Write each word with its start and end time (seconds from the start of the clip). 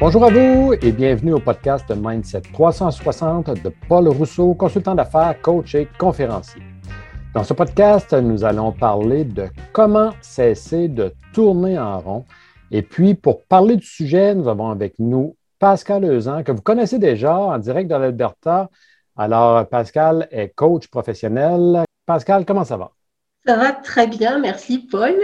Bonjour 0.00 0.26
à 0.26 0.30
vous 0.30 0.74
et 0.80 0.92
bienvenue 0.92 1.32
au 1.32 1.40
podcast 1.40 1.90
Mindset 1.90 2.42
360 2.52 3.60
de 3.64 3.72
Paul 3.88 4.06
Rousseau, 4.06 4.54
consultant 4.54 4.94
d'affaires, 4.94 5.34
coach 5.42 5.74
et 5.74 5.88
conférencier. 5.98 6.62
Dans 7.34 7.42
ce 7.42 7.52
podcast, 7.52 8.12
nous 8.12 8.44
allons 8.44 8.70
parler 8.70 9.24
de 9.24 9.48
comment 9.72 10.12
cesser 10.20 10.86
de 10.86 11.12
tourner 11.34 11.80
en 11.80 11.98
rond. 11.98 12.24
Et 12.70 12.82
puis, 12.82 13.16
pour 13.16 13.42
parler 13.42 13.74
du 13.74 13.84
sujet, 13.84 14.36
nous 14.36 14.46
avons 14.46 14.70
avec 14.70 15.00
nous 15.00 15.36
Pascal 15.58 16.04
Euzan, 16.04 16.44
que 16.44 16.52
vous 16.52 16.62
connaissez 16.62 17.00
déjà 17.00 17.36
en 17.36 17.58
direct 17.58 17.90
de 17.90 17.96
l'Alberta. 17.96 18.70
Alors, 19.16 19.68
Pascal 19.68 20.28
est 20.30 20.50
coach 20.50 20.86
professionnel. 20.86 21.82
Pascal, 22.06 22.46
comment 22.46 22.64
ça 22.64 22.76
va? 22.76 22.92
Ça 23.44 23.56
va 23.56 23.72
très 23.72 24.06
bien, 24.06 24.38
merci 24.38 24.78
Paul. 24.78 25.16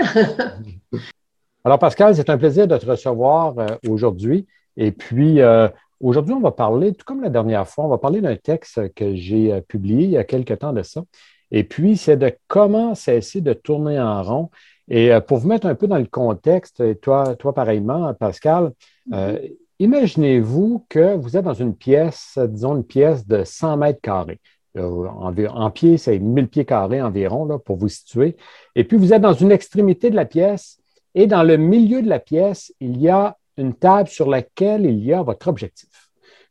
Alors, 1.65 1.79
Pascal, 1.79 2.17
c'est 2.17 2.29
un 2.29 2.39
plaisir 2.39 2.67
de 2.67 2.77
te 2.77 2.85
recevoir 2.87 3.57
euh, 3.59 3.67
aujourd'hui. 3.89 4.49
Et 4.77 4.93
puis, 4.93 5.41
euh, 5.41 5.69
aujourd'hui, 6.01 6.35
on 6.35 6.41
va 6.41 6.51
parler, 6.51 6.93
tout 6.93 7.05
comme 7.05 7.23
la 7.23 7.31
dernière 7.31 7.69
fois, 7.69 7.85
on 7.85 7.89
va 7.89 7.99
parler 7.99 8.21
d'un 8.21 8.37
texte 8.37 8.93
que 8.95 9.15
j'ai 9.15 9.53
euh, 9.53 9.61
publié 9.61 10.05
il 10.05 10.11
y 10.11 10.19
a 10.19 10.25
quelques 10.25 10.59
temps 10.59 10.73
de 10.73 10.83
ça. 10.83 11.03
Et 11.51 11.65
puis, 11.65 11.97
c'est 11.97 12.17
de 12.17 12.33
comment 12.49 12.95
cesser 12.95 13.41
de 13.41 13.53
tourner 13.53 14.01
en 14.01 14.23
rond. 14.23 14.51
Et 14.89 15.13
pour 15.27 15.39
vous 15.39 15.49
mettre 15.49 15.67
un 15.67 15.75
peu 15.75 15.87
dans 15.87 15.99
le 15.99 16.05
contexte, 16.05 16.81
et 16.81 16.97
toi, 16.97 17.37
toi 17.37 17.55
pareillement, 17.55 18.13
Pascal, 18.13 18.73
mm-hmm. 19.09 19.55
imaginez-vous 19.79 20.85
que 20.91 21.15
vous 21.17 21.39
êtes 21.39 21.45
dans 21.45 21.55
une 21.55 21.75
pièce, 21.75 22.39
disons 22.49 22.77
une 22.77 22.85
pièce 22.85 23.27
de 23.27 23.45
100 23.45 23.79
mètres 23.79 24.01
carrés. 24.03 24.41
En, 24.77 25.71
pied, 25.71 25.97
c'est 25.97 26.19
1000 26.19 26.49
pieds 26.49 26.65
carrés 26.65 27.01
environ 27.01 27.45
là, 27.45 27.59
pour 27.59 27.77
vous 27.77 27.89
situer. 27.89 28.37
Et 28.75 28.85
puis, 28.85 28.97
vous 28.97 29.13
êtes 29.13 29.23
dans 29.23 29.33
une 29.33 29.53
extrémité 29.53 30.11
de 30.11 30.17
la 30.17 30.25
pièce 30.25 30.79
et 31.15 31.27
dans 31.27 31.45
le 31.45 31.57
milieu 31.57 32.03
de 32.03 32.09
la 32.09 32.19
pièce, 32.19 32.75
il 32.81 33.01
y 33.01 33.09
a 33.09 33.37
une 33.57 33.75
table 33.75 34.09
sur 34.09 34.29
laquelle 34.29 34.85
il 34.85 34.99
y 35.05 35.13
a 35.13 35.23
votre 35.23 35.49
objectif. 35.49 35.89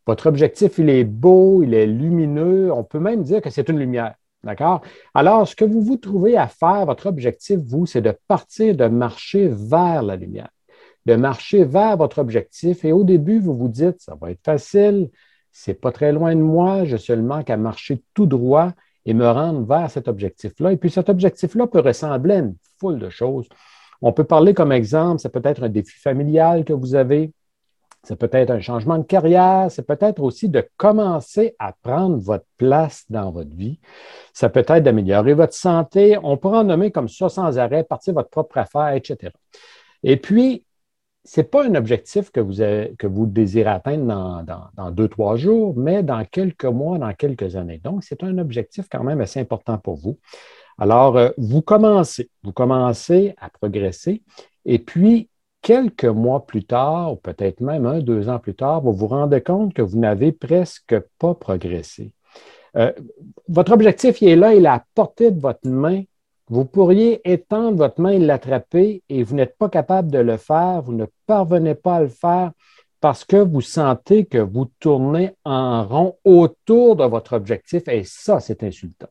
Votre 0.05 0.27
objectif, 0.27 0.77
il 0.77 0.89
est 0.89 1.03
beau, 1.03 1.63
il 1.63 1.73
est 1.73 1.85
lumineux, 1.85 2.71
on 2.71 2.83
peut 2.83 2.99
même 2.99 3.23
dire 3.23 3.41
que 3.41 3.49
c'est 3.49 3.69
une 3.69 3.79
lumière. 3.79 4.15
D'accord? 4.43 4.81
Alors, 5.13 5.47
ce 5.47 5.55
que 5.55 5.63
vous 5.63 5.81
vous 5.81 5.95
trouvez 5.95 6.35
à 6.35 6.47
faire, 6.47 6.85
votre 6.85 7.05
objectif, 7.05 7.59
vous, 7.65 7.85
c'est 7.85 8.01
de 8.01 8.13
partir, 8.27 8.75
de 8.75 8.87
marcher 8.87 9.47
vers 9.47 10.03
la 10.03 10.17
lumière, 10.17 10.49
de 11.05 11.15
marcher 11.15 11.63
vers 11.63 11.95
votre 11.95 12.19
objectif. 12.19 12.83
Et 12.83 12.91
au 12.91 13.05
début, 13.05 13.39
vous 13.39 13.55
vous 13.55 13.69
dites, 13.69 14.01
ça 14.01 14.15
va 14.19 14.31
être 14.31 14.43
facile, 14.43 15.09
c'est 15.53 15.79
pas 15.79 15.93
très 15.93 16.11
loin 16.11 16.35
de 16.35 16.41
moi, 16.41 16.83
je 16.83 16.97
seulement 16.97 17.43
qu'à 17.43 17.55
marcher 17.55 18.03
tout 18.13 18.25
droit 18.25 18.73
et 19.05 19.13
me 19.13 19.29
rendre 19.29 19.65
vers 19.65 19.89
cet 19.89 20.09
objectif-là. 20.09 20.73
Et 20.73 20.77
puis 20.77 20.89
cet 20.89 21.07
objectif-là 21.09 21.67
peut 21.67 21.79
ressembler 21.79 22.35
à 22.35 22.39
une 22.39 22.55
foule 22.79 22.99
de 22.99 23.09
choses. 23.09 23.47
On 24.03 24.11
peut 24.11 24.25
parler 24.25 24.53
comme 24.53 24.73
exemple, 24.73 25.21
ça 25.21 25.29
peut 25.29 25.41
être 25.45 25.63
un 25.63 25.69
défi 25.69 25.97
familial 25.97 26.65
que 26.65 26.73
vous 26.73 26.93
avez, 26.93 27.31
ça 28.03 28.17
peut 28.17 28.29
être 28.33 28.51
un 28.51 28.59
changement 28.59 28.97
de 28.97 29.03
carrière, 29.03 29.67
c'est 29.71 29.87
peut-être 29.87 30.21
aussi 30.21 30.49
de 30.49 30.67
commencer 30.75 31.55
à 31.57 31.71
prendre 31.71 32.17
votre 32.17 32.45
place 32.57 33.05
dans 33.09 33.31
votre 33.31 33.55
vie. 33.55 33.79
Ça 34.33 34.49
peut 34.49 34.65
être 34.67 34.83
d'améliorer 34.83 35.33
votre 35.33 35.53
santé. 35.53 36.17
On 36.21 36.35
peut 36.35 36.49
en 36.49 36.65
nommer 36.65 36.91
comme 36.91 37.07
ça 37.07 37.29
sans 37.29 37.57
arrêt, 37.57 37.85
partir 37.85 38.13
votre 38.13 38.29
propre 38.29 38.57
affaire, 38.57 38.93
etc. 38.93 39.31
Et 40.03 40.17
puis, 40.17 40.65
ce 41.23 41.39
n'est 41.39 41.45
pas 41.45 41.65
un 41.65 41.75
objectif 41.75 42.29
que 42.29 42.41
vous, 42.41 43.25
désirez 43.25 43.69
atteindre 43.69 44.43
dans, 44.75 44.91
deux, 44.91 45.07
trois 45.07 45.37
jours, 45.37 45.73
mais 45.77 46.03
dans 46.03 46.25
quelques 46.25 46.65
mois, 46.65 46.97
dans 46.97 47.13
quelques 47.13 47.55
années. 47.55 47.79
Donc, 47.81 48.03
c'est 48.03 48.21
un 48.21 48.37
objectif 48.37 48.87
quand 48.91 49.05
même 49.05 49.21
assez 49.21 49.39
important 49.39 49.77
pour 49.77 49.95
vous. 49.95 50.19
Alors, 50.77 51.17
euh, 51.17 51.29
vous 51.37 51.61
commencez, 51.61 52.29
vous 52.43 52.51
commencez 52.51 53.35
à 53.39 53.49
progresser 53.49 54.23
et 54.65 54.79
puis, 54.79 55.29
quelques 55.61 56.05
mois 56.05 56.45
plus 56.45 56.65
tard, 56.65 57.13
ou 57.13 57.15
peut-être 57.15 57.61
même 57.61 57.85
un, 57.85 57.99
deux 57.99 58.29
ans 58.29 58.39
plus 58.39 58.55
tard, 58.55 58.81
vous 58.81 58.93
vous 58.93 59.07
rendez 59.07 59.41
compte 59.41 59.73
que 59.73 59.81
vous 59.81 59.97
n'avez 59.97 60.31
presque 60.31 60.99
pas 61.19 61.33
progressé. 61.33 62.13
Euh, 62.75 62.91
votre 63.47 63.71
objectif, 63.71 64.21
il 64.21 64.29
est 64.29 64.35
là, 64.35 64.53
il 64.53 64.65
est 64.65 64.69
à 64.69 64.83
portée 64.93 65.31
de 65.31 65.39
votre 65.39 65.67
main. 65.67 66.03
Vous 66.49 66.65
pourriez 66.65 67.21
étendre 67.31 67.77
votre 67.77 68.01
main 68.01 68.09
et 68.09 68.19
l'attraper 68.19 69.03
et 69.07 69.23
vous 69.23 69.35
n'êtes 69.35 69.57
pas 69.57 69.69
capable 69.69 70.11
de 70.11 70.19
le 70.19 70.37
faire, 70.37 70.81
vous 70.81 70.93
ne 70.93 71.05
parvenez 71.25 71.75
pas 71.75 71.95
à 71.95 72.01
le 72.01 72.09
faire 72.09 72.51
parce 72.99 73.23
que 73.23 73.37
vous 73.37 73.61
sentez 73.61 74.25
que 74.25 74.37
vous 74.37 74.69
tournez 74.79 75.31
en 75.45 75.85
rond 75.85 76.17
autour 76.25 76.95
de 76.97 77.05
votre 77.05 77.33
objectif 77.33 77.83
et 77.87 78.03
ça, 78.03 78.39
c'est 78.39 78.63
insultant 78.63 79.07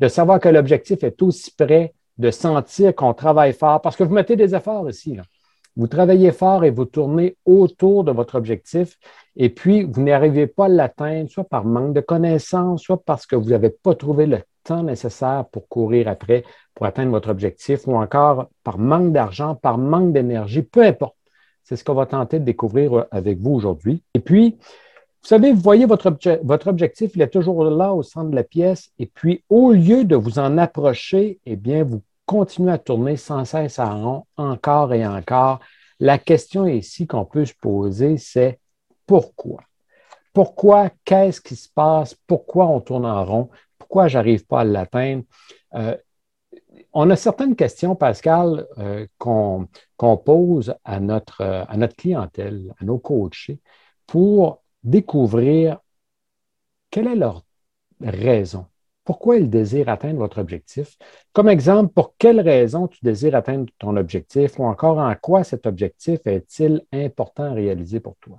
de 0.00 0.08
savoir 0.08 0.40
que 0.40 0.48
l'objectif 0.48 1.02
est 1.02 1.20
aussi 1.22 1.52
près, 1.56 1.94
de 2.18 2.30
sentir 2.30 2.94
qu'on 2.94 3.14
travaille 3.14 3.52
fort, 3.52 3.80
parce 3.80 3.96
que 3.96 4.04
vous 4.04 4.14
mettez 4.14 4.36
des 4.36 4.54
efforts 4.54 4.82
aussi. 4.82 5.18
Vous 5.76 5.86
travaillez 5.86 6.32
fort 6.32 6.64
et 6.64 6.70
vous 6.70 6.86
tournez 6.86 7.36
autour 7.46 8.02
de 8.02 8.10
votre 8.10 8.34
objectif, 8.34 8.98
et 9.36 9.48
puis 9.48 9.84
vous 9.84 10.02
n'arrivez 10.02 10.48
pas 10.48 10.64
à 10.64 10.68
l'atteindre, 10.68 11.30
soit 11.30 11.44
par 11.44 11.64
manque 11.64 11.94
de 11.94 12.00
connaissances, 12.00 12.82
soit 12.82 13.02
parce 13.04 13.26
que 13.26 13.36
vous 13.36 13.50
n'avez 13.50 13.70
pas 13.70 13.94
trouvé 13.94 14.26
le 14.26 14.40
temps 14.64 14.82
nécessaire 14.82 15.44
pour 15.52 15.68
courir 15.68 16.08
après, 16.08 16.44
pour 16.74 16.86
atteindre 16.86 17.12
votre 17.12 17.30
objectif, 17.30 17.86
ou 17.86 17.94
encore 17.94 18.48
par 18.64 18.78
manque 18.78 19.12
d'argent, 19.12 19.54
par 19.54 19.78
manque 19.78 20.12
d'énergie, 20.12 20.62
peu 20.62 20.82
importe. 20.82 21.14
C'est 21.62 21.76
ce 21.76 21.84
qu'on 21.84 21.94
va 21.94 22.06
tenter 22.06 22.40
de 22.40 22.44
découvrir 22.44 23.06
avec 23.10 23.38
vous 23.38 23.52
aujourd'hui. 23.52 24.02
Et 24.14 24.20
puis, 24.20 24.58
vous 25.22 25.28
savez, 25.28 25.52
vous 25.52 25.60
voyez 25.60 25.84
votre, 25.84 26.16
votre 26.42 26.68
objectif, 26.68 27.12
il 27.14 27.22
est 27.22 27.28
toujours 27.28 27.64
là 27.64 27.92
au 27.92 28.02
centre 28.02 28.30
de 28.30 28.36
la 28.36 28.44
pièce, 28.44 28.90
et 28.98 29.06
puis 29.06 29.42
au 29.48 29.72
lieu 29.72 30.04
de 30.04 30.16
vous 30.16 30.38
en 30.38 30.58
approcher, 30.58 31.40
eh 31.44 31.56
bien, 31.56 31.82
vous 31.84 32.02
continuez 32.24 32.72
à 32.72 32.78
tourner 32.78 33.16
sans 33.16 33.44
cesse 33.44 33.78
à 33.78 33.90
rond, 33.90 34.24
encore 34.36 34.94
et 34.94 35.06
encore. 35.06 35.60
La 35.98 36.18
question 36.18 36.66
ici 36.66 37.06
qu'on 37.06 37.24
peut 37.24 37.44
se 37.44 37.54
poser, 37.60 38.16
c'est 38.18 38.60
pourquoi? 39.06 39.62
Pourquoi? 40.32 40.90
Qu'est-ce 41.04 41.40
qui 41.40 41.56
se 41.56 41.68
passe? 41.68 42.14
Pourquoi 42.26 42.66
on 42.66 42.80
tourne 42.80 43.06
en 43.06 43.24
rond? 43.24 43.48
Pourquoi 43.78 44.06
je 44.06 44.18
n'arrive 44.18 44.46
pas 44.46 44.60
à 44.60 44.64
l'atteindre? 44.64 45.24
Euh, 45.74 45.96
on 46.92 47.10
a 47.10 47.16
certaines 47.16 47.56
questions, 47.56 47.96
Pascal, 47.96 48.66
euh, 48.78 49.06
qu'on 49.18 49.66
pose 49.98 50.74
à 50.84 51.00
notre, 51.00 51.42
à 51.42 51.76
notre 51.76 51.96
clientèle, 51.96 52.72
à 52.80 52.84
nos 52.84 52.98
coachés, 52.98 53.58
pour 54.06 54.62
découvrir 54.82 55.78
quelle 56.90 57.06
est 57.08 57.16
leur 57.16 57.44
raison. 58.00 58.66
Pourquoi 59.04 59.36
ils 59.36 59.48
désirent 59.48 59.88
atteindre 59.88 60.18
votre 60.18 60.38
objectif? 60.38 60.98
Comme 61.32 61.48
exemple, 61.48 61.92
pour 61.94 62.14
quelle 62.18 62.40
raison 62.40 62.88
tu 62.88 62.98
désires 63.02 63.34
atteindre 63.34 63.66
ton 63.78 63.96
objectif 63.96 64.58
ou 64.58 64.64
encore 64.64 64.98
en 64.98 65.14
quoi 65.14 65.44
cet 65.44 65.66
objectif 65.66 66.20
est-il 66.26 66.82
important 66.92 67.44
à 67.44 67.54
réaliser 67.54 68.00
pour 68.00 68.16
toi? 68.16 68.38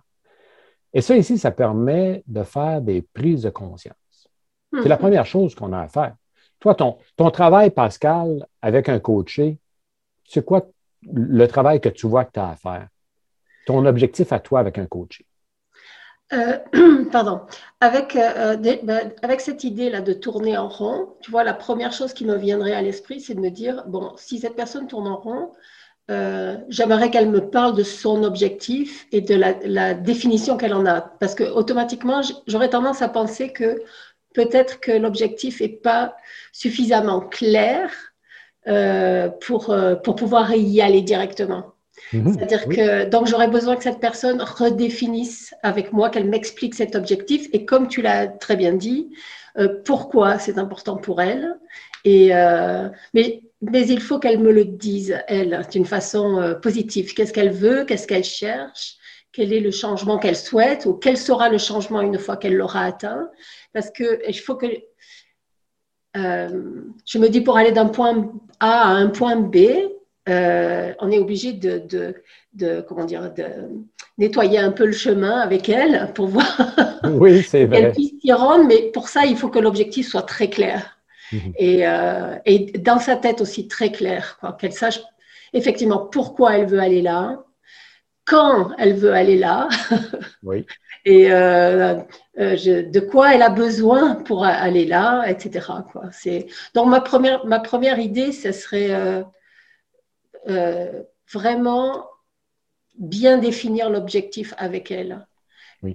Et 0.93 1.01
ça 1.01 1.17
ici, 1.17 1.37
ça 1.37 1.51
permet 1.51 2.23
de 2.27 2.43
faire 2.43 2.81
des 2.81 3.01
prises 3.01 3.43
de 3.43 3.49
conscience. 3.49 4.29
C'est 4.71 4.89
la 4.89 4.95
mhm. 4.95 5.01
première 5.01 5.25
chose 5.25 5.55
qu'on 5.55 5.73
a 5.73 5.81
à 5.81 5.87
faire. 5.87 6.15
Toi, 6.59 6.75
ton, 6.75 6.97
ton 7.15 7.31
travail, 7.31 7.71
Pascal, 7.71 8.45
avec 8.61 8.89
un 8.89 8.99
coaché, 8.99 9.57
c'est 10.25 10.45
quoi 10.45 10.67
le 11.01 11.47
travail 11.47 11.79
que 11.79 11.89
tu 11.89 12.07
vois 12.07 12.25
que 12.25 12.33
tu 12.33 12.39
as 12.39 12.49
à 12.49 12.55
faire? 12.55 12.87
Ton 13.65 13.85
objectif 13.85 14.31
à 14.31 14.39
toi 14.39 14.59
avec 14.59 14.77
un 14.77 14.85
coaché? 14.85 15.25
Euh, 16.31 16.59
pardon, 17.11 17.41
avec, 17.79 18.15
euh, 18.15 18.55
ben, 18.55 19.11
avec 19.23 19.41
cette 19.41 19.63
idée-là 19.63 20.01
de 20.01 20.13
tourner 20.13 20.57
en 20.57 20.67
rond, 20.67 21.15
tu 21.21 21.31
vois, 21.31 21.43
la 21.43 21.53
première 21.53 21.91
chose 21.91 22.13
qui 22.13 22.23
me 22.25 22.35
viendrait 22.37 22.73
à 22.73 22.81
l'esprit, 22.81 23.19
c'est 23.19 23.33
de 23.33 23.39
me 23.39 23.49
dire, 23.49 23.83
bon, 23.87 24.13
si 24.15 24.37
cette 24.39 24.55
personne 24.55 24.87
tourne 24.87 25.07
en 25.07 25.17
rond, 25.17 25.51
euh, 26.11 26.57
j'aimerais 26.69 27.09
qu'elle 27.09 27.29
me 27.29 27.49
parle 27.49 27.75
de 27.75 27.83
son 27.83 28.23
objectif 28.23 29.07
et 29.11 29.21
de 29.21 29.35
la, 29.35 29.53
la 29.63 29.93
définition 29.95 30.57
qu'elle 30.57 30.73
en 30.73 30.85
a. 30.85 31.01
Parce 31.01 31.33
que 31.35 31.43
automatiquement, 31.43 32.21
j'aurais 32.47 32.69
tendance 32.69 33.01
à 33.01 33.09
penser 33.09 33.51
que 33.51 33.81
peut-être 34.33 34.79
que 34.79 34.91
l'objectif 34.91 35.61
n'est 35.61 35.69
pas 35.69 36.15
suffisamment 36.51 37.21
clair 37.21 37.91
pour, 39.41 39.75
pour 40.03 40.15
pouvoir 40.15 40.53
y 40.53 40.81
aller 40.81 41.01
directement. 41.01 41.73
Mhm. 42.13 42.33
C'est-à-dire 42.33 42.67
que 42.67 43.09
donc 43.09 43.27
j'aurais 43.27 43.47
besoin 43.47 43.75
que 43.75 43.83
cette 43.83 43.99
personne 43.99 44.41
redéfinisse 44.41 45.53
avec 45.63 45.93
moi, 45.93 46.09
qu'elle 46.09 46.29
m'explique 46.29 46.75
cet 46.75 46.95
objectif 46.95 47.47
et 47.53 47.65
comme 47.65 47.87
tu 47.87 48.01
l'as 48.01 48.27
très 48.27 48.55
bien 48.55 48.73
dit, 48.73 49.09
euh, 49.57 49.81
pourquoi 49.85 50.39
c'est 50.39 50.57
important 50.57 50.97
pour 50.97 51.21
elle. 51.21 51.57
Et 52.05 52.33
euh, 52.35 52.87
mais 53.13 53.41
mais 53.61 53.87
il 53.87 54.01
faut 54.01 54.19
qu'elle 54.19 54.39
me 54.39 54.51
le 54.51 54.63
dise 54.63 55.17
elle 55.27 55.65
d'une 55.71 55.85
façon 55.85 56.37
euh, 56.37 56.53
positive. 56.55 57.13
Qu'est-ce 57.13 57.33
qu'elle 57.33 57.51
veut, 57.51 57.83
qu'est-ce 57.85 58.07
qu'elle 58.07 58.23
cherche, 58.23 58.95
quel 59.31 59.51
est 59.51 59.59
le 59.59 59.71
changement 59.71 60.17
qu'elle 60.17 60.37
souhaite 60.37 60.85
ou 60.85 60.93
quel 60.93 61.17
sera 61.17 61.49
le 61.49 61.57
changement 61.57 62.01
une 62.01 62.17
fois 62.17 62.37
qu'elle 62.37 62.55
l'aura 62.55 62.83
atteint. 62.83 63.29
Parce 63.73 63.91
que 63.91 64.21
il 64.27 64.39
faut 64.39 64.55
que 64.55 64.67
je 66.15 67.17
me 67.17 67.27
dis 67.27 67.41
pour 67.41 67.57
aller 67.57 67.71
d'un 67.71 67.87
point 67.87 68.31
A 68.59 68.81
à 68.81 68.87
un 68.87 69.09
point 69.09 69.35
B, 69.35 69.57
euh, 70.29 70.93
on 70.99 71.11
est 71.11 71.17
obligé 71.17 71.53
de, 71.53 72.83
comment 72.87 73.05
dire, 73.05 73.33
de 73.33 73.45
nettoyer 74.17 74.59
un 74.59 74.71
peu 74.71 74.85
le 74.85 74.91
chemin 74.91 75.39
avec 75.39 75.69
elle 75.69 76.11
pour 76.13 76.27
voir 76.27 76.57
oui, 77.03 77.43
qu'elle 77.51 77.91
puisse 77.93 78.13
s'y 78.21 78.31
rendre. 78.31 78.65
Mais 78.67 78.91
pour 78.93 79.09
ça, 79.09 79.25
il 79.25 79.37
faut 79.37 79.49
que 79.49 79.59
l'objectif 79.59 80.07
soit 80.07 80.23
très 80.23 80.49
clair. 80.49 80.97
Mhm. 81.31 81.53
Euh, 81.61 82.35
et, 82.45 82.59
dans 82.79 82.99
sa 82.99 83.15
tête 83.15 83.41
aussi 83.41 83.67
très 83.67 83.91
clair, 83.91 84.39
qu'elle 84.59 84.73
sache 84.73 84.99
effectivement 85.53 85.99
pourquoi 85.99 86.57
elle 86.57 86.65
veut 86.65 86.79
aller 86.79 87.01
là, 87.01 87.43
quand 88.25 88.71
elle 88.77 88.93
veut 88.93 89.13
aller 89.13 89.37
là. 89.37 89.69
Oui. 90.41 90.65
et 91.03 91.31
euh, 91.33 91.95
de 92.37 92.99
quoi 93.01 93.35
elle 93.35 93.41
a 93.41 93.49
besoin 93.49 94.15
pour 94.15 94.45
aller 94.45 94.85
là, 94.85 95.25
etc. 95.27 95.67
Quoi. 95.91 96.03
Donc, 96.73 96.87
ma 96.87 97.01
première, 97.01 97.45
ma 97.45 97.59
première 97.59 97.99
idée, 97.99 98.31
ce 98.31 98.53
serait 98.53 99.23
vraiment 101.31 102.05
bien 102.97 103.37
définir 103.37 103.89
l'objectif 103.89 104.53
avec 104.57 104.91
elle. 104.91 105.25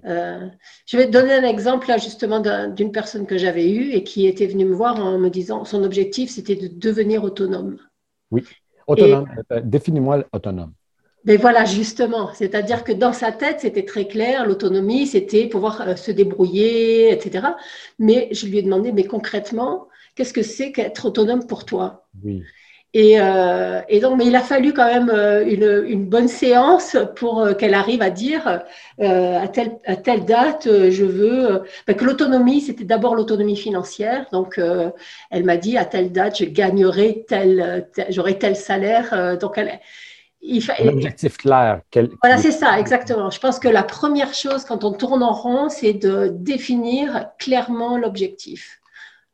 Euh, 0.06 0.48
je 0.86 0.96
vais 0.96 1.06
te 1.06 1.10
donner 1.10 1.34
un 1.34 1.44
exemple 1.44 1.88
là 1.88 1.98
justement 1.98 2.40
d'une 2.70 2.90
personne 2.90 3.26
que 3.26 3.36
j'avais 3.36 3.70
eue 3.70 3.92
et 3.92 4.02
qui 4.02 4.26
était 4.26 4.46
venue 4.46 4.64
me 4.64 4.74
voir 4.74 4.98
en 4.98 5.18
me 5.18 5.28
disant 5.28 5.66
son 5.66 5.84
objectif 5.84 6.30
c'était 6.30 6.56
de 6.56 6.68
devenir 6.68 7.22
autonome. 7.22 7.78
Oui, 8.30 8.44
autonome. 8.86 9.28
Euh, 9.52 9.60
définis-moi 9.62 10.24
autonome. 10.32 10.72
Mais 11.26 11.36
ben 11.36 11.40
voilà, 11.40 11.64
justement, 11.64 12.32
c'est-à-dire 12.34 12.84
que 12.84 12.92
dans 12.92 13.14
sa 13.14 13.32
tête, 13.32 13.60
c'était 13.60 13.86
très 13.86 14.06
clair, 14.06 14.46
l'autonomie, 14.46 15.06
c'était 15.06 15.46
pouvoir 15.46 15.80
euh, 15.80 15.96
se 15.96 16.10
débrouiller, 16.10 17.10
etc. 17.12 17.46
Mais 17.98 18.28
je 18.32 18.46
lui 18.46 18.58
ai 18.58 18.62
demandé, 18.62 18.92
mais 18.92 19.04
concrètement, 19.04 19.88
qu'est-ce 20.14 20.34
que 20.34 20.42
c'est 20.42 20.70
qu'être 20.70 21.06
autonome 21.06 21.46
pour 21.46 21.64
toi? 21.64 22.06
Oui. 22.22 22.42
Euh, 22.96 23.80
et, 23.88 23.98
donc, 23.98 24.18
mais 24.18 24.26
il 24.26 24.36
a 24.36 24.40
fallu 24.40 24.72
quand 24.72 24.86
même 24.86 25.10
euh, 25.10 25.44
une, 25.44 26.04
bonne 26.06 26.28
séance 26.28 26.96
pour 27.16 27.40
euh, 27.40 27.52
qu'elle 27.52 27.74
arrive 27.74 28.02
à 28.02 28.10
dire 28.10 28.62
à, 29.00 29.48
telle, 29.48 29.78
à, 29.84 29.96
telle, 29.96 30.24
date, 30.24 30.68
je 30.68 31.04
veux 31.04 31.62
ben, 31.86 31.96
que 31.96 32.04
l'autonomie, 32.04 32.60
c'était 32.60 32.84
d'abord 32.84 33.16
l'autonomie 33.16 33.56
financière. 33.56 34.26
Donc, 34.32 34.60
elle 35.30 35.44
m'a 35.44 35.56
dit 35.56 35.76
à 35.76 35.84
telle 35.84 36.12
date, 36.12 36.38
je 36.38 36.44
gagnerai 36.44 37.24
tel, 37.26 37.88
j'aurai 38.10 38.38
tel 38.38 38.54
salaire. 38.54 39.38
donc, 39.38 39.58
elle, 39.58 39.80
il 40.40 40.62
Un 40.78 40.88
objectif 40.88 41.36
clair. 41.38 41.80
Voilà, 42.22 42.36
c'est 42.36 42.52
ça, 42.52 42.78
exactement. 42.78 43.30
Je 43.30 43.40
pense 43.40 43.58
que 43.58 43.68
la 43.68 43.82
première 43.82 44.34
chose 44.34 44.64
quand 44.64 44.84
on 44.84 44.92
tourne 44.92 45.22
en 45.22 45.32
rond, 45.32 45.68
c'est 45.68 45.94
de 45.94 46.28
définir 46.28 47.30
clairement 47.38 47.96
l'objectif 47.96 48.80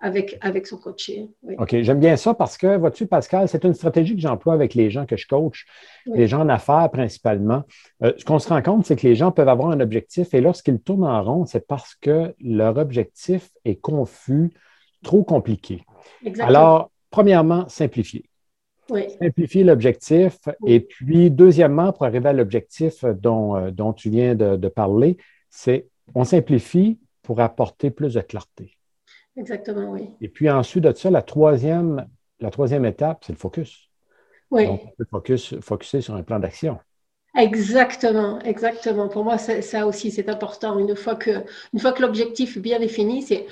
avec, 0.00 0.38
avec 0.40 0.66
son 0.66 0.78
coaché. 0.78 1.28
OK, 1.58 1.76
j'aime 1.82 2.00
bien 2.00 2.16
ça 2.16 2.32
parce 2.34 2.56
que, 2.56 2.76
vois-tu, 2.76 3.06
Pascal, 3.06 3.48
c'est 3.48 3.64
une 3.64 3.74
stratégie 3.74 4.14
que 4.14 4.20
j'emploie 4.20 4.54
avec 4.54 4.74
les 4.74 4.90
gens 4.90 5.04
que 5.04 5.16
je 5.16 5.26
coach, 5.26 5.66
les 6.06 6.26
gens 6.26 6.40
en 6.40 6.48
affaires 6.48 6.90
principalement. 6.90 7.64
Euh, 8.02 8.12
ce 8.16 8.24
qu'on 8.24 8.38
se 8.38 8.48
rend 8.48 8.62
compte, 8.62 8.86
c'est 8.86 8.96
que 8.96 9.06
les 9.06 9.14
gens 9.14 9.30
peuvent 9.30 9.48
avoir 9.48 9.70
un 9.70 9.80
objectif 9.80 10.32
et 10.32 10.40
lorsqu'ils 10.40 10.80
tournent 10.80 11.04
en 11.04 11.22
rond, 11.22 11.44
c'est 11.44 11.66
parce 11.66 11.94
que 11.94 12.34
leur 12.40 12.78
objectif 12.78 13.50
est 13.64 13.76
confus, 13.76 14.50
trop 15.02 15.22
compliqué. 15.22 15.84
Exactement. 16.24 16.48
Alors, 16.48 16.90
premièrement, 17.10 17.68
simplifier. 17.68 18.24
Oui. 18.88 19.04
Simplifier 19.20 19.64
l'objectif. 19.64 20.38
Et 20.66 20.80
puis, 20.80 21.30
deuxièmement, 21.30 21.92
pour 21.92 22.06
arriver 22.06 22.30
à 22.30 22.32
l'objectif 22.32 23.04
dont, 23.04 23.54
euh, 23.56 23.70
dont 23.70 23.92
tu 23.92 24.10
viens 24.10 24.34
de, 24.34 24.56
de 24.56 24.68
parler, 24.68 25.18
c'est 25.50 25.86
on 26.14 26.24
simplifie 26.24 26.98
pour 27.22 27.40
apporter 27.40 27.90
plus 27.90 28.14
de 28.14 28.20
clarté. 28.20 28.76
Exactement, 29.36 29.92
oui. 29.92 30.10
Et 30.20 30.28
puis 30.28 30.50
ensuite 30.50 30.84
de 30.84 30.92
ça, 30.92 31.10
la 31.10 31.22
troisième, 31.22 32.06
la 32.40 32.50
troisième 32.50 32.84
étape, 32.84 33.24
c'est 33.24 33.32
le 33.32 33.38
focus. 33.38 33.88
Oui. 34.50 34.66
Donc, 34.66 34.80
on 34.84 34.90
peut 34.96 35.06
focus, 35.10 35.60
focuser 35.60 36.00
sur 36.00 36.14
un 36.14 36.22
plan 36.22 36.38
d'action. 36.38 36.78
Exactement, 37.36 38.40
exactement. 38.40 39.08
Pour 39.08 39.24
moi, 39.24 39.38
ça 39.38 39.86
aussi, 39.86 40.10
c'est 40.10 40.28
important. 40.28 40.78
Une 40.78 40.96
fois 40.96 41.14
que, 41.14 41.30
une 41.72 41.78
fois 41.78 41.92
que 41.92 42.02
l'objectif 42.02 42.56
est 42.56 42.60
bien 42.60 42.80
défini, 42.80 43.22
c'est 43.22 43.46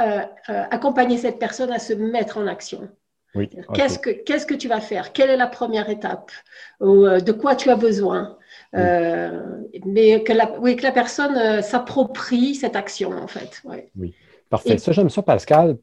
euh, 0.00 0.20
euh, 0.48 0.62
accompagner 0.70 1.18
cette 1.18 1.38
personne 1.38 1.72
à 1.72 1.78
se 1.78 1.92
mettre 1.92 2.38
en 2.38 2.46
action. 2.46 2.88
Oui, 3.34 3.50
qu'est-ce, 3.74 3.98
que, 3.98 4.08
qu'est-ce 4.08 4.46
que 4.46 4.54
tu 4.54 4.66
vas 4.66 4.80
faire? 4.80 5.12
Quelle 5.12 5.28
est 5.28 5.36
la 5.36 5.46
première 5.46 5.90
étape? 5.90 6.30
Ou, 6.80 7.04
euh, 7.04 7.20
De 7.20 7.32
quoi 7.32 7.54
tu 7.54 7.68
as 7.68 7.76
besoin? 7.76 8.38
Mais 8.72 10.22
que 10.24 10.32
la, 10.32 10.58
oui, 10.58 10.76
que 10.76 10.82
la 10.82 10.92
personne 10.92 11.62
s'approprie 11.62 12.54
cette 12.54 12.76
action, 12.76 13.10
en 13.10 13.26
fait. 13.26 13.62
Oui. 13.64 14.14
Parfait. 14.50 14.78
Ça, 14.78 14.92
j'aime 14.92 15.10
ça, 15.10 15.22
Pascal, 15.22 15.76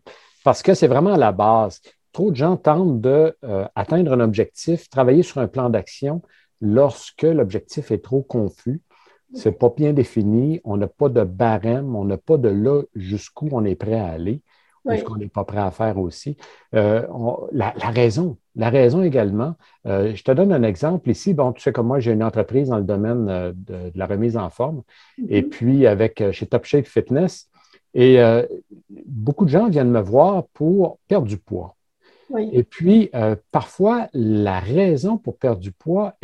parce 0.44 0.62
que 0.62 0.74
c'est 0.74 0.88
vraiment 0.88 1.16
la 1.16 1.32
base. 1.32 1.82
Trop 2.12 2.32
de 2.32 2.36
gens 2.36 2.58
tentent 2.58 3.02
d'atteindre 3.02 4.12
euh, 4.12 4.16
un 4.16 4.20
objectif, 4.20 4.90
travailler 4.90 5.24
sur 5.24 5.40
un 5.40 5.48
plan 5.48 5.70
d'action 5.70 6.22
lorsque 6.62 7.24
l'objectif 7.24 7.92
est 7.92 8.04
trop 8.04 8.22
confus. 8.22 8.82
Ce 9.36 9.50
n'est 9.50 9.56
pas 9.56 9.74
bien 9.76 9.94
défini, 9.94 10.62
on 10.64 10.78
n'a 10.78 10.88
pas 10.88 11.10
de 11.10 11.24
barème, 11.24 11.96
on 11.96 12.06
n'a 12.06 12.18
pas 12.18 12.38
de 12.38 12.50
là 12.50 12.84
jusqu'où 12.96 13.50
on 13.52 13.66
est 13.66 13.76
prêt 13.76 14.00
à 14.00 14.10
aller, 14.10 14.44
ou 14.86 14.96
ce 14.96 15.04
qu'on 15.04 15.16
n'est 15.16 15.28
pas 15.28 15.44
prêt 15.44 15.60
à 15.60 15.72
faire 15.72 15.98
aussi. 15.98 16.38
Euh, 16.76 17.08
la, 17.52 17.72
raison, 17.72 18.38
la 18.56 18.70
raison 18.70 19.02
également, 19.02 19.56
euh, 19.88 20.14
je 20.14 20.24
te 20.24 20.32
donne 20.32 20.54
un 20.54 20.62
exemple 20.62 21.10
ici. 21.10 21.34
Bon, 21.34 21.52
tu 21.52 21.64
sais 21.64 21.74
comme 21.74 21.88
moi, 21.88 22.00
j'ai 22.00 22.12
une 22.12 22.24
entreprise 22.24 22.70
dans 22.70 22.78
le 22.78 22.84
domaine 22.84 23.26
de, 23.56 23.92
la 23.96 24.06
remise 24.06 24.38
en 24.38 24.52
forme. 24.52 24.84
Et 25.28 25.42
mm-hmm. 25.42 25.50
puis, 25.50 25.88
avec 25.88 26.24
chez 26.32 26.46
Top 26.46 26.66
Shape 26.66 26.86
Fitness, 26.86 27.50
et 27.94 28.20
euh, 28.20 28.44
beaucoup 29.06 29.46
de 29.46 29.50
gens 29.50 29.70
viennent 29.70 29.92
me 29.92 30.02
voir 30.02 30.48
pour 30.54 31.00
perdre 31.08 31.28
du 31.28 31.38
poids. 31.38 31.76
Et 32.52 32.64
puis, 32.64 33.12
euh, 33.14 33.36
parfois, 33.52 34.08
la 34.14 34.60
raison 34.60 35.18
pour 35.20 35.38
perdre 35.38 35.60
du 35.60 35.72
poids 35.72 36.16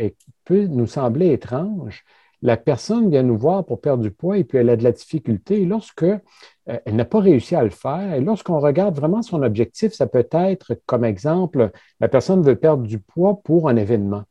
peut 0.44 0.66
nous 0.66 0.88
sembler 0.88 1.32
étrange. 1.32 2.04
La 2.42 2.56
personne 2.56 3.10
vient 3.10 3.22
nous 3.22 3.36
voir 3.36 3.64
pour 3.64 3.80
perdre 3.80 4.02
du 4.02 4.10
poids 4.10 4.36
et 4.36 4.42
puis 4.42 4.58
elle 4.58 4.70
a 4.70 4.76
de 4.76 4.82
la 4.82 4.90
difficulté. 4.90 5.64
lorsque 5.64 6.02
euh, 6.02 6.18
elle 6.66 6.96
n'a 6.96 7.04
pas 7.04 7.20
réussi 7.20 7.54
à 7.54 7.62
le 7.62 7.70
faire, 7.70 8.14
et 8.14 8.20
lorsqu'on 8.20 8.58
regarde 8.58 8.96
vraiment 8.96 9.22
son 9.22 9.42
objectif, 9.42 9.92
ça 9.92 10.08
peut 10.08 10.26
être, 10.32 10.80
comme 10.84 11.04
exemple, 11.04 11.70
la 12.00 12.08
personne 12.08 12.42
veut 12.42 12.56
perdre 12.56 12.82
du 12.82 12.98
poids 12.98 13.40
pour 13.44 13.68
un 13.68 13.76
événement, 13.76 14.24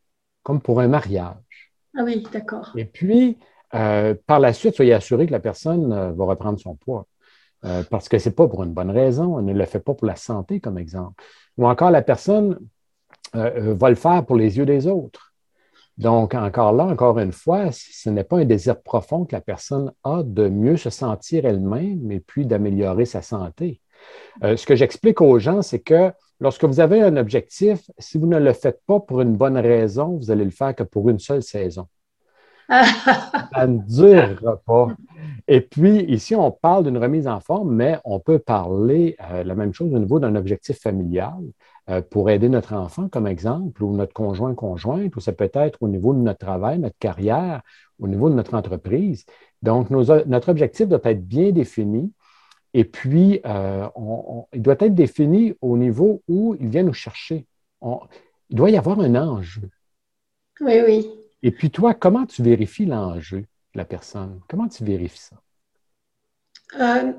comme 0.44 0.60
pour 0.60 0.82
un 0.82 0.90
mariage. 0.90 1.72
Ah 1.96 2.02
oui, 2.04 2.28
d'accord. 2.34 2.74
Et 2.76 2.86
puis, 2.86 3.38
par 3.72 4.40
la 4.40 4.52
suite, 4.52 4.76
soyez 4.76 4.94
assuré 4.94 5.28
que 5.28 5.32
la 5.32 5.40
personne 5.40 6.14
va 6.14 6.26
reprendre 6.26 6.60
son 6.60 6.76
poids. 6.76 7.06
Euh, 7.66 7.84
parce 7.90 8.08
que 8.08 8.18
ce 8.20 8.30
n'est 8.30 8.36
pas 8.36 8.48
pour 8.48 8.64
une 8.64 8.74
bonne 8.74 8.92
raison, 8.92 9.38
on 9.38 9.42
ne 9.42 9.54
le 9.54 9.66
fait 9.66 9.80
pas 9.80 9.94
pour 9.94 10.08
la 10.08 10.16
santé, 10.16 10.60
comme 10.60 10.78
exemple. 10.78 11.22
Ou 11.58 11.68
encore, 11.68 11.92
la 11.92 12.02
personne 12.02 12.58
euh, 13.36 13.72
euh, 13.72 13.74
va 13.74 13.90
le 13.90 13.96
faire 13.96 14.26
pour 14.26 14.38
les 14.38 14.58
yeux 14.58 14.66
des 14.66 14.88
autres. 14.88 15.34
Donc, 15.98 16.34
encore 16.34 16.72
là, 16.72 16.86
encore 16.86 17.20
une 17.20 17.34
fois, 17.34 17.72
ce 17.74 18.10
n'est 18.10 18.24
pas 18.24 18.38
un 18.38 18.46
désir 18.46 18.82
profond 18.82 19.26
que 19.26 19.36
la 19.36 19.42
personne 19.42 19.92
a 20.06 20.24
de 20.24 20.48
mieux 20.48 20.78
se 20.78 20.90
sentir 20.90 21.46
elle-même 21.46 22.10
et 22.12 22.22
puis 22.22 22.46
d'améliorer 22.46 23.06
sa 23.06 23.22
santé. 23.22 23.82
ce 24.42 24.66
que 24.66 24.78
j'explique 24.78 25.20
aux 25.20 25.40
gens, 25.40 25.62
c'est 25.62 25.82
que 25.82 26.14
lorsque 26.40 26.64
vous 26.64 26.80
avez 26.80 27.02
un 27.02 27.18
objectif, 27.18 27.82
si 27.98 28.18
vous 28.18 28.28
ne 28.28 28.40
le 28.40 28.54
faites 28.54 28.82
pas 28.88 29.02
pour 29.02 29.20
une 29.20 29.36
bonne 29.36 29.58
raison, 29.58 30.16
vous 30.16 30.32
allez 30.32 30.46
le 30.46 30.52
faire 30.52 30.74
que 30.74 30.84
pour 30.84 31.10
une 31.10 31.20
seule 31.20 31.44
saison. 31.44 31.90
Ça 32.70 33.68
ne 33.68 33.80
durera 33.80 34.56
pas. 34.66 34.88
Et 35.52 35.62
puis, 35.62 36.04
ici, 36.04 36.36
on 36.36 36.52
parle 36.52 36.84
d'une 36.84 37.00
remise 37.00 37.28
en 37.28 37.40
forme, 37.40 37.74
mais 37.74 37.98
on 38.06 38.20
peut 38.20 38.38
parler 38.38 39.16
euh, 39.32 39.44
la 39.44 39.56
même 39.56 39.74
chose 39.74 39.92
au 39.92 39.98
niveau 39.98 40.20
d'un 40.20 40.36
objectif 40.36 40.80
familial 40.80 41.40
euh, 41.90 42.04
pour 42.04 42.30
aider 42.30 42.50
notre 42.50 42.74
enfant, 42.74 43.10
comme 43.10 43.26
exemple, 43.26 43.84
ou 43.84 43.96
notre 43.96 44.14
conjoint, 44.14 44.54
conjointe, 44.54 45.16
ou 45.16 45.20
ça 45.20 45.34
peut 45.34 45.50
être 45.56 45.80
au 45.82 45.88
niveau 45.88 46.14
de 46.14 46.20
notre 46.20 46.38
travail, 46.38 46.78
notre 46.78 47.00
carrière, 47.00 47.64
au 47.98 48.08
niveau 48.08 48.30
de 48.30 48.36
notre 48.36 48.54
entreprise. 48.54 49.26
Donc, 49.64 49.90
notre 49.90 50.50
objectif 50.50 50.88
doit 50.88 51.02
être 51.06 51.28
bien 51.28 51.52
défini. 51.52 52.14
Et 52.76 52.84
puis, 52.84 53.42
euh, 53.48 53.88
il 54.54 54.62
doit 54.62 54.78
être 54.80 54.94
défini 54.94 55.56
au 55.62 55.78
niveau 55.78 56.22
où 56.28 56.58
il 56.60 56.68
vient 56.68 56.84
nous 56.84 56.94
chercher. 56.94 57.48
il 57.82 58.56
doit 58.56 58.70
y 58.70 58.78
avoir 58.78 59.00
un 59.00 59.16
enjeu. 59.16 59.68
Oui, 60.62 60.80
oui. 60.86 61.10
Et 61.42 61.50
puis 61.50 61.72
toi, 61.72 61.96
comment 61.96 62.28
tu 62.28 62.44
vérifies 62.44 62.86
l'enjeu? 62.86 63.46
La 63.80 63.86
personne? 63.86 64.42
Comment 64.48 64.68
tu 64.68 64.84
vérifies 64.84 65.30
ça? 65.30 65.36
Euh, 66.80 67.14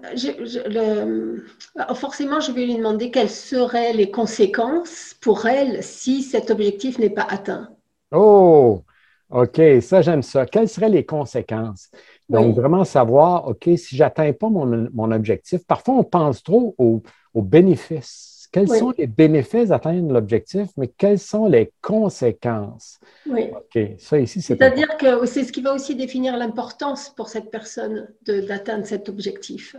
euh, 0.76 1.95
forcément, 1.95 2.38
je 2.38 2.52
vais 2.52 2.67
lui 2.67 2.76
demander 2.76 3.11
quelles 3.11 3.31
seraient 3.31 3.93
les 3.93 4.11
conséquences 4.11 5.17
pour 5.21 5.47
elle 5.47 5.83
si 5.83 6.23
cet 6.23 6.50
objectif 6.50 6.99
n'est 6.99 7.11
pas 7.11 7.26
atteint. 7.29 7.69
Oh, 8.12 8.85
OK, 9.31 9.61
ça 9.81 10.02
j'aime 10.02 10.23
ça. 10.23 10.47
Quelles 10.47 10.69
seraient 10.69 10.88
les 10.88 11.05
conséquences? 11.05 11.90
Donc, 12.29 12.55
vraiment 12.55 12.85
savoir, 12.85 13.49
OK, 13.49 13.69
si 13.76 13.97
je 13.97 14.05
n'atteins 14.05 14.33
pas 14.33 14.49
mon, 14.49 15.11
objectif, 15.11 15.67
parfois 15.67 15.95
on 15.95 16.05
pense 16.05 16.45
trop 16.45 16.76
aux 16.79 17.43
bénéfices 17.43 18.29
quels 18.52 18.69
sont 18.69 18.92
les 18.99 19.07
bénéfices 19.07 19.69
d'atteindre 19.69 20.12
l'objectif, 20.12 20.69
mais 20.76 20.88
quelles 20.88 21.19
sont 21.19 21.47
les 21.47 21.73
conséquences? 21.80 22.99
Oui. 23.26 23.50
OK, 23.52 23.80
ça 23.99 24.19
ici, 24.19 24.42
c'est. 24.42 24.57
C'est-à-dire 24.57 24.97
que 24.97 25.25
c'est 25.26 25.45
ce 25.45 25.52
qui 25.52 25.61
va 25.61 25.73
aussi 25.73 25.95
définir 25.95 26.37
l'importance 26.37 27.11
pour 27.11 27.28
cette 27.28 27.50
personne 27.50 28.09
d'atteindre 28.26 28.87
cet 28.87 29.09
objectif. 29.09 29.76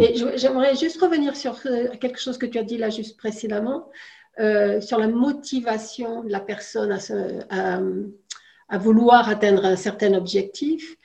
Et 0.00 0.14
j'aimerais 0.36 0.74
juste 0.76 1.00
revenir 1.00 1.36
sur 1.36 1.58
euh, 1.66 1.88
quelque 2.00 2.18
chose 2.18 2.38
que 2.38 2.46
tu 2.46 2.58
as 2.58 2.62
dit 2.62 2.78
là 2.78 2.88
juste 2.88 3.18
précédemment, 3.18 3.90
euh, 4.40 4.80
sur 4.80 4.98
la 4.98 5.08
motivation 5.08 6.24
de 6.24 6.30
la 6.30 6.40
personne 6.40 6.98
à, 7.50 7.80
à, 8.68 8.78
vouloir 8.78 9.28
atteindre 9.28 9.64
un 9.64 9.76
certain 9.76 10.14
objectif. 10.14 10.96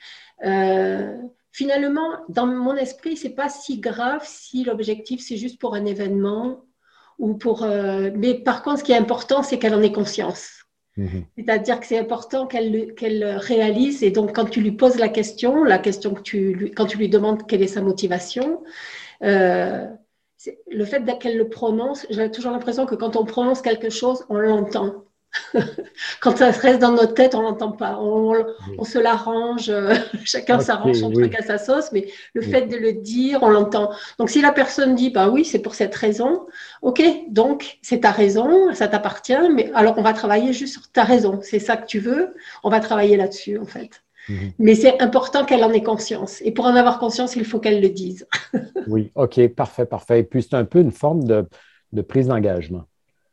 Euh, 0.44 1.16
finalement, 1.50 2.10
dans 2.28 2.46
mon 2.46 2.74
esprit, 2.76 3.16
c'est 3.16 3.30
pas 3.34 3.50
si 3.50 3.78
grave 3.78 4.22
si 4.24 4.64
l'objectif 4.64 5.20
c'est 5.20 5.36
juste 5.36 5.60
pour 5.60 5.74
un 5.74 5.84
événement 5.84 6.64
ou 7.22 7.34
pour. 7.34 7.62
Euh, 7.62 8.10
mais 8.14 8.34
par 8.34 8.62
contre, 8.62 8.80
ce 8.80 8.84
qui 8.84 8.92
est 8.92 8.96
important, 8.96 9.42
c'est 9.42 9.58
qu'elle 9.58 9.74
en 9.74 9.80
ait 9.80 9.92
conscience. 9.92 10.64
Mhm. 10.98 11.24
C'est-à-dire 11.38 11.80
que 11.80 11.86
c'est 11.86 11.98
important 11.98 12.46
qu'elle 12.46 13.36
réalise. 13.38 14.02
Et 14.02 14.10
donc, 14.10 14.34
quand 14.34 14.44
tu 14.44 14.60
lui 14.60 14.72
poses 14.72 14.98
la 14.98 15.08
question, 15.08 15.64
la 15.64 15.78
question 15.78 16.12
que 16.12 16.20
tu 16.20 16.52
lui, 16.52 16.70
quand 16.72 16.84
tu 16.84 16.98
lui 16.98 17.08
demandes 17.08 17.46
quelle 17.46 17.62
est 17.62 17.68
sa 17.68 17.80
motivation, 17.80 18.62
euh, 19.22 19.86
le 20.70 20.84
fait 20.84 21.04
qu'elle 21.20 21.38
le 21.38 21.48
prononce, 21.48 22.06
j'ai 22.10 22.30
toujours 22.30 22.50
l'impression 22.50 22.84
que 22.84 22.96
quand 22.96 23.16
on 23.16 23.24
prononce 23.24 23.62
quelque 23.62 23.88
chose, 23.88 24.26
on 24.28 24.36
l'entend. 24.36 25.01
Quand 26.20 26.36
ça 26.36 26.50
reste 26.50 26.80
dans 26.80 26.92
notre 26.92 27.14
tête, 27.14 27.34
on 27.34 27.42
l'entend 27.42 27.72
pas. 27.72 27.98
On, 27.98 28.84
se 28.84 28.98
l'arrange, 28.98 29.68
euh, 29.68 29.94
chacun 30.24 30.60
s'arrange 30.60 30.98
son 30.98 31.10
truc 31.10 31.34
à 31.34 31.42
sa 31.42 31.58
sauce, 31.58 31.90
mais 31.92 32.08
le 32.34 32.42
fait 32.42 32.66
de 32.66 32.76
le 32.76 32.92
dire, 32.92 33.38
on 33.42 33.48
l'entend. 33.48 33.90
Donc 34.18 34.30
si 34.30 34.40
la 34.40 34.52
personne 34.52 34.94
dit, 34.94 35.10
bah 35.10 35.28
oui, 35.28 35.44
c'est 35.44 35.60
pour 35.60 35.74
cette 35.74 35.94
raison, 35.94 36.46
ok, 36.82 37.02
donc 37.28 37.78
c'est 37.82 38.00
ta 38.00 38.10
raison, 38.10 38.74
ça 38.74 38.88
t'appartient, 38.88 39.48
mais 39.54 39.70
alors 39.74 39.94
on 39.98 40.02
va 40.02 40.12
travailler 40.12 40.52
juste 40.52 40.74
sur 40.74 40.90
ta 40.90 41.04
raison. 41.04 41.40
C'est 41.42 41.58
ça 41.58 41.76
que 41.76 41.86
tu 41.86 41.98
veux, 41.98 42.34
on 42.62 42.70
va 42.70 42.80
travailler 42.80 43.16
là-dessus 43.16 43.58
en 43.58 43.66
fait. 43.66 44.02
Mhm. 44.28 44.52
Mais 44.58 44.74
c'est 44.74 45.00
important 45.00 45.44
qu'elle 45.44 45.64
en 45.64 45.72
ait 45.72 45.82
conscience. 45.82 46.40
Et 46.42 46.52
pour 46.52 46.66
en 46.66 46.74
avoir 46.74 46.98
conscience, 46.98 47.36
il 47.36 47.44
faut 47.44 47.58
qu'elle 47.58 47.80
le 47.80 47.88
dise. 47.88 48.26
oui, 48.86 49.10
OK, 49.14 49.48
parfait, 49.48 49.86
parfait. 49.86 50.20
Et 50.20 50.24
puis, 50.24 50.42
c'est 50.42 50.54
un 50.54 50.64
peu 50.64 50.78
une 50.78 50.92
forme 50.92 51.24
de, 51.24 51.44
de 51.92 52.02
prise 52.02 52.28
d'engagement. 52.28 52.84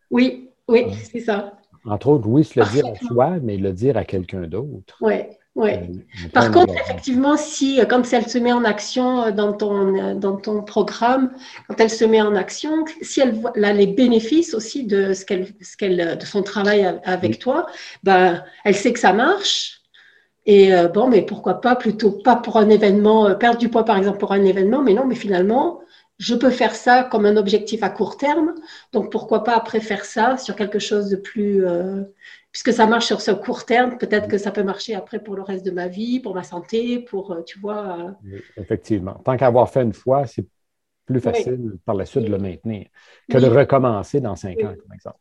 Oui, 0.09 0.49
oui, 0.67 0.85
c'est 1.11 1.19
ça. 1.19 1.58
Entre 1.89 2.07
autres, 2.07 2.27
oui, 2.27 2.43
se 2.43 2.59
le 2.59 2.65
dire 2.67 2.85
à 2.85 2.95
soi, 3.07 3.37
mais 3.41 3.57
le 3.57 3.73
dire 3.73 3.97
à 3.97 4.05
quelqu'un 4.05 4.41
d'autre. 4.41 4.95
Oui, 5.01 5.15
oui. 5.55 5.71
Euh, 5.71 6.29
Par 6.31 6.51
contre, 6.51 6.73
effectivement, 6.73 7.35
si 7.35 7.79
quand 7.89 8.13
elle 8.13 8.27
se 8.27 8.37
met 8.37 8.53
en 8.53 8.63
action 8.63 9.23
euh, 9.23 9.31
dans 9.31 9.53
ton, 9.53 9.95
euh, 9.95 10.13
dans 10.13 10.37
ton 10.37 10.61
programme, 10.61 11.31
quand 11.67 11.79
elle 11.79 11.89
se 11.89 12.05
met 12.05 12.21
en 12.21 12.35
action, 12.35 12.85
si 13.01 13.21
elle 13.21 13.33
voit 13.33 13.51
les 13.55 13.87
bénéfices 13.87 14.53
aussi 14.53 14.85
de, 14.85 15.13
ce 15.13 15.25
qu'elle, 15.25 15.47
ce 15.61 15.75
qu'elle, 15.75 16.17
de 16.17 16.25
son 16.25 16.43
travail 16.43 16.99
avec 17.03 17.39
toi, 17.39 17.65
ben, 18.03 18.43
elle 18.63 18.75
sait 18.75 18.93
que 18.93 18.99
ça 18.99 19.13
marche. 19.13 19.81
Et 20.45 20.71
bon, 20.95 21.07
mais 21.07 21.21
pourquoi 21.21 21.61
pas 21.61 21.75
plutôt 21.75 22.09
pas 22.09 22.35
pour 22.35 22.57
un 22.57 22.69
événement, 22.69 23.35
perdre 23.35 23.59
du 23.59 23.69
poids 23.69 23.85
par 23.85 23.97
exemple 23.97 24.17
pour 24.17 24.31
un 24.31 24.43
événement, 24.43 24.81
mais 24.81 24.95
non, 24.95 25.05
mais 25.05 25.13
finalement, 25.13 25.81
je 26.19 26.35
peux 26.35 26.51
faire 26.51 26.75
ça 26.75 27.03
comme 27.03 27.25
un 27.25 27.37
objectif 27.37 27.81
à 27.81 27.89
court 27.89 28.17
terme. 28.17 28.53
Donc, 28.91 29.11
pourquoi 29.11 29.43
pas 29.43 29.55
après 29.55 29.79
faire 29.79 30.05
ça 30.05 30.37
sur 30.37 30.55
quelque 30.55 30.79
chose 30.79 31.09
de 31.09 31.15
plus... 31.15 31.65
Euh, 31.65 32.03
puisque 32.51 32.73
ça 32.73 32.87
marche 32.87 33.05
sur 33.05 33.21
ce 33.21 33.31
court 33.31 33.65
terme, 33.65 33.97
peut-être 33.97 34.27
que 34.27 34.37
ça 34.37 34.51
peut 34.51 34.63
marcher 34.63 34.95
après 34.95 35.19
pour 35.19 35.35
le 35.35 35.43
reste 35.43 35.65
de 35.65 35.71
ma 35.71 35.87
vie, 35.87 36.19
pour 36.19 36.35
ma 36.35 36.43
santé, 36.43 36.99
pour, 36.99 37.31
euh, 37.31 37.41
tu 37.43 37.57
vois... 37.59 38.15
Euh, 38.25 38.39
effectivement. 38.57 39.13
Tant 39.23 39.37
qu'avoir 39.37 39.69
fait 39.69 39.81
une 39.81 39.93
fois, 39.93 40.27
c'est 40.27 40.45
plus 41.05 41.21
facile 41.21 41.77
par 41.85 41.95
la 41.95 42.05
suite 42.05 42.25
de 42.25 42.31
le 42.31 42.37
maintenir 42.37 42.87
que 43.29 43.37
de 43.37 43.47
recommencer 43.47 44.19
dans 44.19 44.35
cinq 44.35 44.59
ans, 44.59 44.75
par 44.87 44.95
exemple. 44.95 45.17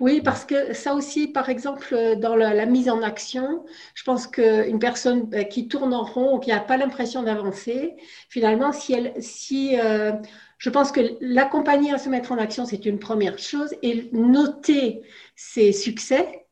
Oui. 0.00 0.20
Parce 0.20 0.44
que 0.44 0.72
ça 0.74 0.94
aussi, 0.94 1.28
par 1.28 1.48
exemple, 1.48 2.16
dans 2.18 2.36
la, 2.36 2.66
mise 2.66 2.88
en 2.88 3.02
action, 3.02 3.64
je 3.94 4.04
pense 4.04 4.26
qu'une 4.26 4.78
personne 4.78 5.28
euh, 5.34 5.42
qui 5.44 5.68
tourne 5.68 5.92
en 5.94 6.04
rond 6.04 6.36
ou 6.36 6.38
qui 6.38 6.50
n'a 6.50 6.60
pas 6.60 6.76
l'impression 6.76 7.22
d'avancer, 7.22 7.94
finalement, 8.28 8.72
si 8.72 8.92
elle, 8.92 9.14
si, 9.18 9.78
euh, 9.78 10.12
je 10.58 10.70
pense 10.70 10.92
que 10.92 11.00
l'accompagner 11.20 11.92
à 11.92 11.98
se 11.98 12.08
mettre 12.08 12.32
en 12.32 12.38
action, 12.38 12.64
c'est 12.66 12.86
une 12.86 12.98
première 12.98 13.38
chose, 13.38 13.74
et 13.82 14.08
noter 14.12 15.02
ses 15.36 15.72
succès 15.72 16.46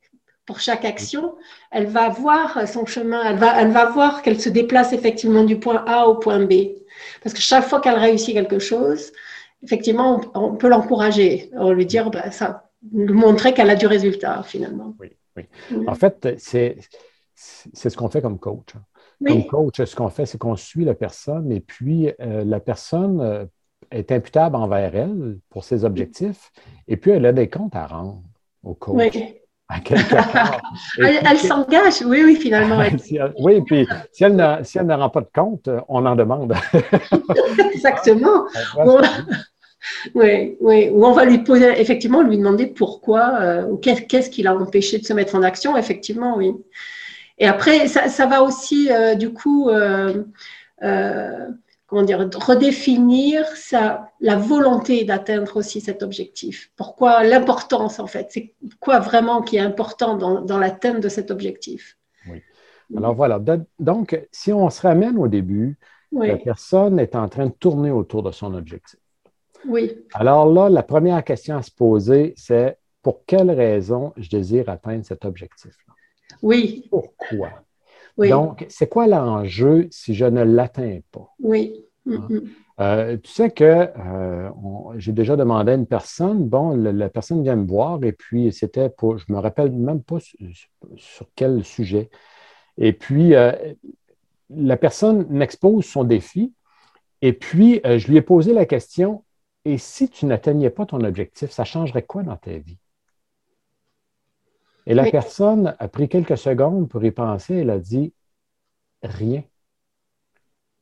pour 0.46 0.60
chaque 0.60 0.84
action, 0.84 1.34
elle 1.72 1.86
va 1.86 2.08
voir 2.08 2.68
son 2.68 2.86
chemin, 2.86 3.22
elle 3.24 3.36
va, 3.36 3.60
elle 3.60 3.72
va 3.72 3.86
voir 3.86 4.22
qu'elle 4.22 4.40
se 4.40 4.48
déplace 4.48 4.92
effectivement 4.92 5.42
du 5.44 5.58
point 5.58 5.84
A 5.88 6.06
au 6.06 6.14
point 6.16 6.44
B. 6.44 6.52
Parce 7.22 7.34
que 7.34 7.40
chaque 7.40 7.64
fois 7.64 7.80
qu'elle 7.80 7.98
réussit 7.98 8.34
quelque 8.34 8.60
chose, 8.60 9.12
effectivement, 9.62 10.20
on, 10.34 10.54
peut 10.54 10.68
l'encourager, 10.68 11.50
on 11.54 11.72
lui 11.72 11.86
dire, 11.86 12.10
bah, 12.10 12.30
ça, 12.30 12.65
montrer 12.92 13.54
qu'elle 13.54 13.70
a 13.70 13.76
du 13.76 13.86
résultat 13.86 14.42
finalement. 14.42 14.94
Oui, 15.00 15.12
oui. 15.36 15.44
Mm. 15.70 15.88
En 15.88 15.94
fait, 15.94 16.36
c'est 16.38 16.78
ce 17.34 17.96
qu'on 17.96 18.08
fait 18.08 18.22
comme 18.22 18.38
coach. 18.38 18.74
Hein. 18.74 18.82
Comme 19.26 19.46
coach, 19.46 19.82
ce 19.82 19.96
qu'on 19.96 20.08
fait, 20.08 20.26
c'est 20.26 20.38
qu'on 20.38 20.56
suit 20.56 20.84
la 20.84 20.94
personne 20.94 21.50
et 21.52 21.60
puis 21.60 22.10
euh, 22.20 22.44
la 22.44 22.60
personne 22.60 23.20
euh, 23.20 23.44
est 23.90 24.12
imputable 24.12 24.56
envers 24.56 24.94
elle 24.94 25.38
pour 25.48 25.64
ses 25.64 25.84
objectifs 25.84 26.52
et 26.86 26.96
puis 26.96 27.12
elle 27.12 27.24
a 27.26 27.32
des 27.32 27.48
comptes 27.48 27.76
à 27.76 27.86
rendre 27.86 28.22
au 28.62 28.74
coach. 28.74 29.14
Oui. 29.14 29.34
À 29.68 29.80
part. 29.80 30.60
elle, 31.00 31.38
s'engage, 31.38 32.00
oui, 32.02 32.22
oui, 32.24 32.36
finalement. 32.36 32.78
oui, 33.40 33.60
puis 33.62 33.84
si 34.12 34.22
elle, 34.22 34.36
ne, 34.36 34.62
si 34.62 34.78
elle 34.78 34.86
ne 34.86 34.94
rend 34.94 35.10
pas 35.10 35.22
de 35.22 35.28
compte, 35.34 35.68
on 35.88 36.06
en 36.06 36.14
demande. 36.14 36.54
Exactement. 37.74 38.46
Oui, 40.14 40.56
oui. 40.60 40.90
Ou 40.90 41.04
on 41.04 41.12
va 41.12 41.24
lui 41.24 41.38
poser, 41.38 41.80
effectivement, 41.80 42.22
lui 42.22 42.38
demander 42.38 42.66
pourquoi, 42.66 43.40
euh, 43.40 43.66
ou 43.66 43.76
qu'est-ce 43.76 44.30
qui 44.30 44.42
l'a 44.42 44.56
empêché 44.56 44.98
de 44.98 45.04
se 45.04 45.12
mettre 45.12 45.34
en 45.34 45.42
action, 45.42 45.76
effectivement, 45.76 46.36
oui. 46.36 46.52
Et 47.38 47.46
après, 47.46 47.86
ça, 47.88 48.26
va 48.26 48.42
aussi, 48.42 48.90
euh, 48.90 49.14
du 49.14 49.30
coup, 49.30 49.68
euh, 49.68 50.24
comment 51.86 52.02
dire, 52.02 52.28
redéfinir 52.34 53.46
sa, 53.48 54.10
la 54.20 54.36
volonté 54.36 55.04
d'atteindre 55.04 55.56
aussi 55.56 55.80
cet 55.80 56.02
objectif. 56.02 56.70
Pourquoi 56.76 57.24
l'importance, 57.24 57.98
en 57.98 58.06
fait? 58.06 58.28
C'est 58.30 58.54
quoi 58.80 59.00
vraiment 59.00 59.42
qui 59.42 59.56
est 59.56 59.60
important 59.60 60.16
dans, 60.16 60.40
dans 60.40 60.58
l'atteinte 60.58 61.00
de 61.00 61.08
cet 61.08 61.30
objectif? 61.30 61.98
Oui. 62.28 62.42
Alors 62.96 63.14
voilà. 63.14 63.40
Donc, 63.78 64.20
si 64.32 64.52
on 64.52 64.70
se 64.70 64.80
ramène 64.80 65.18
au 65.18 65.28
début, 65.28 65.76
la 66.12 66.36
personne 66.36 66.98
est 66.98 67.14
en 67.16 67.28
train 67.28 67.46
de 67.46 67.52
tourner 67.52 67.90
autour 67.90 68.22
de 68.22 68.30
son 68.30 68.54
objectif. 68.54 68.98
Oui. 69.68 70.06
Alors 70.14 70.52
là, 70.52 70.68
la 70.68 70.82
première 70.82 71.22
question 71.24 71.56
à 71.56 71.62
se 71.62 71.70
poser, 71.70 72.34
c'est 72.36 72.78
pour 73.02 73.24
quelle 73.24 73.50
raison 73.50 74.12
je 74.16 74.28
désire 74.28 74.68
atteindre 74.68 75.04
cet 75.04 75.24
objectif-là? 75.24 75.94
Oui. 76.42 76.88
Pourquoi? 76.90 77.50
Donc, 78.18 78.64
c'est 78.68 78.88
quoi 78.88 79.06
l'enjeu 79.06 79.88
si 79.90 80.14
je 80.14 80.24
ne 80.24 80.42
l'atteins 80.42 81.00
pas? 81.12 81.34
Oui. 81.38 81.84
Hein? 82.08 82.28
Euh, 82.78 83.16
tu 83.22 83.30
sais 83.30 83.50
que 83.50 83.64
euh, 83.64 84.50
j'ai 84.96 85.12
déjà 85.12 85.36
demandé 85.36 85.72
à 85.72 85.74
une 85.74 85.86
personne, 85.86 86.46
bon, 86.46 86.76
la, 86.76 87.08
personne 87.08 87.42
vient 87.42 87.56
me 87.56 87.66
voir 87.66 88.02
et 88.04 88.12
puis 88.12 88.52
c'était 88.52 88.90
pour, 88.90 89.16
je 89.18 89.24
ne 89.28 89.34
me 89.34 89.40
rappelle 89.40 89.72
même 89.72 90.02
pas 90.02 90.18
sur, 90.20 91.26
quel 91.34 91.64
sujet. 91.64 92.10
Et 92.76 92.92
puis, 92.92 93.34
euh, 93.34 93.52
la 94.50 94.76
personne 94.76 95.26
m'expose 95.30 95.86
son 95.86 96.04
défi 96.04 96.52
et 97.22 97.32
puis 97.32 97.80
je 97.82 98.06
lui 98.08 98.18
ai 98.18 98.22
posé 98.22 98.52
la 98.52 98.66
question, 98.66 99.24
et 99.66 99.78
si 99.78 100.08
tu 100.08 100.26
n'atteignais 100.26 100.70
pas 100.70 100.86
ton 100.86 101.00
objectif, 101.00 101.50
ça 101.50 101.64
changerait 101.64 102.04
quoi 102.04 102.22
dans 102.22 102.36
ta 102.36 102.52
vie? 102.52 102.78
Et 104.86 104.94
la 104.94 105.10
personne 105.10 105.74
a 105.80 105.88
pris 105.88 106.08
quelques 106.08 106.38
secondes 106.38 106.88
pour 106.88 107.04
y 107.04 107.10
penser. 107.10 107.56
Elle 107.56 107.70
a 107.70 107.80
dit 107.80 108.14
rien. 109.02 109.42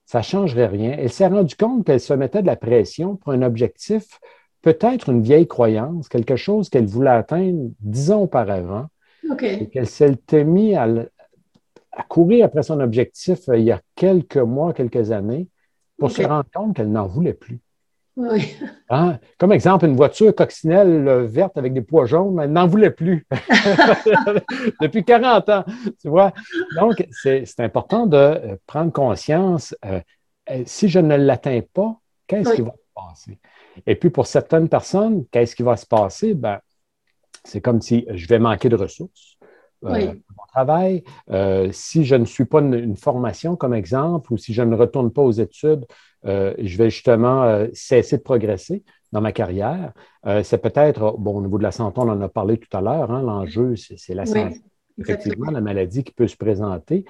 Ça 0.05 0.19
ne 0.19 0.25
changerait 0.25 0.67
rien. 0.67 0.97
Elle 0.99 1.11
s'est 1.11 1.26
rendue 1.26 1.57
compte 1.57 1.87
qu'elle 1.87 1.99
se 1.99 2.12
mettait 2.12 2.43
de 2.43 2.47
la 2.47 2.57
pression 2.57 3.17
pour 3.17 3.33
un 3.33 3.41
objectif, 3.41 4.21
peut-être 4.61 5.09
une 5.09 5.23
vieille 5.23 5.49
croyance, 5.49 6.11
quelque 6.11 6.37
chose 6.37 6.69
qu'elle 6.69 6.85
voulait 6.85 7.09
atteindre 7.09 7.71
dix 7.81 8.11
ans 8.11 8.21
auparavant. 8.21 8.88
Et 9.62 9.71
qu'elle 9.71 9.87
s'était 9.87 10.45
mise 10.45 10.76
à, 10.76 10.88
à, 11.93 12.03
courir 12.03 12.45
après 12.45 12.62
son 12.62 12.81
objectif 12.81 13.49
euh, 13.49 13.57
il 13.57 13.64
y 13.64 13.73
a 13.73 13.81
quelques 13.95 14.37
mois, 14.37 14.75
quelques 14.75 15.11
années, 15.11 15.49
pour 15.97 16.11
se 16.11 16.21
rendre 16.21 16.50
compte 16.55 16.76
qu'elle 16.76 16.93
n'en 16.93 17.07
voulait 17.07 17.33
plus. 17.33 17.63
Oui. 18.16 18.56
Hein? 18.90 19.18
Comme 19.38 19.52
exemple, 19.52 19.87
une 19.87 19.97
voiture 19.97 20.35
coccinelle 20.35 21.09
euh, 21.09 21.26
verte 21.26 21.59
avec 21.59 21.73
des 21.73 21.83
pois 21.83 22.06
jaunes, 22.06 22.38
elle 22.40 22.52
n'en 22.52 22.66
voulait 22.66 22.90
plus 22.90 23.26
depuis 24.80 25.04
40 25.04 25.49
ans. 25.49 25.64
Tu 26.00 26.09
vois? 26.09 26.33
Donc, 26.76 27.04
c'est 27.11 27.44
important 27.59 28.06
de 28.06 28.16
euh, 28.16 28.56
prendre 28.66 28.92
conscience. 28.92 29.75
Euh, 29.85 30.00
si 30.64 30.88
je 30.88 31.00
ne 31.00 31.16
l'atteins 31.16 31.62
pas, 31.73 31.97
qu'est-ce 32.26 32.54
qui 32.54 32.62
va 32.62 32.73
se 32.73 32.94
passer? 32.94 33.38
Et 33.87 33.97
puis, 33.97 34.11
pour 34.11 34.26
certaines 34.26 34.68
personnes, 34.68 35.25
qu'est-ce 35.33 35.56
qui 35.56 35.64
va 35.64 35.76
se 35.76 35.87
passer? 35.87 36.35
Ben, 36.35 36.61
c'est 37.42 37.61
comme 37.61 37.80
si 37.80 38.06
je 38.12 38.28
vais 38.28 38.38
manquer 38.38 38.68
de 38.68 38.76
ressources. 38.76 39.38
Oui. 39.83 40.06
mon 40.06 40.47
travail. 40.49 41.04
si 41.73 42.06
je 42.06 42.14
ne 42.14 42.25
suis 42.25 42.47
pas 42.47 42.61
une, 42.61 42.97
formation, 42.97 43.54
comme 43.54 43.75
exemple, 43.75 44.33
ou 44.33 44.38
si 44.38 44.54
je 44.54 44.62
ne 44.62 44.75
retourne 44.75 45.11
pas 45.11 45.21
aux 45.21 45.33
études, 45.33 45.85
euh, 46.26 46.54
je 46.59 46.76
vais 46.78 46.90
justement 46.90 47.45
euh, 47.45 47.66
cesser 47.73 48.19
de 48.19 48.23
progresser 48.23 48.83
dans 49.12 49.21
ma 49.21 49.33
carrière. 49.33 49.93
Euh, 50.26 50.43
c'est 50.43 50.59
peut-être, 50.59 51.16
bon, 51.19 51.37
au 51.37 51.43
niveau 51.43 51.59
de 51.59 51.62
la 51.62 51.73
santé, 51.73 52.00
on 52.00 52.09
en 52.09 52.21
a 52.21 52.28
parlé 52.28 52.59
tout 52.59 52.75
à 52.76 52.81
l'heure, 52.81 53.11
hein, 53.11 53.23
l'enjeu, 53.23 53.75
c'est 53.76 54.14
la 54.14 54.26
santé. 54.26 54.61
Effectivement, 54.99 55.50
la 55.50 55.61
maladie 55.61 56.04
qui 56.04 56.12
peut 56.12 56.28
se 56.28 56.37
présenter. 56.37 57.04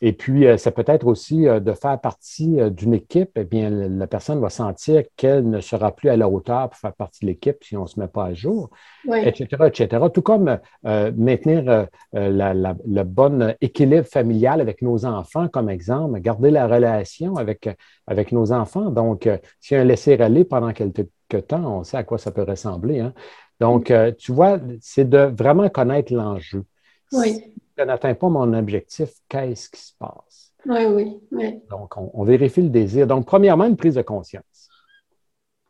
Et 0.00 0.12
puis, 0.12 0.46
ça 0.58 0.70
peut 0.70 0.84
être 0.86 1.06
aussi 1.06 1.42
de 1.42 1.72
faire 1.72 2.00
partie 2.00 2.56
d'une 2.70 2.94
équipe. 2.94 3.32
Eh 3.36 3.44
bien, 3.44 3.68
la 3.70 4.06
personne 4.06 4.40
va 4.40 4.48
sentir 4.48 5.02
qu'elle 5.16 5.48
ne 5.48 5.60
sera 5.60 5.94
plus 5.94 6.08
à 6.08 6.16
la 6.16 6.28
hauteur 6.28 6.70
pour 6.70 6.78
faire 6.78 6.94
partie 6.94 7.26
de 7.26 7.30
l'équipe 7.30 7.62
si 7.62 7.76
on 7.76 7.82
ne 7.82 7.86
se 7.86 8.00
met 8.00 8.08
pas 8.08 8.26
à 8.26 8.34
jour, 8.34 8.70
etc., 9.12 9.46
etc. 9.66 10.06
Tout 10.12 10.22
comme 10.22 10.58
maintenir 10.84 11.86
le 12.14 13.02
bon 13.02 13.54
équilibre 13.60 14.06
familial 14.06 14.60
avec 14.60 14.80
nos 14.80 15.04
enfants, 15.04 15.48
comme 15.48 15.68
exemple, 15.68 16.18
garder 16.20 16.50
la 16.50 16.66
relation 16.66 17.36
avec, 17.36 17.68
avec 18.06 18.32
nos 18.32 18.52
enfants. 18.52 18.90
Donc, 18.90 19.28
si 19.60 19.74
un 19.74 19.84
laisser-aller 19.84 20.44
pendant 20.44 20.72
quelques 20.72 21.06
temps, 21.46 21.80
on 21.80 21.84
sait 21.84 21.98
à 21.98 22.04
quoi 22.04 22.18
ça 22.18 22.30
peut 22.30 22.42
ressembler. 22.42 23.00
Hein. 23.00 23.12
Donc, 23.60 23.90
euh, 23.90 24.10
tu 24.16 24.32
vois, 24.32 24.58
c'est 24.80 25.08
de 25.08 25.18
vraiment 25.18 25.68
connaître 25.68 26.12
l'enjeu. 26.12 26.64
Oui. 27.12 27.54
Je 27.80 27.84
n'atteins 27.86 28.14
pas 28.14 28.28
mon 28.28 28.52
objectif, 28.52 29.08
qu'est-ce 29.26 29.70
qui 29.70 29.80
se 29.80 29.94
passe? 29.98 30.52
Oui, 30.66 30.84
oui, 30.84 31.18
oui. 31.32 31.62
Donc, 31.70 31.96
on, 31.96 32.24
vérifie 32.24 32.60
le 32.60 32.68
désir. 32.68 33.06
Donc, 33.06 33.24
premièrement, 33.24 33.64
une 33.64 33.76
prise 33.78 33.94
de 33.94 34.02
conscience. 34.02 34.68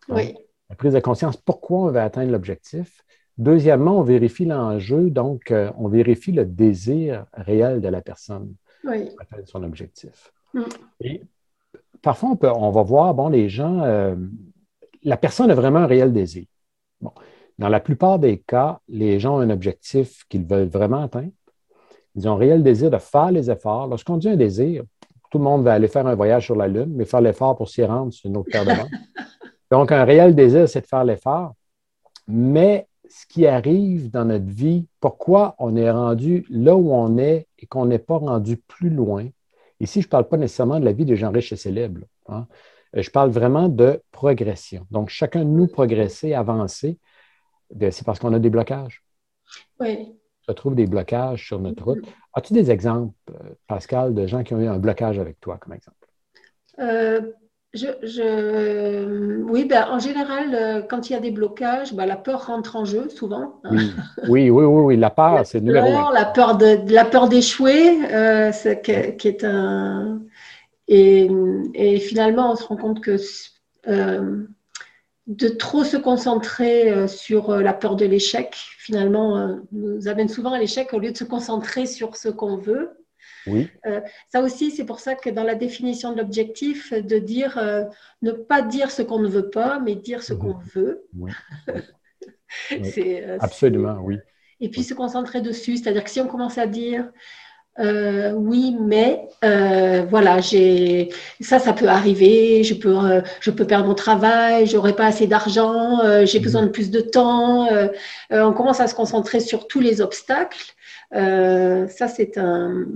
oui. 0.08 0.34
La 0.68 0.76
prise 0.76 0.92
de 0.92 1.00
conscience, 1.00 1.36
pourquoi 1.36 1.78
on 1.78 1.86
veut 1.88 2.00
atteindre 2.00 2.32
l'objectif? 2.32 3.04
Deuxièmement, 3.38 3.98
on 3.98 4.02
vérifie 4.02 4.44
l'enjeu, 4.44 5.10
donc 5.10 5.50
euh, 5.50 5.70
on 5.78 5.88
vérifie 5.88 6.32
le 6.32 6.44
désir 6.44 7.26
réel 7.32 7.80
de 7.80 7.88
la 7.88 8.00
personne 8.00 8.54
oui. 8.84 9.06
pour 9.10 9.20
atteindre 9.20 9.48
son 9.48 9.62
objectif. 9.62 10.32
Mm. 10.54 10.62
Et 11.00 11.22
parfois, 12.02 12.36
on, 12.42 12.70
va 12.70 12.82
voir, 12.82 13.14
bon, 13.14 13.28
les 13.28 13.48
gens, 13.48 13.82
euh, 13.82 14.16
la 15.04 15.16
personne 15.16 15.50
a 15.50 15.54
vraiment 15.54 15.80
un 15.80 15.86
réel 15.86 16.12
désir. 16.12 16.44
Bon. 17.00 17.12
Dans 17.58 17.68
la 17.68 17.80
plupart 17.80 18.18
des 18.18 18.38
cas, 18.38 18.80
les 18.88 19.20
gens 19.20 19.36
ont 19.36 19.40
un 19.40 19.50
objectif 19.50 20.24
qu'ils 20.28 20.44
veulent 20.44 20.68
vraiment 20.68 21.02
atteindre. 21.02 21.32
Ils 22.16 22.28
ont 22.28 22.32
un 22.32 22.36
réel 22.36 22.62
désir 22.62 22.90
de 22.90 22.98
faire 22.98 23.30
les 23.30 23.50
efforts. 23.50 23.86
Lorsqu'on 23.86 24.16
dit 24.16 24.28
un 24.28 24.36
désir, 24.36 24.82
tout 25.30 25.38
le 25.38 25.44
monde 25.44 25.62
va 25.62 25.74
aller 25.74 25.88
faire 25.88 26.06
un 26.06 26.14
voyage 26.14 26.46
sur 26.46 26.56
la 26.56 26.66
Lune, 26.66 26.92
mais 26.94 27.04
faire 27.04 27.20
l'effort 27.20 27.56
pour 27.56 27.68
s'y 27.68 27.84
rendre, 27.84 28.12
c'est 28.12 28.28
une 28.28 28.36
autre 28.36 28.50
paire 28.50 28.64
de 28.64 28.70
Donc, 29.70 29.92
un 29.92 30.04
réel 30.04 30.34
désir, 30.34 30.68
c'est 30.68 30.80
de 30.80 30.86
faire 30.86 31.04
l'effort. 31.04 31.54
Mais 32.26 32.88
ce 33.08 33.26
qui 33.26 33.46
arrive 33.46 34.10
dans 34.10 34.24
notre 34.24 34.46
vie, 34.46 34.86
pourquoi 35.00 35.54
on 35.58 35.76
est 35.76 35.90
rendu 35.90 36.44
là 36.50 36.74
où 36.74 36.92
on 36.92 37.18
est 37.18 37.46
et 37.58 37.66
qu'on 37.66 37.86
n'est 37.86 38.00
pas 38.00 38.16
rendu 38.16 38.56
plus 38.56 38.90
loin? 38.90 39.28
Ici, 39.78 40.02
je 40.02 40.06
ne 40.06 40.10
parle 40.10 40.28
pas 40.28 40.36
nécessairement 40.36 40.80
de 40.80 40.84
la 40.84 40.92
vie 40.92 41.04
des 41.04 41.16
gens 41.16 41.30
riches 41.30 41.52
et 41.52 41.56
célèbres. 41.56 42.00
Hein. 42.28 42.46
Je 42.92 43.08
parle 43.10 43.30
vraiment 43.30 43.68
de 43.68 44.02
progression. 44.10 44.86
Donc, 44.90 45.08
chacun 45.10 45.44
de 45.44 45.50
nous 45.50 45.68
progresser, 45.68 46.34
avancer, 46.34 46.98
c'est 47.78 48.04
parce 48.04 48.18
qu'on 48.18 48.32
a 48.32 48.40
des 48.40 48.50
blocages. 48.50 49.04
Oui. 49.78 50.19
On 50.50 50.54
trouve 50.54 50.74
des 50.74 50.86
blocages 50.86 51.46
sur 51.46 51.60
notre 51.60 51.84
route. 51.84 52.04
As-tu 52.34 52.52
des 52.54 52.72
exemples, 52.72 53.14
euh, 53.30 53.50
Pascal, 53.68 54.14
de 54.14 54.26
gens 54.26 54.42
qui 54.42 54.52
ont 54.52 54.60
eu 54.60 54.66
un 54.66 54.78
blocage 54.78 55.18
avec 55.18 55.38
toi, 55.40 55.58
comme 55.58 55.74
exemple? 55.74 55.96
Euh, 56.80 57.20
je, 57.72 59.42
oui, 59.44 59.64
ben, 59.64 59.86
en 59.88 60.00
général, 60.00 60.52
euh, 60.52 60.82
quand 60.82 61.08
il 61.08 61.12
y 61.12 61.16
a 61.16 61.20
des 61.20 61.30
blocages, 61.30 61.94
ben, 61.94 62.04
la 62.04 62.16
peur 62.16 62.46
rentre 62.46 62.74
en 62.74 62.84
jeu 62.84 63.08
souvent. 63.08 63.60
Oui, 63.70 63.92
oui, 64.28 64.50
oui, 64.50 64.64
oui, 64.64 64.96
la 64.96 65.10
peur, 65.10 65.46
c'est 65.46 65.60
numéro 65.60 65.86
un. 65.86 66.12
La 66.12 66.24
peur 66.24 66.56
de, 66.56 66.92
la 66.92 67.04
peur 67.04 67.28
d'échouer, 67.28 67.98
qui, 68.82 69.28
est 69.28 69.44
un. 69.44 70.20
Et, 70.88 71.30
et, 71.74 72.00
finalement, 72.00 72.50
on 72.50 72.56
se 72.56 72.64
rend 72.64 72.76
compte 72.76 73.00
que 73.00 73.18
de 75.30 75.48
trop 75.48 75.84
se 75.84 75.96
concentrer 75.96 76.90
euh, 76.90 77.06
sur 77.06 77.50
euh, 77.50 77.62
la 77.62 77.72
peur 77.72 77.94
de 77.94 78.04
l'échec, 78.04 78.52
finalement, 78.78 79.38
euh, 79.38 79.56
nous 79.70 80.08
amène 80.08 80.28
souvent 80.28 80.52
à 80.52 80.58
l'échec 80.58 80.92
au 80.92 80.98
lieu 80.98 81.12
de 81.12 81.16
se 81.16 81.22
concentrer 81.22 81.86
sur 81.86 82.16
ce 82.16 82.28
qu'on 82.28 82.56
veut. 82.56 82.90
Oui. 83.46 83.70
ça 84.28 84.42
aussi, 84.42 84.70
c'est 84.70 84.84
pour 84.84 85.00
ça 85.00 85.14
que 85.14 85.30
dans 85.30 85.44
la 85.44 85.54
définition 85.54 86.12
de 86.12 86.18
l'objectif, 86.18 86.92
de 86.92 87.18
dire 87.18 87.58
ne 88.20 88.32
pas 88.32 88.60
dire 88.60 88.90
ce 88.90 89.00
qu'on 89.00 89.18
ne 89.18 89.28
veut 89.28 89.48
pas, 89.48 89.78
mais 89.78 89.94
dire 89.94 90.22
ce 90.22 90.34
qu'on 90.34 90.58
veut. 90.74 91.06
Oui. 91.16 91.30
Absolument, 93.40 93.98
oui. 94.02 94.18
Et 94.60 94.68
puis 94.68 94.82
se 94.82 94.92
concentrer 94.92 95.40
dessus, 95.40 95.78
c'est-à-dire 95.78 96.04
que 96.04 96.10
si 96.10 96.20
on 96.20 96.26
commence 96.26 96.58
à 96.58 96.66
dire 96.66 97.10
euh, 97.78 98.32
oui, 98.32 98.76
mais 98.78 99.28
euh, 99.44 100.04
voilà, 100.10 100.40
j'ai 100.40 101.10
ça, 101.40 101.58
ça 101.58 101.72
peut 101.72 101.88
arriver. 101.88 102.64
Je 102.64 102.74
peux, 102.74 102.98
euh, 102.98 103.22
je 103.40 103.50
peux 103.50 103.66
perdre 103.66 103.86
mon 103.86 103.94
travail. 103.94 104.66
J'aurai 104.66 104.94
pas 104.94 105.06
assez 105.06 105.26
d'argent. 105.26 106.00
j'ai 106.24 106.38
mhm. 106.38 106.44
besoin 106.44 106.62
de 106.64 106.68
plus 106.68 106.90
de 106.90 107.00
temps. 107.00 107.68
on 108.30 108.52
commence 108.52 108.80
à 108.80 108.86
se 108.86 108.94
concentrer 108.94 109.40
sur 109.40 109.68
tous 109.68 109.80
les 109.80 110.00
obstacles. 110.00 110.74
ça, 111.12 112.08
c'est 112.08 112.38
un 112.38 112.86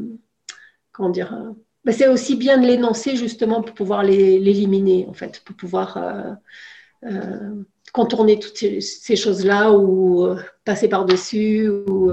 comment 0.93 1.11
dire. 1.11 1.35
Ben, 1.85 1.93
c'est 1.93 2.09
aussi 2.09 2.37
bien 2.37 2.59
de 2.59 2.67
l'énoncer 2.67 3.17
justement 3.17 3.63
pour 3.63 3.75
pouvoir 3.75 4.03
l'éliminer 4.03 5.07
en 5.09 5.13
fait, 5.13 5.41
pour 5.45 5.55
pouvoir 5.57 5.99
contourner 7.93 8.39
toutes 8.39 8.57
ces, 8.57 9.17
choses-là 9.17 9.73
ou 9.73 10.29
passer 10.65 10.89
par-dessus. 10.89 11.69
Ou, 11.69 12.13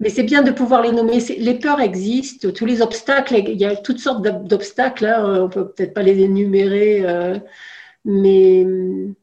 mais 0.00 0.10
c'est 0.10 0.22
bien 0.22 0.42
de 0.42 0.50
pouvoir 0.50 0.82
les 0.82 0.92
nommer. 0.92 1.20
Les 1.20 1.54
peurs 1.54 1.80
existent, 1.80 2.50
tous 2.50 2.66
les 2.66 2.82
obstacles, 2.82 3.34
il 3.36 3.58
y 3.58 3.64
a 3.64 3.76
toutes 3.76 3.98
sortes 3.98 4.22
d'obstacles, 4.22 5.06
hein. 5.06 5.24
on 5.24 5.42
ne 5.44 5.48
peut 5.48 5.68
peut-être 5.68 5.94
pas 5.94 6.02
les 6.02 6.20
énumérer, 6.20 7.06
euh, 7.06 7.38
mais, 8.04 8.66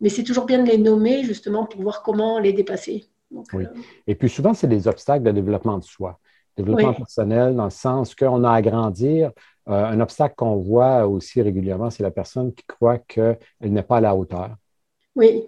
mais 0.01 0.09
c'est 0.09 0.23
toujours 0.23 0.45
bien 0.45 0.63
de 0.63 0.69
les 0.69 0.77
nommer 0.77 1.23
justement 1.23 1.65
pour 1.65 1.81
voir 1.81 2.01
comment 2.03 2.39
les 2.39 2.53
dépasser. 2.53 3.05
oui. 3.31 3.65
Euh, 3.65 3.67
Et 4.07 4.15
puis 4.15 4.29
souvent, 4.29 4.53
c'est 4.53 4.67
des 4.67 4.87
obstacles 4.87 5.23
de 5.23 5.31
développement 5.31 5.77
de 5.77 5.83
soi. 5.83 6.19
Développement 6.57 6.93
personnel, 6.93 7.55
dans 7.55 7.65
le 7.65 7.71
sens 7.71 8.13
qu'on 8.13 8.43
a 8.43 8.51
à 8.51 8.61
grandir. 8.61 9.31
Euh, 9.69 9.85
un 9.85 9.99
obstacle 10.01 10.35
qu'on 10.35 10.57
voit 10.57 11.07
aussi 11.07 11.41
régulièrement, 11.41 11.89
c'est 11.89 12.03
la 12.03 12.11
personne 12.11 12.53
qui 12.53 12.63
croit 12.65 12.97
qu'elle 12.97 13.37
n'est 13.61 13.83
pas 13.83 13.97
à 13.97 14.01
la 14.01 14.15
hauteur. 14.15 14.55
Oui. 15.15 15.43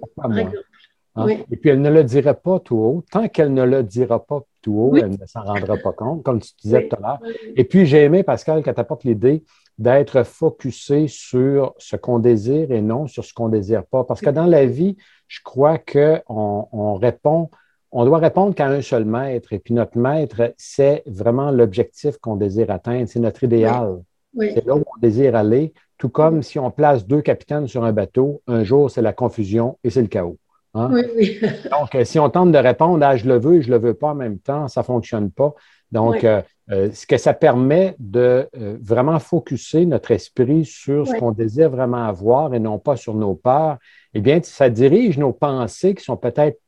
Hein? 1.15 1.27
Et 1.49 1.55
puis, 1.55 1.69
elle 1.69 1.81
ne 1.81 1.89
le 1.89 2.03
dirait 2.03 2.33
pas 2.33 2.59
tout 2.59 2.77
haut. 2.77 3.03
Tant 3.09 3.27
qu'elle 3.27 3.53
ne 3.53 3.63
le 3.63 3.83
dira 3.83 4.23
pas 4.23 4.41
tout 4.61 4.73
haut, 4.73 4.95
elle 4.97 5.11
ne 5.11 5.25
s'en 5.25 5.41
rendra 5.41 5.77
pas 5.77 5.93
compte, 5.93 6.23
comme 6.23 6.41
tu 6.41 6.51
disais 6.61 6.87
tout 6.87 6.97
à 6.97 6.99
l'heure. 6.99 7.19
Et 7.55 7.63
puis, 7.63 7.85
j'ai 7.85 8.03
aimé, 8.03 8.23
Pascal, 8.23 8.63
que 8.63 8.69
tu 8.69 8.79
apportes 8.79 9.03
l'idée 9.03 9.43
d'être 9.77 10.23
focusé 10.23 11.07
sur 11.07 11.73
ce 11.77 11.95
qu'on 11.95 12.19
désire 12.19 12.71
et 12.71 12.81
non 12.81 13.07
sur 13.07 13.25
ce 13.25 13.33
qu'on 13.33 13.47
ne 13.47 13.57
désire 13.57 13.85
pas. 13.85 14.03
Parce 14.03 14.21
que 14.21 14.29
dans 14.29 14.45
la 14.45 14.65
vie, 14.65 14.97
je 15.27 15.39
crois 15.43 15.77
qu'on 15.77 16.67
on 16.71 16.95
répond, 16.95 17.49
on 17.91 18.05
doit 18.05 18.19
répondre 18.19 18.53
qu'à 18.53 18.67
un 18.67 18.81
seul 18.81 19.05
maître. 19.05 19.53
Et 19.53 19.59
puis, 19.59 19.73
notre 19.73 19.97
maître, 19.97 20.53
c'est 20.57 21.03
vraiment 21.05 21.51
l'objectif 21.51 22.17
qu'on 22.17 22.35
désire 22.35 22.71
atteindre. 22.71 23.07
C'est 23.07 23.19
notre 23.19 23.43
idéal. 23.43 24.01
C'est 24.37 24.65
là 24.65 24.75
où 24.75 24.79
on 24.79 24.99
désire 25.01 25.35
aller. 25.35 25.73
Tout 25.97 26.09
comme 26.09 26.43
si 26.43 26.59
on 26.59 26.71
place 26.71 27.07
deux 27.07 27.21
capitaines 27.21 27.67
sur 27.67 27.85
un 27.85 27.93
bateau, 27.93 28.41
un 28.47 28.65
jour, 28.65 28.91
c'est 28.91 29.01
la 29.01 29.13
confusion 29.13 29.77
et 29.85 29.89
c'est 29.89 30.01
le 30.01 30.07
chaos. 30.07 30.37
Hein? 30.75 30.89
Oui, 30.91 31.01
oui. 31.15 31.39
Donc, 31.71 31.95
euh, 31.95 32.03
si 32.03 32.19
on 32.19 32.29
tente 32.29 32.51
de 32.51 32.57
répondre 32.57 33.03
à 33.03 33.15
je 33.15 33.25
le 33.25 33.39
veux 33.39 33.55
et 33.55 33.61
je 33.61 33.69
ne 33.71 33.77
le 33.77 33.81
veux 33.81 33.93
pas 33.93 34.09
en 34.09 34.15
même 34.15 34.39
temps, 34.39 34.67
ça 34.67 34.81
ne 34.81 34.85
fonctionne 34.85 35.31
pas. 35.31 35.53
Donc, 35.91 36.23
euh, 36.23 36.41
euh, 36.71 36.89
ce 36.91 37.07
que 37.07 37.17
ça 37.17 37.33
permet 37.33 37.95
de 37.99 38.49
vraiment 38.81 39.19
focuser 39.19 39.85
notre 39.85 40.11
esprit 40.11 40.65
sur 40.65 41.07
ce 41.07 41.13
qu'on 41.13 41.31
désire 41.31 41.69
vraiment 41.69 42.05
avoir 42.05 42.53
et 42.53 42.59
non 42.59 42.79
pas 42.79 42.97
sur 42.97 43.13
nos 43.13 43.35
peurs, 43.35 43.77
eh 44.13 44.19
bien, 44.19 44.39
ça 44.43 44.69
dirige 44.69 45.17
nos 45.17 45.31
pensées 45.31 45.95
qui 45.95 46.03
sont 46.03 46.17
peut-être 46.17 46.59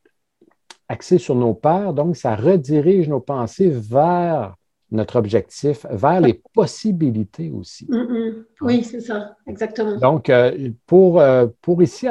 axées 0.87 1.17
sur 1.17 1.35
nos 1.35 1.53
peurs. 1.53 1.93
Donc, 1.93 2.15
ça 2.15 2.35
redirige 2.35 3.09
nos 3.09 3.19
pensées 3.19 3.69
vers 3.69 4.55
notre 4.91 5.17
objectif, 5.17 5.85
vers 5.89 6.21
les 6.21 6.41
possibilités 6.53 7.51
aussi. 7.51 7.85
Mm, 7.89 7.97
mm. 7.97 8.45
Oui, 8.61 8.83
c'est 8.83 9.01
ça, 9.01 9.35
exactement. 9.45 9.97
Donc, 9.97 10.29
euh, 10.29 10.69
pour, 10.85 11.19
euh, 11.19 11.47
pour 11.61 11.81
ici 11.83 12.07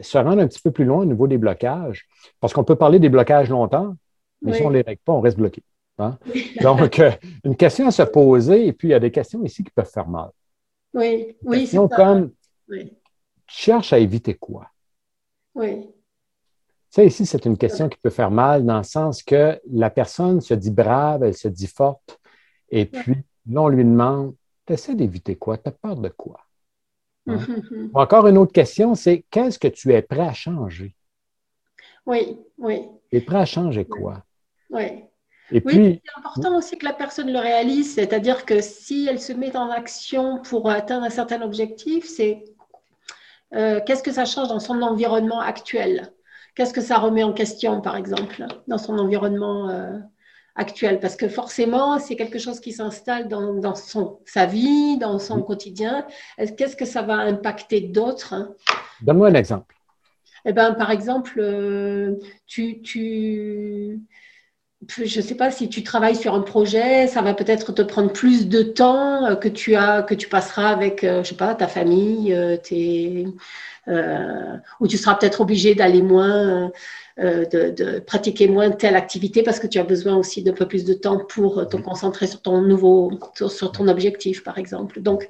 se 0.00 0.18
rendre 0.18 0.40
un 0.40 0.46
petit 0.46 0.60
peu 0.60 0.70
plus 0.70 0.84
loin 0.84 0.98
au 0.98 1.04
niveau 1.04 1.26
des 1.26 1.38
blocages, 1.38 2.06
parce 2.40 2.52
qu'on 2.52 2.64
peut 2.64 2.76
parler 2.76 2.98
des 2.98 3.08
blocages 3.08 3.50
longtemps, 3.50 3.96
mais 4.42 4.52
si 4.54 4.62
on 4.62 4.70
ne 4.70 4.74
les 4.74 4.82
règle 4.82 5.00
pas, 5.04 5.12
on 5.12 5.20
reste 5.20 5.38
bloqué. 5.38 5.62
Hein? 5.98 6.18
Donc, 6.60 6.98
euh, 6.98 7.10
une 7.44 7.56
question 7.56 7.86
à 7.86 7.90
se 7.90 8.02
poser, 8.02 8.66
et 8.66 8.72
puis 8.72 8.88
il 8.88 8.90
y 8.92 8.94
a 8.94 9.00
des 9.00 9.10
questions 9.10 9.42
ici 9.44 9.64
qui 9.64 9.70
peuvent 9.70 9.90
faire 9.90 10.08
mal. 10.08 10.30
Oui, 10.92 11.36
oui, 11.42 11.66
c'est 11.66 11.76
comme, 11.88 12.30
tu 12.68 12.88
cherches 13.46 13.92
à 13.92 13.98
éviter 13.98 14.34
quoi? 14.34 14.68
Oui. 15.54 15.88
Ça, 16.94 17.02
ici, 17.02 17.26
c'est 17.26 17.44
une 17.44 17.58
question 17.58 17.88
qui 17.88 17.98
peut 17.98 18.08
faire 18.08 18.30
mal 18.30 18.64
dans 18.64 18.76
le 18.76 18.84
sens 18.84 19.24
que 19.24 19.60
la 19.68 19.90
personne 19.90 20.40
se 20.40 20.54
dit 20.54 20.70
brave, 20.70 21.24
elle 21.24 21.34
se 21.34 21.48
dit 21.48 21.66
forte, 21.66 22.20
et 22.68 22.84
puis 22.86 23.16
là, 23.50 23.62
on 23.62 23.68
lui 23.68 23.84
demande 23.84 24.36
Tu 24.64 24.74
essaies 24.74 24.94
d'éviter 24.94 25.34
quoi? 25.34 25.58
Tu 25.58 25.68
as 25.68 25.72
peur 25.72 25.96
de 25.96 26.08
quoi? 26.08 26.38
Hein? 27.26 27.38
Encore 27.94 28.28
une 28.28 28.38
autre 28.38 28.52
question, 28.52 28.94
c'est 28.94 29.24
qu'est-ce 29.28 29.58
que 29.58 29.66
tu 29.66 29.92
es 29.92 30.02
prêt 30.02 30.20
à 30.20 30.34
changer? 30.34 30.94
Oui, 32.06 32.38
oui. 32.58 32.86
Tu 33.10 33.16
es 33.16 33.20
prêt 33.20 33.38
à 33.38 33.44
changer 33.44 33.84
quoi? 33.86 34.22
Oui. 34.70 35.02
Et 35.50 35.60
puis, 35.60 36.00
c'est 36.04 36.18
important 36.20 36.56
aussi 36.56 36.78
que 36.78 36.84
la 36.84 36.92
personne 36.92 37.32
le 37.32 37.40
réalise, 37.40 37.92
c'est-à-dire 37.92 38.46
que 38.46 38.60
si 38.60 39.08
elle 39.10 39.20
se 39.20 39.32
met 39.32 39.56
en 39.56 39.68
action 39.68 40.40
pour 40.42 40.70
atteindre 40.70 41.06
un 41.06 41.10
certain 41.10 41.42
objectif, 41.42 42.06
c'est 42.06 42.44
euh, 43.52 43.80
qu'est-ce 43.84 44.04
que 44.04 44.12
ça 44.12 44.26
change 44.26 44.46
dans 44.46 44.60
son 44.60 44.80
environnement 44.80 45.40
actuel? 45.40 46.12
Qu'est-ce 46.54 46.72
que 46.72 46.80
ça 46.80 46.98
remet 46.98 47.22
en 47.22 47.32
question, 47.32 47.80
par 47.80 47.96
exemple, 47.96 48.46
dans 48.68 48.78
son 48.78 48.98
environnement 48.98 49.68
euh, 49.70 49.98
actuel? 50.54 51.00
Parce 51.00 51.16
que 51.16 51.28
forcément, 51.28 51.98
c'est 51.98 52.16
quelque 52.16 52.38
chose 52.38 52.60
qui 52.60 52.72
s'installe 52.72 53.28
dans, 53.28 53.74
son, 53.74 54.20
sa 54.24 54.46
vie, 54.46 54.96
dans 54.98 55.18
son 55.18 55.42
quotidien. 55.42 56.06
Qu'est-ce 56.56 56.76
que 56.76 56.84
ça 56.84 57.02
va 57.02 57.14
impacter 57.14 57.80
d'autres 57.80 58.34
hein? 58.34 58.54
Donne-moi 59.02 59.28
un 59.28 59.34
exemple. 59.34 59.74
Eh 60.44 60.52
ben, 60.52 60.74
par 60.74 60.90
exemple, 60.90 61.40
euh, 61.40 62.16
tu, 62.46 62.82
tu 62.82 64.00
je 64.88 65.20
ne 65.20 65.24
sais 65.24 65.34
pas 65.34 65.50
si 65.50 65.68
tu 65.68 65.82
travailles 65.82 66.16
sur 66.16 66.34
un 66.34 66.40
projet, 66.40 67.06
ça 67.06 67.22
va 67.22 67.34
peut-être 67.34 67.72
te 67.72 67.82
prendre 67.82 68.12
plus 68.12 68.48
de 68.48 68.62
temps 68.62 69.24
euh, 69.26 69.36
que 69.36 69.48
tu 69.48 69.74
as, 69.74 70.02
que 70.02 70.14
tu 70.14 70.28
passeras 70.28 70.68
avec, 70.68 71.04
euh, 71.04 71.22
je 71.22 71.30
sais 71.30 71.36
pas, 71.36 71.54
ta 71.54 71.68
famille, 71.68 72.32
euh, 72.32 72.56
tes, 72.56 73.26
euh, 73.88 74.56
ou 74.80 74.88
tu 74.88 74.96
seras 74.96 75.14
peut-être 75.14 75.40
obligé 75.40 75.74
d'aller 75.74 76.02
moins, 76.02 76.72
euh, 77.18 77.44
de, 77.46 77.70
de, 77.70 77.98
pratiquer 78.00 78.48
moins 78.48 78.70
telle 78.70 78.96
activité 78.96 79.42
parce 79.42 79.60
que 79.60 79.66
tu 79.66 79.78
as 79.78 79.84
besoin 79.84 80.16
aussi 80.16 80.42
d'un 80.42 80.52
peu 80.52 80.66
plus 80.66 80.84
de 80.84 80.94
temps 80.94 81.18
pour 81.18 81.68
te 81.68 81.76
concentrer 81.76 82.26
sur 82.26 82.42
ton 82.42 82.62
nouveau, 82.62 83.12
sur 83.48 83.72
ton 83.72 83.88
objectif, 83.88 84.42
par 84.42 84.58
exemple. 84.58 85.00
Donc, 85.00 85.28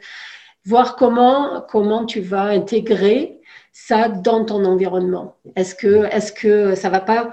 voir 0.64 0.96
comment, 0.96 1.64
comment 1.68 2.06
tu 2.06 2.20
vas 2.20 2.44
intégrer 2.44 3.40
ça 3.72 4.08
dans 4.08 4.44
ton 4.44 4.64
environnement. 4.64 5.36
Est-ce 5.56 5.74
que, 5.74 6.04
est-ce 6.12 6.32
que 6.32 6.76
ça 6.76 6.88
va 6.90 7.00
pas 7.00 7.32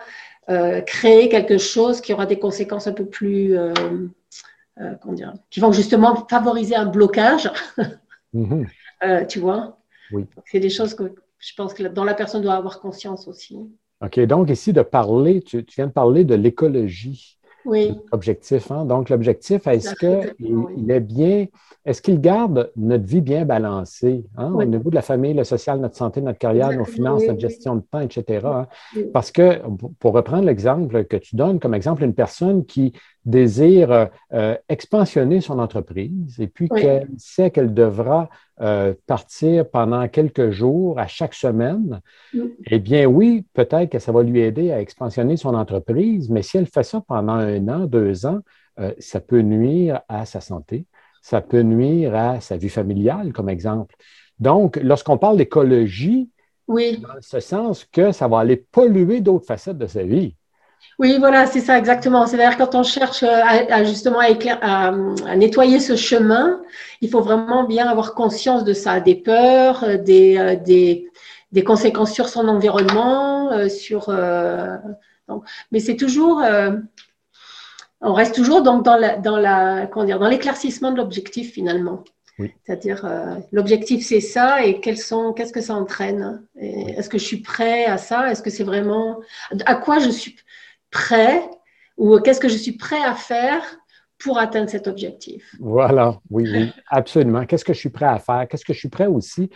euh, 0.50 0.82
créer 0.82 1.30
quelque 1.30 1.58
chose 1.58 2.02
qui 2.02 2.14
aura 2.14 2.26
des 2.26 2.40
conséquences 2.40 2.88
un 2.88 2.94
peu 2.94 3.06
plus, 3.06 3.58
euh, 3.58 3.74
euh, 4.80 4.94
comment 5.02 5.14
dire, 5.14 5.34
qui 5.50 5.60
vont 5.60 5.72
justement 5.72 6.28
favoriser 6.28 6.76
un 6.76 6.86
blocage, 6.86 7.50
euh, 8.36 9.26
tu 9.26 9.40
vois? 9.40 9.78
Oui. 10.12 10.26
C'est 10.46 10.60
des 10.60 10.70
choses 10.70 10.94
que 10.94 11.16
je 11.40 11.54
pense 11.56 11.74
que 11.74 11.84
dont 11.84 12.04
la 12.04 12.14
personne 12.14 12.42
doit 12.42 12.54
avoir 12.54 12.80
conscience 12.80 13.28
aussi. 13.28 13.58
OK, 14.04 14.20
donc 14.22 14.50
ici 14.50 14.74
de 14.74 14.82
parler, 14.82 15.42
tu, 15.42 15.64
tu 15.64 15.76
viens 15.76 15.88
de 15.88 15.92
parler 15.92 16.24
de 16.24 16.36
l'écologie. 16.36 17.38
Oui. 17.66 17.98
Objectif. 18.12 18.72
Hein? 18.72 18.86
Donc, 18.86 19.10
l'objectif, 19.10 19.68
est-ce 19.68 19.96
qu'il 19.96 20.34
il 20.78 20.92
est 20.92 21.00
bien, 21.00 21.46
est-ce 21.86 22.02
qu'il 22.02 22.20
garde 22.20 22.72
notre 22.76 23.06
vie 23.06 23.22
bien 23.22 23.46
balancée 23.46 24.26
hein? 24.38 24.52
Oui. 24.54 24.66
au 24.66 24.68
niveau 24.68 24.90
de 24.90 24.96
la 24.96 25.02
famille, 25.02 25.34
le 25.34 25.44
social, 25.44 25.80
notre 25.80 25.96
santé, 25.96 26.22
notre 26.22 26.40
carrière, 26.40 26.72
nos 26.72 26.86
finances, 26.86 27.24
notre 27.26 27.40
gestion 27.40 27.76
de 27.76 27.82
temps, 27.82 28.02
etc. 28.02 28.46
hein? 28.46 28.68
Parce 29.14 29.32
que, 29.32 29.60
pour 30.00 30.14
reprendre 30.14 30.46
l'exemple 30.46 31.06
que 31.06 31.18
tu 31.18 31.36
donnes, 31.36 31.60
comme 31.60 31.74
exemple, 31.74 32.04
une 32.04 32.14
personne 32.14 32.66
qui 32.66 32.94
désire 33.26 34.10
euh, 34.34 34.56
expansionner 34.70 35.42
son 35.42 35.60
entreprise 35.60 36.40
et 36.40 36.48
puis 36.48 36.68
Oui. 36.72 36.82
qu'elle 36.82 37.08
sait 37.18 37.52
qu'elle 37.52 37.74
devra 37.74 38.30
euh, 38.62 38.94
partir 39.08 39.70
pendant 39.70 40.08
quelques 40.08 40.50
jours 40.50 41.00
à 41.00 41.08
chaque 41.08 41.34
semaine, 41.34 42.02
eh 42.66 42.80
bien 42.80 43.06
oui, 43.06 43.46
peut-être 43.54 43.90
que 43.92 44.00
ça 44.00 44.12
va 44.12 44.24
lui 44.24 44.40
aider 44.42 44.72
à 44.72 44.82
expansionner 44.82 45.38
son 45.38 45.54
entreprise, 45.56 46.30
mais 46.30 46.42
si 46.42 46.58
elle 46.58 46.68
fait 46.68 46.84
ça 46.84 47.02
pendant 47.08 47.34
un 47.34 47.68
an, 47.68 47.86
deux 47.86 48.26
ans, 48.26 48.40
euh, 48.80 48.94
ça 49.00 49.20
peut 49.20 49.42
nuire 49.42 50.02
à 50.08 50.26
sa 50.26 50.42
santé, 50.42 50.86
ça 51.22 51.42
peut 51.42 51.62
nuire 51.62 52.16
à 52.16 52.40
sa 52.42 52.58
vie 52.58 52.70
familiale, 52.70 53.34
comme 53.34 53.50
exemple. 53.50 53.96
Donc, 54.40 54.78
lorsqu'on 54.82 55.18
parle 55.18 55.38
d'écologie, 55.38 56.30
Oui. 56.68 56.98
dans 57.00 57.20
ce 57.20 57.40
sens 57.40 57.86
que 57.86 58.12
ça 58.12 58.28
va 58.28 58.40
aller 58.40 58.58
polluer 58.58 59.22
d'autres 59.22 59.46
facettes 59.46 59.78
de 59.78 59.88
sa 59.88 60.04
vie. 60.04 60.36
Oui, 61.00 61.18
voilà, 61.20 61.48
c'est 61.48 61.62
ça 61.62 61.78
exactement. 61.78 62.28
C'est-à-dire 62.28 62.58
quand 62.58 62.76
on 62.76 62.84
cherche 62.84 63.24
à, 63.24 63.74
à 63.74 63.84
justement 63.84 64.20
à, 64.20 64.30
éclair, 64.30 64.60
à, 64.62 64.90
à, 65.28 65.36
nettoyer 65.36 65.80
ce 65.80 65.96
chemin, 65.96 66.62
il 67.02 67.10
faut 67.10 67.22
vraiment 67.22 67.64
bien 67.64 67.88
avoir 67.88 68.14
conscience 68.14 68.64
de 68.64 68.74
ça, 68.74 69.00
des 69.00 69.16
peurs, 69.16 70.00
des, 70.00 70.38
euh, 70.38 70.56
des, 70.56 71.10
des 71.52 71.64
conséquences 71.64 72.14
sur 72.14 72.30
son 72.30 72.48
environnement, 72.48 73.52
euh, 73.52 73.70
sur. 73.70 74.10
Euh, 74.10 74.78
donc, 75.28 75.44
mais 75.72 75.80
c'est 75.80 75.96
toujours. 75.96 76.42
Euh, 76.44 76.72
on 78.02 78.14
reste 78.14 78.36
toujours 78.36 78.64
donc 78.64 78.84
dans 78.84 78.98
la, 78.98 79.18
dans 79.18 79.38
la 79.38 79.88
comment 79.88 80.06
dire, 80.06 80.20
dans 80.20 80.28
l'éclaircissement 80.28 80.92
de 80.92 80.98
l'objectif 80.98 81.52
finalement. 81.54 82.04
Oui. 82.40 82.52
C'est-à-dire 82.64 83.06
euh, 83.06 83.36
l'objectif 83.52 84.06
c'est 84.06 84.22
ça 84.22 84.64
et 84.64 84.80
quels 84.80 84.98
sont 84.98 85.34
qu'est-ce 85.34 85.54
que 85.54 85.62
ça 85.62 85.76
entraîne? 85.76 86.42
Est-ce 86.60 87.10
que 87.10 87.20
je 87.20 87.26
suis 87.26 87.42
prêt 87.42 87.86
à 87.86 87.98
ça? 87.98 88.32
Est-ce 88.32 88.42
que 88.42 88.50
c'est 88.50 88.64
vraiment 88.64 89.20
à 89.66 89.76
quoi 89.76 90.00
je 90.00 90.10
suis 90.10 90.36
prêt 90.92 91.50
ou 91.98 92.20
qu'est-ce 92.20 92.40
que 92.40 92.50
je 92.50 92.58
suis 92.58 92.74
prêt 92.74 93.02
à 93.04 93.16
faire 93.16 93.64
pour 94.20 94.38
atteindre 94.38 94.70
cet 94.70 94.88
objectif? 94.88 95.56
Voilà, 95.60 96.20
oui, 96.30 96.48
oui, 96.52 96.72
absolument. 96.88 97.46
Qu'est-ce 97.46 97.66
que 97.66 97.74
je 97.74 97.80
suis 97.80 97.90
prêt 97.90 98.06
à 98.06 98.20
faire? 98.20 98.48
Qu'est-ce 98.48 98.66
que 98.66 98.74
je 98.74 98.80
suis 98.80 98.90
prêt 98.90 99.08
aussi 99.08 99.50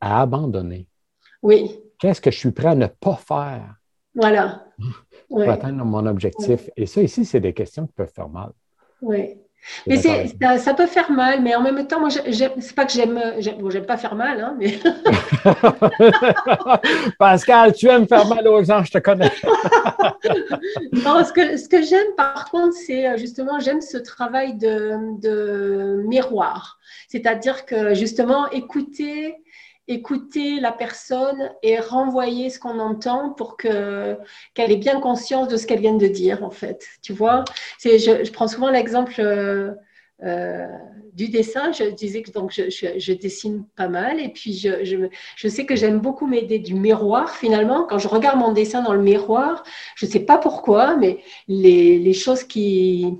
à 0.00 0.20
abandonner? 0.20 0.86
Oui. 1.42 1.80
Qu'est-ce 1.98 2.20
que 2.20 2.30
je 2.30 2.38
suis 2.38 2.50
prêt 2.50 2.68
à 2.68 2.74
ne 2.74 2.86
pas 2.86 3.16
faire? 3.16 3.74
Voilà. 4.14 4.66
Pour 5.28 5.38
oui. 5.38 5.48
atteindre 5.48 5.84
mon 5.84 6.04
objectif? 6.06 6.64
Oui. 6.66 6.72
Et 6.76 6.86
ça, 6.86 7.02
ici, 7.02 7.24
c'est 7.24 7.40
des 7.40 7.54
questions 7.54 7.86
qui 7.86 7.92
peuvent 7.92 8.12
faire 8.12 8.28
mal. 8.28 8.50
Oui. 9.00 9.38
Mais 9.86 9.96
c'est, 9.96 10.34
ça, 10.40 10.58
ça, 10.58 10.74
peut 10.74 10.86
faire 10.86 11.10
mal, 11.10 11.42
mais 11.42 11.54
en 11.54 11.62
même 11.62 11.86
temps, 11.86 12.00
moi, 12.00 12.10
c'est 12.10 12.74
pas 12.74 12.84
que 12.84 12.92
j'aime, 12.92 13.20
j'aime, 13.38 13.58
bon, 13.58 13.70
j'aime 13.70 13.86
pas 13.86 13.96
faire 13.96 14.14
mal, 14.14 14.40
hein, 14.40 14.56
mais. 14.58 14.78
Pascal, 17.18 17.74
tu 17.74 17.86
aimes 17.86 18.06
faire 18.08 18.26
mal 18.26 18.46
aux 18.48 18.64
gens, 18.64 18.82
je 18.82 18.92
te 18.92 18.98
connais. 18.98 19.30
non, 21.04 21.24
ce 21.24 21.32
que, 21.32 21.56
ce 21.56 21.68
que 21.68 21.82
j'aime, 21.82 22.14
par 22.16 22.50
contre, 22.50 22.74
c'est 22.74 23.18
justement, 23.18 23.60
j'aime 23.60 23.80
ce 23.80 23.98
travail 23.98 24.56
de, 24.56 25.18
de 25.20 26.02
miroir. 26.06 26.78
C'est-à-dire 27.08 27.64
que 27.66 27.94
justement, 27.94 28.50
écouter, 28.50 29.36
écouter 29.88 30.60
la 30.60 30.70
personne 30.70 31.50
et 31.62 31.80
renvoyer 31.80 32.50
ce 32.50 32.58
qu'on 32.58 32.78
entend 32.78 33.30
pour 33.30 33.56
que 33.56 34.16
qu'elle 34.54 34.70
ait 34.70 34.76
bien 34.76 35.00
conscience 35.00 35.48
de 35.48 35.56
ce 35.56 35.66
qu'elle 35.66 35.80
vient 35.80 35.96
de 35.96 36.06
dire 36.06 36.44
en 36.44 36.50
fait. 36.50 36.86
Tu 37.02 37.12
vois 37.12 37.44
c'est 37.78 37.98
je, 37.98 38.30
prends 38.30 38.48
souvent 38.48 38.70
l'exemple 38.70 39.14
euh, 39.18 39.72
euh, 40.22 40.66
du 41.14 41.28
dessin. 41.28 41.72
Je 41.72 41.84
disais 41.84 42.22
que 42.22 42.30
donc 42.30 42.52
je, 42.52 42.68
je, 42.68 43.12
dessine 43.12 43.64
pas 43.76 43.88
mal 43.88 44.20
et 44.20 44.28
puis 44.28 44.52
je, 44.52 45.08
je 45.36 45.48
sais 45.48 45.64
que 45.64 45.74
j'aime 45.74 46.00
beaucoup 46.00 46.26
m'aider 46.26 46.58
du 46.58 46.74
miroir 46.74 47.34
finalement. 47.34 47.84
Quand 47.84 47.98
je 47.98 48.08
regarde 48.08 48.38
mon 48.38 48.52
dessin 48.52 48.82
dans 48.82 48.94
le 48.94 49.02
miroir 49.02 49.62
je 49.96 50.04
sais 50.04 50.20
pas 50.20 50.36
pourquoi 50.36 50.96
mais 50.96 51.18
les, 51.48 51.98
les 51.98 52.12
choses 52.12 52.44
qui 52.44 53.16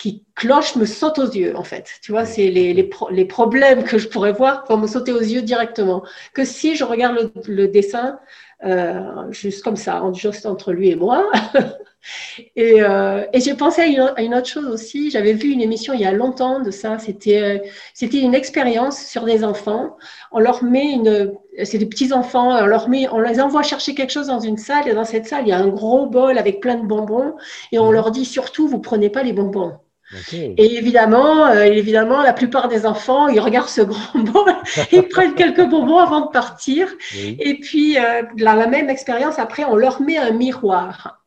qui 0.00 0.24
cloche 0.34 0.76
me 0.76 0.86
saute 0.86 1.18
aux 1.18 1.30
yeux, 1.30 1.54
en 1.56 1.62
fait. 1.62 1.90
Tu 2.02 2.10
vois, 2.10 2.24
c'est 2.24 2.48
les, 2.50 2.72
les, 2.72 2.84
pro 2.84 3.10
les, 3.10 3.26
problèmes 3.26 3.84
que 3.84 3.98
je 3.98 4.08
pourrais 4.08 4.32
voir 4.32 4.64
vont 4.66 4.78
me 4.78 4.86
sauter 4.86 5.12
aux 5.12 5.20
yeux 5.20 5.42
directement. 5.42 6.02
Que 6.32 6.44
si 6.44 6.74
je 6.74 6.84
regarde 6.84 7.16
le, 7.16 7.54
le 7.54 7.68
dessin 7.68 8.18
euh, 8.64 9.30
juste 9.30 9.62
comme 9.62 9.76
ça, 9.76 10.02
juste 10.14 10.44
entre 10.46 10.72
lui 10.72 10.90
et 10.90 10.96
moi. 10.96 11.30
et, 12.56 12.82
euh, 12.82 13.24
et 13.32 13.40
j'ai 13.40 13.54
pensé 13.54 13.80
à 13.82 13.86
une, 13.86 14.12
à 14.16 14.22
une, 14.22 14.34
autre 14.34 14.48
chose 14.48 14.66
aussi. 14.66 15.10
J'avais 15.10 15.32
vu 15.32 15.50
une 15.50 15.62
émission 15.62 15.94
il 15.94 16.00
y 16.00 16.04
a 16.04 16.12
longtemps 16.12 16.60
de 16.60 16.70
ça. 16.70 16.98
C'était 16.98 17.42
euh, 17.42 17.58
c'était 17.94 18.20
une 18.20 18.34
expérience 18.34 19.02
sur 19.04 19.24
des 19.24 19.44
enfants. 19.44 19.96
On 20.32 20.40
leur 20.40 20.62
met 20.62 20.92
une, 20.92 21.34
c'est 21.64 21.78
des 21.78 21.86
petits 21.86 22.12
enfants. 22.12 22.50
On 22.58 22.66
leur 22.66 22.88
met, 22.88 23.08
on 23.08 23.20
les 23.20 23.40
envoie 23.40 23.62
chercher 23.62 23.94
quelque 23.94 24.12
chose 24.12 24.26
dans 24.28 24.40
une 24.40 24.58
salle 24.58 24.88
et 24.88 24.94
dans 24.94 25.04
cette 25.04 25.26
salle 25.26 25.44
il 25.46 25.48
y 25.48 25.52
a 25.52 25.58
un 25.58 25.68
gros 25.68 26.06
bol 26.06 26.36
avec 26.38 26.60
plein 26.60 26.76
de 26.76 26.86
bonbons 26.86 27.34
et 27.72 27.78
on 27.78 27.90
leur 27.90 28.10
dit 28.10 28.24
surtout 28.26 28.68
vous 28.68 28.80
prenez 28.80 29.10
pas 29.10 29.22
les 29.22 29.32
bonbons. 29.32 29.78
Okay. 30.12 30.54
Et 30.58 30.76
évidemment, 30.76 31.46
euh, 31.46 31.62
évidemment, 31.62 32.22
la 32.22 32.32
plupart 32.32 32.66
des 32.66 32.84
enfants, 32.84 33.28
ils 33.28 33.38
regardent 33.38 33.68
ce 33.68 33.82
grand 33.82 34.18
bol, 34.18 34.52
ils 34.90 35.06
prennent 35.08 35.34
quelques 35.34 35.64
bonbons 35.68 35.98
avant 35.98 36.22
de 36.22 36.30
partir. 36.30 36.88
Oui. 37.14 37.36
Et 37.38 37.60
puis, 37.60 37.96
euh, 37.96 38.22
dans 38.36 38.54
la 38.54 38.66
même 38.66 38.90
expérience, 38.90 39.38
après, 39.38 39.64
on 39.64 39.76
leur 39.76 40.02
met 40.02 40.18
un 40.18 40.32
miroir. 40.32 41.20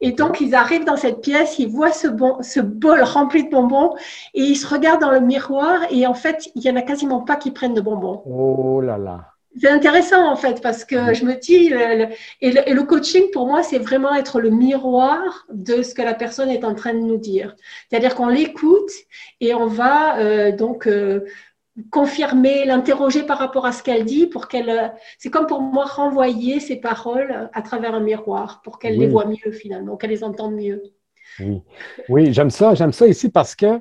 Et 0.00 0.10
donc, 0.10 0.40
ils 0.40 0.56
arrivent 0.56 0.84
dans 0.84 0.96
cette 0.96 1.20
pièce, 1.20 1.60
ils 1.60 1.68
voient 1.68 1.92
ce, 1.92 2.08
bon, 2.08 2.42
ce 2.42 2.58
bol 2.58 3.02
rempli 3.02 3.44
de 3.44 3.50
bonbons 3.50 3.94
et 4.34 4.42
ils 4.42 4.56
se 4.56 4.66
regardent 4.66 5.00
dans 5.00 5.12
le 5.12 5.20
miroir 5.20 5.82
et 5.90 6.08
en 6.08 6.14
fait, 6.14 6.50
il 6.56 6.62
n'y 6.62 6.70
en 6.70 6.76
a 6.76 6.82
quasiment 6.82 7.20
pas 7.20 7.36
qui 7.36 7.52
prennent 7.52 7.74
de 7.74 7.80
bonbons. 7.80 8.20
Oh 8.26 8.80
là 8.80 8.98
là. 8.98 9.31
C'est 9.60 9.68
intéressant 9.68 10.30
en 10.30 10.36
fait 10.36 10.62
parce 10.62 10.84
que 10.84 11.12
je 11.12 11.24
me 11.24 11.34
dis, 11.34 11.68
le, 11.68 12.08
et, 12.40 12.52
le, 12.52 12.68
et, 12.68 12.72
le, 12.72 12.82
coaching 12.84 13.30
pour 13.32 13.46
moi, 13.46 13.62
c'est 13.62 13.78
vraiment 13.78 14.14
être 14.14 14.40
le 14.40 14.50
miroir 14.50 15.46
de 15.52 15.82
ce 15.82 15.94
que 15.94 16.02
la 16.02 16.14
personne 16.14 16.50
est 16.50 16.64
en 16.64 16.74
train 16.74 16.94
de 16.94 17.00
nous 17.00 17.18
dire. 17.18 17.54
C'est-à-dire 17.88 18.14
qu'on 18.14 18.28
l'écoute 18.28 18.90
et 19.40 19.54
on 19.54 19.66
va 19.66 20.18
euh, 20.18 20.52
donc 20.52 20.86
euh, 20.86 21.26
confirmer, 21.90 22.64
l'interroger 22.64 23.24
par 23.24 23.38
rapport 23.38 23.66
à 23.66 23.72
ce 23.72 23.82
qu'elle 23.82 24.04
dit 24.04 24.26
pour 24.26 24.48
qu'elle. 24.48 24.94
C'est 25.18 25.30
comme 25.30 25.46
pour 25.46 25.60
moi 25.60 25.84
renvoyer 25.84 26.58
ses 26.60 26.76
paroles 26.76 27.50
à 27.52 27.62
travers 27.62 27.94
un 27.94 28.00
miroir 28.00 28.62
pour 28.64 28.78
qu'elle 28.78 28.94
oui. 28.94 29.00
les 29.00 29.08
voit 29.08 29.26
mieux 29.26 29.52
finalement, 29.52 29.96
qu'elle 29.96 30.10
les 30.10 30.24
entende 30.24 30.54
mieux. 30.54 30.82
Oui, 31.40 31.62
oui 32.08 32.32
j'aime 32.32 32.50
ça, 32.50 32.74
j'aime 32.74 32.92
ça 32.92 33.06
ici 33.06 33.28
parce 33.30 33.54
que 33.54 33.80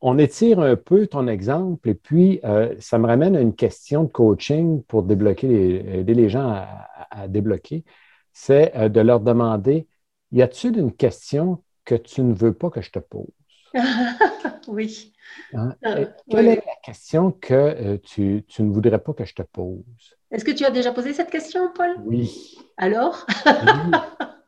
on 0.00 0.18
étire 0.18 0.60
un 0.60 0.76
peu 0.76 1.06
ton 1.06 1.26
exemple 1.26 1.88
et 1.88 1.94
puis 1.94 2.40
euh, 2.44 2.74
ça 2.78 2.98
me 2.98 3.06
ramène 3.06 3.36
à 3.36 3.40
une 3.40 3.54
question 3.54 4.04
de 4.04 4.08
coaching 4.08 4.82
pour 4.84 5.02
débloquer 5.02 5.48
les, 5.48 6.00
aider 6.00 6.14
les 6.14 6.28
gens 6.28 6.48
à, 6.48 6.88
à 7.10 7.28
débloquer. 7.28 7.84
C'est 8.32 8.74
euh, 8.76 8.88
de 8.88 9.00
leur 9.00 9.20
demander 9.20 9.88
y 10.32 10.42
a-t-il 10.42 10.78
une 10.78 10.92
question 10.92 11.62
que 11.84 11.94
tu 11.94 12.22
ne 12.22 12.34
veux 12.34 12.52
pas 12.52 12.70
que 12.70 12.80
je 12.80 12.90
te 12.90 12.98
pose? 12.98 13.26
Oui. 14.68 15.14
Hein? 15.54 15.74
Euh, 15.86 16.06
quelle 16.28 16.46
oui. 16.46 16.52
est 16.52 16.56
la 16.66 16.72
question 16.84 17.32
que 17.32 17.54
euh, 17.54 17.96
tu, 18.02 18.44
tu, 18.46 18.62
ne 18.62 18.70
voudrais 18.70 18.98
pas 18.98 19.14
que 19.14 19.24
je 19.24 19.34
te 19.34 19.42
pose? 19.42 19.82
Est-ce 20.30 20.44
que 20.44 20.50
tu 20.50 20.64
as 20.64 20.70
déjà 20.70 20.92
posé 20.92 21.14
cette 21.14 21.30
question, 21.30 21.70
Paul? 21.74 21.96
Oui. 22.04 22.58
Alors? 22.76 23.26
Oui. 23.46 23.52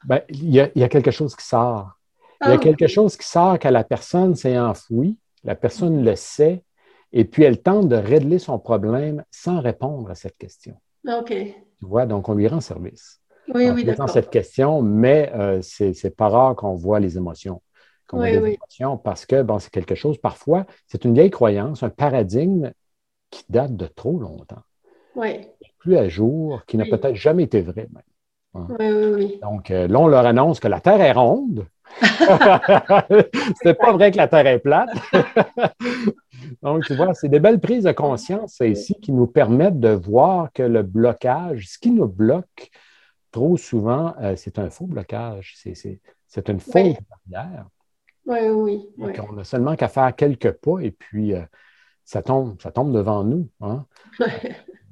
Ben, 0.05 0.23
il, 0.31 0.51
y 0.51 0.61
a, 0.61 0.71
il 0.75 0.81
y 0.81 0.85
a 0.85 0.89
quelque 0.89 1.11
chose 1.11 1.37
qui 1.37 1.47
sort. 1.47 1.99
Il 2.43 2.49
y 2.49 2.53
a 2.53 2.55
Ah, 2.55 2.59
quelque 2.59 2.87
chose 2.87 3.17
qui 3.19 3.27
sort 3.27 3.59
quand 3.59 3.71
la 3.71 3.85
personne 3.85 4.35
s'est 4.35 4.59
enfouie, 4.59 5.19
la 5.45 5.55
personne 5.55 6.05
le 6.05 6.15
sait, 6.17 6.65
et 7.13 7.25
puis 7.25 7.43
elle 7.45 7.61
tente 7.63 7.89
de 7.89 7.97
régler 7.97 8.39
son 8.39 8.59
problème 8.59 9.25
sans 9.31 9.61
répondre 9.61 10.11
à 10.11 10.15
cette 10.15 10.37
question. 10.37 10.77
OK. 11.09 11.29
Tu 11.29 11.55
vois, 11.81 12.07
donc 12.07 12.29
on 12.29 12.35
lui 12.35 12.47
rend 12.47 12.61
service. 12.61 13.21
oui, 13.55 13.69
oui, 13.71 13.85
dans 13.97 14.07
cette 14.07 14.31
question, 14.31 14.83
mais 14.83 15.31
euh, 15.35 15.61
c'est 15.63 16.15
pas 16.17 16.29
rare 16.29 16.55
qu'on 16.57 16.75
voit 16.75 17.01
les 17.01 17.17
émotions. 17.17 17.63
qu'on 18.07 18.19
voit 18.19 18.27
Oui, 18.27 18.33
les 18.33 18.39
oui. 18.39 18.55
émotions 18.55 18.97
parce 18.99 19.27
que 19.27 19.43
bon, 19.43 19.59
c'est 19.59 19.71
quelque 19.71 19.95
chose, 19.95 20.19
parfois, 20.19 20.67
c'est 20.87 21.05
une 21.05 21.15
vieille 21.15 21.31
croyance, 21.31 21.83
un 21.83 21.91
paradigme 21.91 22.73
qui 23.31 23.45
date 23.49 23.77
de 23.77 23.87
trop 23.87 24.19
longtemps, 24.19 24.63
Oui, 25.15 25.47
plus 25.79 25.97
à 25.97 26.09
jour, 26.09 26.65
qui 26.67 26.77
n'a 26.77 26.85
Oui. 26.85 26.91
peut-être 26.91 27.15
jamais 27.15 27.45
été 27.45 27.61
vrai. 27.63 27.89
même. 27.93 28.67
oui, 28.79 28.87
oui, 28.91 29.13
oui. 29.15 29.39
Donc, 29.43 29.71
euh, 29.71 29.87
là, 29.89 29.99
on 30.01 30.09
leur 30.09 30.27
annonce 30.27 30.61
que 30.61 30.69
la 30.69 30.81
Terre 30.81 31.01
est 31.01 31.13
ronde. 31.13 31.67
c'est 33.63 33.75
pas 33.75 33.93
vrai 33.93 34.11
que 34.11 34.17
la 34.17 34.29
Terre 34.29 34.47
est 34.47 34.59
plate. 34.59 34.91
Donc, 36.63 36.85
tu 36.85 36.95
vois, 36.95 37.15
c'est 37.15 37.29
des 37.29 37.41
belles 37.41 37.61
prises 37.61 37.85
de 37.85 37.93
conscience 37.93 38.61
ici 38.61 38.95
qui 39.01 39.13
nous 39.13 39.27
permettent 39.27 39.81
de 39.81 39.91
voir 39.91 40.53
que 40.53 40.63
le 40.63 40.83
blocage, 40.83 41.69
ce 41.69 41.79
qui 41.79 41.91
nous 41.91 42.09
bloque 42.09 42.71
trop 43.31 43.57
souvent, 43.57 44.15
euh, 44.21 44.35
c'est 44.37 44.59
un 44.59 44.71
faux 44.71 44.87
blocage. 44.87 45.55
C'est, 45.57 46.49
une 46.49 46.61
fausse 46.61 46.97
barrière. 47.29 47.67
Oui, 48.27 48.49
oui, 48.51 48.89
Et 48.99 49.05
oui. 49.05 49.13
qu'on 49.15 49.37
a 49.39 49.45
seulement 49.45 49.77
qu'à 49.77 49.89
faire 49.89 50.15
quelques 50.15 50.53
pas 50.53 50.81
et 50.81 50.91
puis 50.91 51.35
euh, 51.35 51.43
ça, 52.05 52.23
tombe, 52.23 52.61
ça 52.61 52.71
tombe 52.71 52.93
devant 52.93 53.25
nous. 53.25 53.49
hein. 53.61 53.87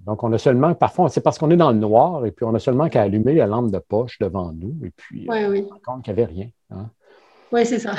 Donc, 0.09 0.25
on 0.25 0.33
a 0.33 0.39
seulement, 0.39 0.75
parfois, 0.75 1.11
c'est 1.11 1.21
parce 1.21 1.37
qu'on 1.39 1.51
est 1.51 1.57
dans 1.59 1.71
le 1.71 1.77
noir 1.79 2.25
et 2.25 2.33
puis 2.33 2.47
on 2.47 2.55
a 2.55 2.59
seulement 2.59 2.89
qu'à 2.89 3.03
allumer 3.03 3.35
la 3.35 3.47
lampe 3.47 3.71
de 3.71 3.79
poche 3.79 4.19
devant 4.19 4.53
nous 4.53 4.75
et 4.83 4.91
puis 4.91 5.29
euh, 5.31 5.51
Oui, 5.51 5.61
on 5.61 5.67
se 5.69 5.73
rend 5.75 5.81
compte 5.97 6.05
qu'il 6.05 6.15
n'y 6.15 6.23
avait 6.23 6.33
rien. 6.33 6.49
hein. 6.71 6.91
Oui, 7.53 7.67
c'est 7.67 7.79
ça. 7.79 7.95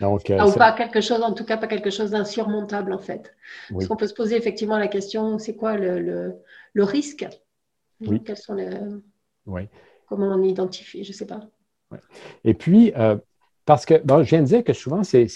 Donc, 0.00 0.30
euh, 0.30 0.36
Ah, 0.38 0.46
ou 0.46 0.52
pas 0.52 0.70
quelque 0.72 1.00
chose, 1.00 1.20
en 1.22 1.34
tout 1.34 1.44
cas, 1.44 1.56
pas 1.56 1.66
quelque 1.66 1.90
chose 1.90 2.12
d'insurmontable, 2.12 2.92
en 2.92 3.00
fait. 3.00 3.34
oui. 3.70 3.74
Parce 3.78 3.86
qu'on 3.88 3.96
peut 3.96 4.06
se 4.06 4.14
poser 4.14 4.36
effectivement 4.36 4.78
la 4.78 4.86
question, 4.86 5.38
c'est 5.40 5.56
quoi 5.56 5.76
le, 5.76 5.98
le, 5.98 6.36
le 6.74 6.84
risque? 6.84 7.26
Oui. 8.06 8.22
Quels 8.22 8.36
sont 8.36 8.54
les, 8.54 8.70
Oui. 9.46 9.62
Comment 10.08 10.28
on 10.28 10.42
identifie 10.44 11.02
Je 11.02 11.10
ne 11.10 11.14
sais 11.14 11.26
pas. 11.26 11.40
Et 12.44 12.54
puis, 12.54 12.92
euh, 12.96 13.16
parce 13.64 13.84
que, 13.84 13.94
bon, 14.04 14.22
je 14.22 14.30
viens 14.30 14.42
de 14.42 14.46
dire 14.46 14.62
que 14.62 14.72
souvent, 14.72 15.02
c'est 15.02 15.26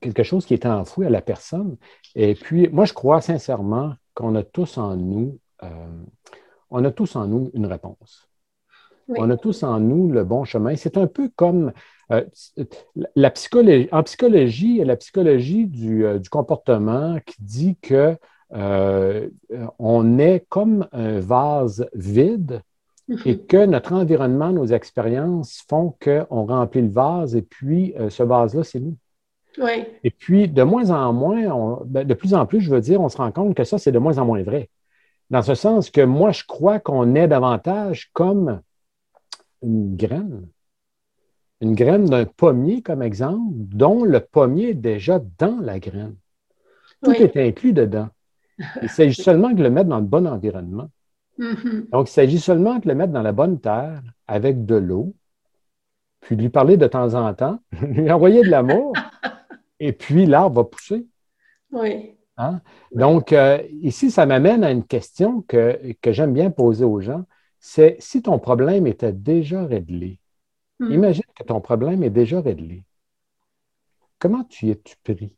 quelque 0.00 0.22
chose 0.22 0.46
qui 0.46 0.54
est 0.54 0.64
enfoui 0.66 1.04
à 1.06 1.10
la 1.10 1.20
personne. 1.20 1.76
Et 2.14 2.34
puis, 2.34 2.68
moi, 2.68 2.86
je 2.86 2.92
crois 2.92 3.20
sincèrement 3.20 3.92
qu'on 4.14 4.34
a 4.34 4.42
tous 4.42 4.78
en 4.78 4.96
nous, 4.96 5.38
euh, 5.62 5.68
on 6.70 6.84
a 6.84 6.90
tous 6.90 7.16
en 7.16 7.26
nous 7.26 7.50
une 7.54 7.66
réponse. 7.66 8.28
Oui. 9.08 9.18
On 9.20 9.30
a 9.30 9.36
tous 9.36 9.62
en 9.62 9.80
nous 9.80 10.10
le 10.10 10.24
bon 10.24 10.44
chemin. 10.44 10.76
C'est 10.76 10.96
un 10.96 11.06
peu 11.06 11.30
comme 11.34 11.72
euh, 12.12 12.24
la 13.16 13.30
psychologie, 13.30 13.88
en 13.92 14.02
psychologie, 14.02 14.84
la 14.84 14.96
psychologie 14.96 15.66
du, 15.66 16.04
euh, 16.04 16.18
du 16.18 16.28
comportement 16.28 17.18
qui 17.24 17.36
dit 17.42 17.76
que 17.80 18.16
euh, 18.52 19.28
on 19.78 20.18
est 20.18 20.44
comme 20.48 20.86
un 20.92 21.20
vase 21.20 21.86
vide 21.94 22.60
et 23.24 23.38
que 23.38 23.64
notre 23.64 23.94
environnement, 23.94 24.50
nos 24.50 24.66
expériences 24.66 25.64
font 25.68 25.96
qu'on 26.02 26.46
remplit 26.46 26.82
le 26.82 26.88
vase 26.88 27.34
et 27.34 27.42
puis 27.42 27.94
ce 28.10 28.22
vase-là, 28.22 28.62
c'est 28.62 28.80
nous. 28.80 28.96
Oui, 29.58 29.84
Et 30.02 30.10
puis, 30.10 30.48
de 30.48 30.62
moins 30.62 30.90
en 30.90 31.12
moins, 31.12 31.44
on- 31.50 31.82
ben, 31.84 32.06
de 32.06 32.14
plus 32.14 32.32
en 32.34 32.46
plus, 32.46 32.60
je 32.60 32.70
veux 32.70 32.80
dire, 32.80 33.00
on 33.00 33.08
se 33.10 33.18
rend 33.18 33.30
compte 33.32 33.54
que 33.54 33.64
ça, 33.64 33.78
c'est 33.78 33.92
de 33.92 33.98
moins 33.98 34.18
en 34.18 34.24
moins 34.24 34.42
vrai. 34.42 34.70
Dans 35.30 35.42
ce 35.42 35.54
sens 35.54 35.90
que 35.90 36.00
moi, 36.00 36.30
je 36.32 36.44
crois 36.44 36.78
qu'on 36.78 37.14
est 37.14 37.28
davantage 37.28 38.10
comme 38.12 38.60
une 39.62 39.96
graine. 39.96 40.48
Une 41.60 41.74
graine 41.74 42.06
d'un 42.06 42.24
pommier, 42.24 42.82
comme 42.82 43.02
exemple, 43.02 43.52
dont 43.54 44.04
le 44.04 44.20
pommier 44.20 44.70
est 44.70 44.74
déjà 44.74 45.20
dans 45.38 45.58
la 45.60 45.78
graine. 45.78 46.16
Tout 47.02 47.10
Oui. 47.10 47.16
est 47.22 47.36
inclus 47.36 47.72
dedans. 47.72 48.08
Il 48.82 48.88
s'agit 48.88 49.20
seulement 49.22 49.50
de 49.50 49.62
le 49.62 49.70
mettre 49.70 49.88
dans 49.88 49.98
le 50.00 50.06
bon 50.06 50.26
environnement. 50.26 50.88
Mhm. 51.38 51.86
Donc, 51.92 52.08
il 52.08 52.12
s'agit 52.12 52.40
seulement 52.40 52.78
de 52.78 52.88
le 52.88 52.94
mettre 52.94 53.12
dans 53.12 53.22
la 53.22 53.32
bonne 53.32 53.60
terre 53.60 54.02
avec 54.26 54.64
de 54.66 54.74
l'eau, 54.76 55.14
puis 56.20 56.36
de 56.36 56.42
lui 56.42 56.48
parler 56.48 56.76
de 56.76 56.86
temps 56.86 57.14
en 57.14 57.32
temps, 57.34 57.58
lui 57.82 58.10
envoyer 58.10 58.42
de 58.42 58.48
l'amour, 58.50 58.92
et 59.82 59.92
puis 59.92 60.26
l'arbre 60.26 60.62
va 60.62 60.64
pousser. 60.64 61.06
oui, 61.72 62.16
Hein? 62.38 62.62
Donc, 62.94 63.32
euh, 63.32 63.62
ici, 63.82 64.10
ça 64.10 64.26
m'amène 64.26 64.64
à 64.64 64.70
une 64.70 64.84
question 64.86 65.42
que, 65.42 65.92
que 66.00 66.12
j'aime 66.12 66.32
bien 66.32 66.50
poser 66.50 66.84
aux 66.84 67.00
gens. 67.00 67.24
C'est 67.60 67.96
si 68.00 68.22
ton 68.22 68.38
problème 68.38 68.86
était 68.86 69.12
déjà 69.12 69.64
réglé, 69.64 70.18
Mhm. 70.80 70.94
imagine 70.94 71.24
que 71.36 71.44
ton 71.44 71.60
problème 71.60 72.02
est 72.02 72.10
déjà 72.10 72.40
réglé. 72.40 72.84
Comment 74.18 74.44
tu 74.44 74.66
y 74.66 74.70
es-tu 74.70 74.96
pris? 75.02 75.36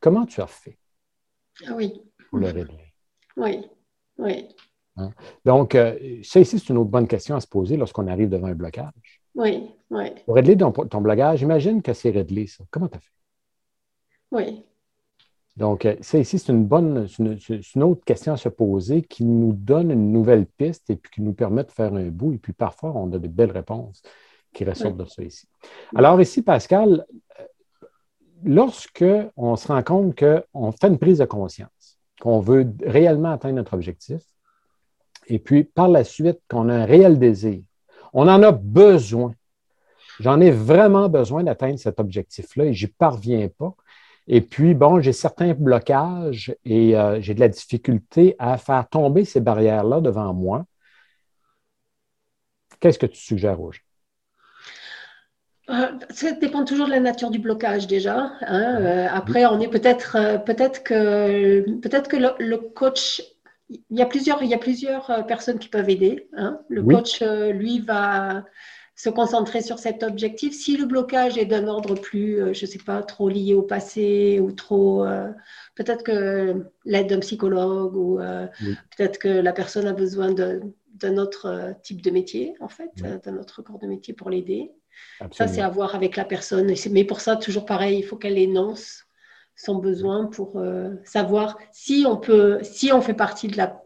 Comment 0.00 0.26
tu 0.26 0.40
as 0.40 0.46
fait 0.46 0.78
Ah 1.66 1.74
oui, 1.74 2.02
pour 2.30 2.38
le 2.38 2.46
régler? 2.46 2.94
oui, 3.36 3.64
oui, 4.18 4.48
Donc, 5.44 5.74
euh, 5.74 6.20
ça 6.22 6.40
ici, 6.40 6.58
c'est 6.58 6.68
une 6.70 6.78
autre 6.78 6.90
bonne 6.90 7.08
question 7.08 7.36
à 7.36 7.40
se 7.40 7.46
poser 7.46 7.76
lorsqu'on 7.76 8.06
arrive 8.06 8.28
devant 8.28 8.48
un 8.48 8.54
blocage. 8.54 8.92
oui, 9.34 9.70
oui, 9.90 10.10
Pour 10.26 10.34
régler 10.34 10.56
ton, 10.56 10.72
ton 10.72 11.00
blocage, 11.00 11.42
imagine 11.42 11.82
que 11.82 11.92
c'est 11.92 12.10
réglé, 12.10 12.46
ça. 12.46 12.64
Comment 12.70 12.88
tu 12.88 12.96
as 12.96 13.00
fait? 13.00 13.17
Oui, 14.30 14.64
Donc, 15.56 15.86
euh, 15.86 15.96
ça 16.00 16.18
ici, 16.18 16.38
c'est 16.38 16.52
une 16.52 16.64
bonne, 16.64 17.08
c'est 17.08 17.22
une, 17.22 17.38
une 17.74 17.82
autre 17.82 18.04
question 18.04 18.32
à 18.32 18.36
se 18.36 18.48
poser 18.48 19.02
qui 19.02 19.24
nous 19.24 19.52
donne 19.52 19.90
une 19.90 20.12
nouvelle 20.12 20.46
piste 20.46 20.90
et 20.90 20.96
puis 20.96 21.10
qui 21.10 21.22
nous 21.22 21.32
permet 21.32 21.64
de 21.64 21.70
faire 21.70 21.94
un 21.94 22.08
bout. 22.08 22.32
Et 22.32 22.38
puis 22.38 22.52
parfois, 22.52 22.92
on 22.94 23.12
a 23.12 23.18
de 23.18 23.28
belles 23.28 23.50
réponses 23.50 24.02
qui 24.52 24.64
ressortent 24.64 24.96
de 24.96 25.04
ça 25.04 25.22
ici. 25.22 25.46
Alors 25.94 26.20
ici, 26.20 26.42
Pascal, 26.42 27.04
euh, 27.40 27.44
lorsque 28.44 29.04
on 29.36 29.56
se 29.56 29.68
rend 29.68 29.82
compte 29.82 30.18
qu'on 30.18 30.72
fait 30.72 30.88
une 30.88 30.98
prise 30.98 31.18
de 31.18 31.24
conscience, 31.24 31.98
qu'on 32.20 32.40
veut 32.40 32.66
réellement 32.84 33.32
atteindre 33.32 33.56
notre 33.56 33.74
objectif, 33.74 34.22
et 35.26 35.38
puis 35.38 35.64
par 35.64 35.88
la 35.88 36.04
suite, 36.04 36.40
qu'on 36.48 36.68
a 36.68 36.74
un 36.74 36.84
réel 36.84 37.18
désir, 37.18 37.62
on 38.12 38.28
en 38.28 38.42
a 38.42 38.52
besoin. 38.52 39.34
J'en 40.20 40.40
ai 40.40 40.50
vraiment 40.50 41.08
besoin 41.08 41.44
d'atteindre 41.44 41.78
cet 41.78 42.00
objectif-là 42.00 42.66
et 42.66 42.72
je 42.72 42.86
n'y 42.86 42.92
parviens 42.92 43.48
pas. 43.48 43.74
Et 44.28 44.40
puis, 44.42 44.74
bon, 44.74 45.00
j'ai 45.00 45.12
certains 45.12 45.54
blocages 45.54 46.54
et 46.64 46.96
euh, 46.96 47.20
j'ai 47.20 47.34
de 47.34 47.40
la 47.40 47.48
difficulté 47.48 48.36
à 48.38 48.58
faire 48.58 48.88
tomber 48.88 49.24
ces 49.24 49.40
barrières-là 49.40 50.00
devant 50.00 50.32
moi. 50.34 50.66
Qu'est-ce 52.80 52.98
que 52.98 53.06
tu 53.06 53.20
suggères 53.20 53.60
aux 53.60 53.70
gens? 53.72 53.80
Euh, 55.70 55.88
Ça 56.10 56.32
dépend 56.32 56.64
toujours 56.64 56.86
de 56.86 56.90
la 56.92 57.00
nature 57.00 57.30
du 57.30 57.38
blocage 57.38 57.86
déjà. 57.86 58.32
hein. 58.42 58.80
Euh, 58.80 59.06
après, 59.10 59.44
on 59.46 59.60
est 59.60 59.68
peut-être 59.68 60.16
euh, 60.16 60.38
peut-être 60.38 60.82
que 60.82 61.60
peut-être 61.80 62.08
que 62.08 62.16
le, 62.16 62.30
le 62.38 62.56
coach, 62.58 63.22
il 63.68 63.82
y 63.98 64.00
a 64.02 64.06
plusieurs 64.06 64.42
il 64.42 64.48
y 64.48 64.54
a 64.54 64.58
plusieurs 64.58 65.26
personnes 65.26 65.58
qui 65.58 65.68
peuvent 65.68 65.90
aider. 65.90 66.28
hein. 66.36 66.60
Le 66.70 66.82
Oui. 66.82 66.94
coach, 66.94 67.22
lui, 67.22 67.80
va 67.80 68.44
se 68.98 69.10
concentrer 69.10 69.62
sur 69.62 69.78
cet 69.78 70.02
objectif. 70.02 70.52
Si 70.52 70.76
le 70.76 70.84
blocage 70.84 71.38
est 71.38 71.44
d'un 71.44 71.68
ordre 71.68 71.94
plus, 71.94 72.42
euh, 72.42 72.52
je 72.52 72.66
ne 72.66 72.70
sais 72.70 72.80
pas, 72.80 73.00
trop 73.04 73.28
lié 73.28 73.54
au 73.54 73.62
passé 73.62 74.40
ou 74.40 74.50
trop, 74.50 75.04
euh, 75.04 75.30
peut-être 75.76 76.02
que 76.02 76.64
l'aide 76.84 77.06
d'un 77.08 77.20
psychologue 77.20 77.94
ou 77.94 78.18
euh, 78.18 78.48
Oui. 78.60 78.76
peut-être 78.96 79.18
que 79.18 79.28
la 79.28 79.52
personne 79.52 79.86
a 79.86 79.92
besoin 79.92 80.32
d'un 80.32 81.16
autre 81.16 81.74
type 81.84 82.02
de 82.02 82.10
métier, 82.10 82.54
en 82.58 82.68
fait, 82.68 82.90
Oui. 83.00 83.08
d'un 83.24 83.36
autre 83.36 83.62
corps 83.62 83.78
de 83.78 83.86
métier 83.86 84.14
pour 84.14 84.30
l'aider. 84.30 84.72
Ça, 85.30 85.46
c'est 85.46 85.62
à 85.62 85.68
voir 85.68 85.94
avec 85.94 86.16
la 86.16 86.24
personne. 86.24 86.72
Mais 86.90 87.04
pour 87.04 87.20
ça, 87.20 87.36
toujours 87.36 87.66
pareil, 87.66 87.98
il 88.00 88.02
faut 88.02 88.16
qu'elle 88.16 88.36
énonce 88.36 89.04
son 89.54 89.76
besoin 89.76 90.26
pour 90.26 90.56
euh, 90.56 90.90
savoir 91.04 91.56
si 91.70 92.04
on 92.04 92.16
peut, 92.16 92.58
si 92.62 92.92
on 92.92 93.00
fait 93.00 93.14
partie 93.14 93.46
de 93.46 93.56
la, 93.56 93.80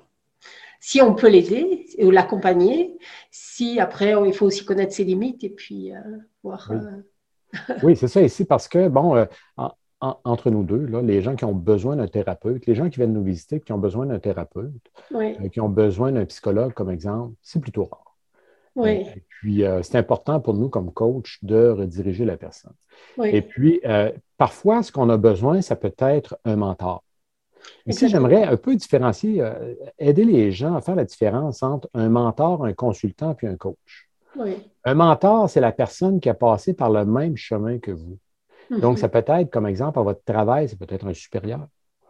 si 0.85 1.01
on 1.01 1.15
peut 1.15 1.29
l'aider 1.29 1.87
ou 2.03 2.11
l'accompagner. 2.11 2.99
Si 3.31 3.79
après, 3.81 4.15
il 4.27 4.35
faut 4.35 4.47
aussi 4.47 4.65
connaître 4.65 4.93
ses 4.93 5.05
limites 5.05 5.45
et 5.45 5.51
puis 5.51 5.95
euh, 5.95 6.01
voir. 6.43 6.69
Oui. 6.71 6.77
euh, 6.77 7.79
Oui, 7.85 7.97
c'est 7.97 8.09
ça 8.09 8.21
ici 8.21 8.45
parce 8.45 8.67
que, 8.67 8.89
bon, 8.89 9.15
euh, 9.17 9.25
en- 9.57 9.71
en- 10.01 10.19
entre 10.25 10.51
nous 10.51 10.65
deux, 10.65 10.85
là, 10.87 11.01
les 11.03 11.23
gens 11.23 11.37
qui 11.37 11.45
ont 11.45 11.55
besoin 11.55 11.95
d'un 11.97 12.09
thérapeute, 12.09 12.67
les 12.67 12.75
gens 12.75 12.91
qui 12.91 12.97
viennent 12.97 13.13
nous 13.13 13.23
visiter, 13.23 13.61
qui 13.61 13.73
ont 13.73 13.79
besoin 13.79 14.07
d'un 14.07 14.19
thérapeute, 14.19 14.73
oui, 15.13 15.37
qui 15.51 15.61
ont 15.61 15.69
besoin 15.69 16.11
d'un 16.13 16.25
psychologue, 16.25 16.73
comme 16.73 16.91
exemple, 16.91 17.35
c'est 17.43 17.61
plutôt 17.61 17.85
rare. 17.85 18.17
oui, 18.75 19.07
Et 19.17 19.23
puis, 19.29 19.63
c'est 19.83 19.99
important 19.99 20.41
pour 20.41 20.55
nous, 20.55 20.69
comme 20.69 20.93
coach, 20.93 21.39
de 21.43 21.69
rediriger 21.69 22.25
la 22.25 22.37
personne. 22.37 22.75
oui. 23.19 23.29
Et 23.33 23.43
puis, 23.43 23.81
parfois, 24.39 24.83
ce 24.83 24.91
qu'on 24.91 25.09
a 25.09 25.17
besoin, 25.19 25.63
ça 25.63 25.77
peut 25.77 25.95
être 25.99 26.37
un 26.45 26.57
mentor. 26.57 27.05
Ici, 27.87 28.09
j'aimerais 28.09 28.45
un 28.45 28.57
peu 28.57 28.75
différencier, 28.77 29.41
euh, 29.41 29.75
aider 29.99 30.25
les 30.25 30.53
gens 30.53 30.75
à 30.75 30.81
faire 30.81 30.95
la 30.97 31.05
différence 31.05 31.63
entre 31.63 31.89
un 31.95 32.09
mentor, 32.09 32.65
un 32.65 32.73
consultant 32.73 33.35
puis 33.35 33.47
un 33.47 33.57
coach. 33.57 34.09
oui. 34.37 34.57
Un 34.85 34.95
mentor, 34.95 35.49
c'est 35.49 35.61
la 35.61 35.71
personne 35.71 36.19
qui 36.19 36.29
a 36.29 36.35
passé 36.35 36.75
par 36.75 36.91
le 36.91 37.05
même 37.05 37.37
chemin 37.37 37.79
que 37.79 37.93
vous. 37.93 38.19
Donc, 38.71 38.93
Mhm. 38.93 38.97
ça 38.97 39.09
peut 39.09 39.23
être, 39.27 39.51
comme 39.51 39.67
exemple, 39.67 39.99
à 39.99 40.03
votre 40.03 40.25
travail, 40.25 40.69
c'est 40.69 40.79
peut-être 40.79 41.07
un 41.07 41.15
supérieur. 41.15 41.67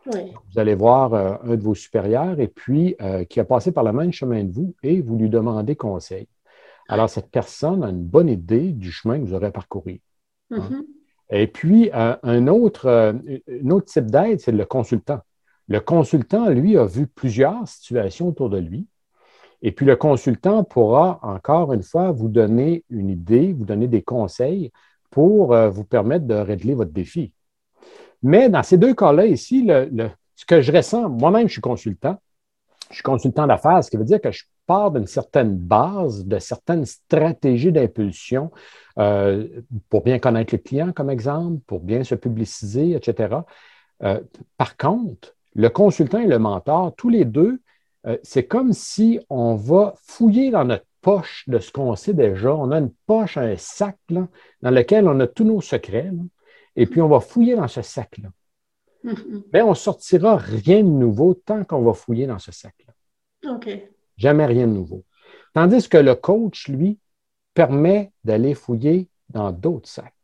Oui, 0.06 0.32
Vous 0.52 0.58
allez 0.58 0.74
voir 0.74 1.12
euh, 1.14 1.34
un 1.44 1.54
de 1.56 1.62
vos 1.62 1.74
supérieurs 1.74 2.40
et 2.40 2.48
puis 2.48 2.96
euh, 3.02 3.24
qui 3.24 3.40
a 3.40 3.44
passé 3.44 3.72
par 3.72 3.84
le 3.84 3.92
même 3.92 4.12
chemin 4.12 4.46
que 4.46 4.52
vous 4.52 4.74
et 4.82 5.00
vous 5.00 5.16
lui 5.18 5.28
demandez 5.28 5.76
conseil. 5.76 6.26
Alors, 6.88 7.08
cette 7.10 7.30
personne 7.30 7.84
a 7.84 7.88
une 7.88 8.02
bonne 8.04 8.28
idée 8.28 8.72
du 8.72 8.90
chemin 8.90 9.18
que 9.18 9.24
vous 9.24 9.34
aurez 9.34 9.50
parcouru. 9.52 10.00
Mhm. 10.50 10.84
Et 11.30 11.46
puis, 11.46 11.90
euh, 11.94 12.16
un, 12.22 12.46
autre, 12.48 12.88
un 12.88 13.70
autre 13.70 13.86
type 13.86 14.10
d'aide, 14.10 14.40
c'est 14.40 14.52
le 14.52 14.64
consultant. 14.64 15.20
Le 15.72 15.80
consultant, 15.80 16.50
lui, 16.50 16.76
a 16.76 16.84
vu 16.84 17.06
plusieurs 17.06 17.66
situations 17.66 18.28
autour 18.28 18.50
de 18.50 18.58
lui. 18.58 18.86
Et 19.62 19.72
puis 19.72 19.86
le 19.86 19.96
consultant 19.96 20.64
pourra 20.64 21.18
encore 21.22 21.72
une 21.72 21.82
fois 21.82 22.10
vous 22.10 22.28
donner 22.28 22.84
une 22.90 23.08
idée, 23.08 23.54
vous 23.54 23.64
donner 23.64 23.88
des 23.88 24.02
conseils 24.02 24.70
pour 25.10 25.54
euh, 25.54 25.70
vous 25.70 25.84
permettre 25.84 26.26
de 26.26 26.34
régler 26.34 26.74
votre 26.74 26.90
défi. 26.90 27.32
Mais 28.22 28.50
dans 28.50 28.62
ces 28.62 28.76
deux 28.76 28.92
cas-là 28.92 29.24
ici, 29.24 29.66
ce 30.36 30.44
que 30.44 30.60
je 30.60 30.70
ressens, 30.70 31.08
moi-même, 31.08 31.48
je 31.48 31.52
suis 31.52 31.62
consultant. 31.62 32.20
Je 32.90 32.96
suis 32.96 33.02
consultant 33.02 33.46
d'affaires, 33.46 33.82
ce 33.82 33.90
qui 33.90 33.96
veut 33.96 34.04
dire 34.04 34.20
que 34.20 34.30
je 34.30 34.44
pars 34.66 34.90
d'une 34.90 35.06
certaine 35.06 35.56
base, 35.56 36.26
de 36.26 36.38
certaines 36.38 36.84
stratégies 36.84 37.72
d'impulsion 37.72 38.50
euh, 38.98 39.48
pour 39.88 40.02
bien 40.02 40.18
connaître 40.18 40.54
le 40.54 40.58
client, 40.58 40.92
comme 40.92 41.08
exemple, 41.08 41.60
pour 41.66 41.80
bien 41.80 42.04
se 42.04 42.14
publiciser, 42.14 42.92
etc. 42.92 43.36
Euh, 44.02 44.20
par 44.58 44.76
contre, 44.76 45.34
le 45.54 45.68
consultant 45.68 46.18
et 46.18 46.26
le 46.26 46.38
mentor, 46.38 46.94
tous 46.96 47.08
les 47.08 47.24
deux, 47.24 47.60
euh, 48.06 48.16
c'est 48.22 48.46
comme 48.46 48.72
si 48.72 49.20
on 49.28 49.54
va 49.54 49.94
fouiller 50.02 50.50
dans 50.50 50.64
notre 50.64 50.86
poche 51.00 51.44
de 51.48 51.58
ce 51.58 51.70
qu'on 51.70 51.94
sait 51.96 52.14
déjà. 52.14 52.54
On 52.54 52.70
a 52.70 52.78
une 52.78 52.92
poche, 53.06 53.36
un 53.36 53.56
sac 53.56 53.96
dans 54.08 54.28
lequel 54.62 55.08
on 55.08 55.18
a 55.20 55.26
tous 55.26 55.44
nos 55.44 55.60
secrets. 55.60 56.10
et 56.76 56.86
puis, 56.86 57.00
on 57.00 57.08
va 57.08 57.20
fouiller 57.20 57.56
dans 57.56 57.68
ce 57.68 57.82
sac-là. 57.82 58.30
Mm-hmm. 59.04 59.42
Mais 59.52 59.62
on 59.62 59.70
ne 59.70 59.74
sortira 59.74 60.36
rien 60.36 60.78
de 60.78 60.88
nouveau 60.88 61.34
tant 61.34 61.64
qu'on 61.64 61.82
va 61.82 61.92
fouiller 61.92 62.26
dans 62.26 62.38
ce 62.38 62.52
sac-là. 62.52 63.54
OK. 63.54 63.68
Jamais 64.16 64.46
rien 64.46 64.66
de 64.66 64.72
nouveau. 64.72 65.04
Tandis 65.54 65.88
que 65.88 65.98
le 65.98 66.14
coach, 66.14 66.68
lui, 66.68 66.98
permet 67.54 68.12
d'aller 68.24 68.54
fouiller 68.54 69.08
dans 69.28 69.50
d'autres 69.52 69.88
sacs, 69.88 70.14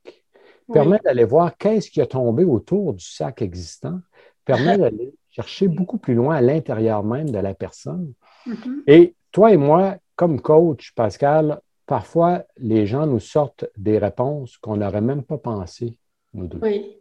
permet 0.73 0.99
d'aller 1.05 1.25
voir 1.25 1.57
qu'est-ce 1.57 1.91
qui 1.91 2.01
a 2.01 2.07
tombé 2.07 2.45
autour 2.45 2.95
du 2.95 3.05
sac 3.05 3.43
existant, 3.43 4.01
permet 4.49 4.79
d'aller 4.79 5.15
chercher 5.31 5.69
beaucoup 5.69 5.99
plus 5.99 6.15
loin 6.15 6.37
à 6.37 6.41
l'intérieur 6.41 7.05
même 7.05 7.31
de 7.31 7.39
la 7.39 7.55
personne. 7.55 8.13
Mm-hmm. 8.47 8.83
Et 8.87 9.15
toi 9.31 9.53
et 9.53 9.57
moi, 9.57 9.97
comme 10.17 10.41
coach, 10.41 10.93
Pascal, 10.95 11.61
parfois 11.87 12.45
les 12.57 12.87
gens 12.87 13.07
nous 13.07 13.21
sortent 13.21 13.67
des 13.77 13.99
réponses 13.99 14.57
qu'on 14.59 14.79
n'aurait 14.79 15.03
même 15.03 15.23
pas 15.23 15.39
pensé, 15.39 15.99
nous 16.33 16.47
deux. 16.47 16.59
Oui. 16.63 16.97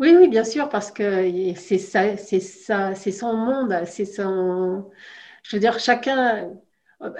Oui, 0.00 0.12
oui, 0.18 0.26
bien 0.28 0.42
sûr, 0.42 0.68
parce 0.68 0.90
que 0.90 1.30
c'est 1.54 1.78
ça, 1.78 2.16
c'est 2.16 2.40
ça, 2.40 2.96
c'est 2.96 3.12
son 3.12 3.34
monde, 3.34 3.72
c'est 3.86 4.04
son. 4.04 4.90
Je 5.44 5.54
veux 5.54 5.60
dire, 5.60 5.78
chacun, 5.78 6.50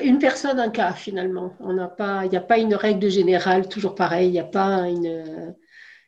une 0.01 0.19
personne, 0.19 0.59
un 0.59 0.71
cas 0.71 0.93
finalement. 0.93 1.55
On 1.61 1.73
n'a 1.73 1.87
pas, 1.87 2.25
il 2.25 2.31
n'y 2.31 2.37
a 2.37 2.41
pas 2.41 2.59
une 2.59 2.75
règle 2.75 3.09
générale 3.09 3.69
toujours 3.69 3.95
pareille. 3.95 4.29
Il 4.29 4.33
n'y 4.33 4.41
a 4.41 4.45
pas 4.45 4.89
une. 4.89 5.55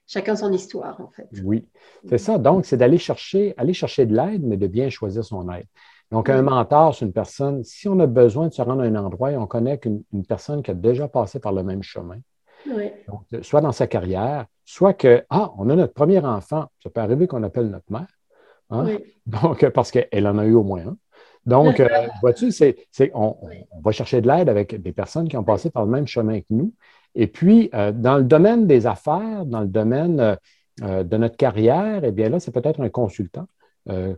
Chacun 0.06 0.36
son 0.36 0.52
histoire, 0.52 1.00
en 1.00 1.08
fait. 1.08 1.28
Oui, 1.42 1.66
c'est 2.08 2.18
ça. 2.18 2.38
Donc, 2.38 2.64
c'est 2.64 2.76
d'aller 2.76 2.98
chercher, 2.98 3.54
aller 3.56 3.72
chercher 3.72 4.06
de 4.06 4.14
l'aide, 4.14 4.42
mais 4.44 4.56
de 4.56 4.66
bien 4.66 4.88
choisir 4.88 5.24
son 5.24 5.50
aide. 5.50 5.66
Donc, 6.12 6.30
un 6.30 6.42
mentor, 6.42 6.94
c'est 6.94 7.04
une 7.04 7.12
personne, 7.12 7.64
si 7.64 7.88
on 7.88 7.98
a 7.98 8.06
besoin 8.06 8.46
de 8.46 8.52
se 8.52 8.62
rendre 8.62 8.82
à 8.82 8.84
un 8.84 8.94
endroit 8.94 9.32
et 9.32 9.36
on 9.36 9.46
connaît 9.46 9.78
qu'une 9.78 10.04
personne 10.28 10.62
qui 10.62 10.70
a 10.70 10.74
déjà 10.74 11.08
passé 11.08 11.40
par 11.40 11.52
le 11.52 11.64
même 11.64 11.82
chemin, 11.82 12.18
soit 13.42 13.60
dans 13.60 13.72
sa 13.72 13.88
carrière, 13.88 14.46
soit 14.64 14.94
que, 14.94 15.24
ah, 15.30 15.52
on 15.58 15.68
a 15.70 15.74
notre 15.74 15.94
premier 15.94 16.20
enfant, 16.20 16.66
ça 16.82 16.90
peut 16.90 17.00
arriver 17.00 17.26
qu'on 17.26 17.42
appelle 17.42 17.70
notre 17.70 17.90
mère, 17.90 18.06
hein? 18.70 18.86
donc, 19.26 19.68
parce 19.70 19.90
qu'elle 19.90 20.26
en 20.28 20.38
a 20.38 20.44
eu 20.44 20.54
au 20.54 20.62
moins 20.62 20.86
un. 20.86 20.96
Donc, 21.44 21.80
euh, 21.80 21.88
vois-tu, 22.20 22.50
c'est, 22.52 22.76
on, 23.14 23.36
va 23.82 23.92
chercher 23.92 24.20
de 24.20 24.28
l'aide 24.28 24.48
avec 24.48 24.80
des 24.80 24.92
personnes 24.92 25.28
qui 25.28 25.36
ont 25.36 25.44
passé 25.44 25.70
par 25.70 25.84
le 25.84 25.90
même 25.90 26.06
chemin 26.06 26.40
que 26.40 26.46
nous. 26.50 26.72
Et 27.16 27.26
puis, 27.26 27.70
euh, 27.74 27.90
dans 27.92 28.18
le 28.18 28.24
domaine 28.24 28.66
des 28.66 28.86
affaires, 28.86 29.44
dans 29.44 29.60
le 29.60 29.66
domaine 29.66 30.38
euh, 30.82 31.02
de 31.02 31.16
notre 31.16 31.36
carrière, 31.36 32.04
eh 32.04 32.12
bien 32.12 32.28
là, 32.28 32.38
c'est 32.38 32.52
peut-être 32.52 32.80
un 32.80 32.88
consultant 32.88 33.48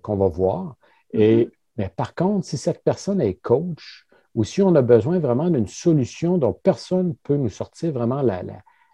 qu'on 0.03 0.17
va 0.17 0.29
voir. 0.29 0.77
Et, 1.13 1.45
mm-hmm. 1.45 1.51
Mais 1.77 1.89
par 1.95 2.15
contre, 2.15 2.47
si 2.47 2.57
cette 2.57 2.83
personne 2.83 3.21
est 3.21 3.35
coach 3.35 4.07
ou 4.35 4.43
si 4.43 4.63
on 4.63 4.75
a 4.75 4.83
besoin 4.83 5.19
vraiment 5.19 5.49
d'une 5.51 5.69
solution 5.69 6.39
dont 6.39 6.53
personne 6.53 7.09
ne 7.09 7.13
peut 7.23 7.37
nous 7.37 7.51
sortir 7.51 7.93
vraiment 7.93 8.23
la, 8.23 8.43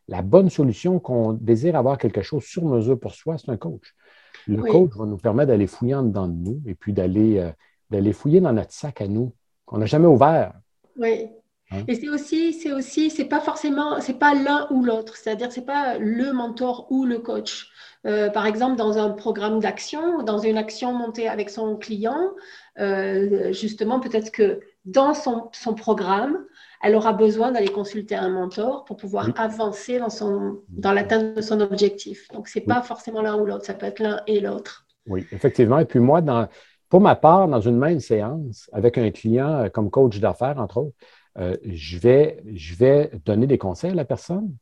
la, 0.08 0.22
bonne 0.22 0.50
solution, 0.50 0.98
qu'on 0.98 1.32
désire 1.32 1.76
avoir 1.76 1.96
quelque 1.96 2.22
chose 2.22 2.42
sur 2.42 2.64
mesure 2.64 2.98
pour 2.98 3.12
soi, 3.12 3.38
c'est 3.38 3.50
un 3.50 3.56
coach. 3.56 3.94
Le 4.46 4.60
coach 4.60 4.90
va 4.96 5.06
nous 5.06 5.16
permettre 5.16 5.48
d'aller 5.48 5.68
fouiller 5.68 5.94
en 5.94 6.02
dedans 6.02 6.28
de 6.28 6.34
nous 6.34 6.60
et 6.66 6.74
puis 6.74 6.92
d'aller 6.92 7.50
d'aller 7.90 8.12
fouiller 8.12 8.40
dans 8.40 8.52
notre 8.52 8.72
sac 8.72 9.00
à 9.00 9.08
nous, 9.08 9.32
qu'on 9.64 9.78
n'a 9.78 9.86
jamais 9.86 10.06
ouvert. 10.06 10.52
Oui. 10.98 11.28
Hein? 11.74 11.84
Et 11.88 11.94
c'est 11.94 12.08
aussi, 12.08 12.52
c'est 12.52 12.72
aussi, 12.72 13.10
c'est 13.10 13.24
pas 13.24 13.40
forcément, 13.40 14.00
c'est 14.00 14.18
pas 14.18 14.34
l'un 14.34 14.66
ou 14.70 14.84
l'autre, 14.84 15.16
c'est-à-dire 15.16 15.50
c'est 15.52 15.66
pas 15.66 15.98
le 15.98 16.32
mentor 16.32 16.86
ou 16.90 17.04
le 17.04 17.18
coach. 17.18 17.70
Euh, 18.06 18.28
par 18.28 18.46
exemple, 18.46 18.76
dans 18.76 18.98
un 18.98 19.10
programme 19.10 19.60
d'action, 19.60 20.22
dans 20.22 20.38
une 20.38 20.58
action 20.58 20.92
montée 20.92 21.26
avec 21.26 21.48
son 21.48 21.76
client, 21.76 22.32
euh, 22.78 23.52
justement, 23.52 23.98
peut-être 23.98 24.30
que 24.30 24.60
dans 24.84 25.14
son, 25.14 25.48
son, 25.52 25.74
programme, 25.74 26.44
elle 26.82 26.94
aura 26.94 27.14
besoin 27.14 27.50
d'aller 27.50 27.68
consulter 27.68 28.14
un 28.14 28.28
mentor 28.28 28.84
pour 28.84 28.98
pouvoir 28.98 29.30
avancer 29.36 29.98
dans, 29.98 30.10
son, 30.10 30.60
dans 30.68 30.92
l'atteinte 30.92 31.36
de 31.36 31.40
son 31.40 31.60
objectif. 31.62 32.28
Donc, 32.32 32.48
ce 32.48 32.58
n'est 32.58 32.66
pas 32.66 32.82
forcément 32.82 33.22
l'un 33.22 33.40
ou 33.40 33.46
l'autre, 33.46 33.64
ça 33.64 33.72
peut 33.72 33.86
être 33.86 34.00
l'un 34.00 34.20
et 34.26 34.40
l'autre. 34.40 34.86
Oui, 35.06 35.26
effectivement. 35.32 35.78
Et 35.78 35.86
puis 35.86 36.00
moi, 36.00 36.20
dans, 36.20 36.46
pour 36.90 37.00
ma 37.00 37.16
part, 37.16 37.48
dans 37.48 37.60
une 37.60 37.78
même 37.78 38.00
séance, 38.00 38.68
avec 38.72 38.98
un 38.98 39.10
client 39.10 39.64
euh, 39.64 39.68
comme 39.70 39.90
coach 39.90 40.20
d'affaires, 40.20 40.58
entre 40.58 40.78
autres, 40.78 40.96
euh, 41.38 41.56
je, 41.64 41.98
vais, 41.98 42.42
je 42.54 42.74
vais 42.74 43.10
donner 43.24 43.46
des 43.46 43.58
conseils 43.58 43.90
à 43.90 43.94
la 43.94 44.04
personne. 44.04 44.54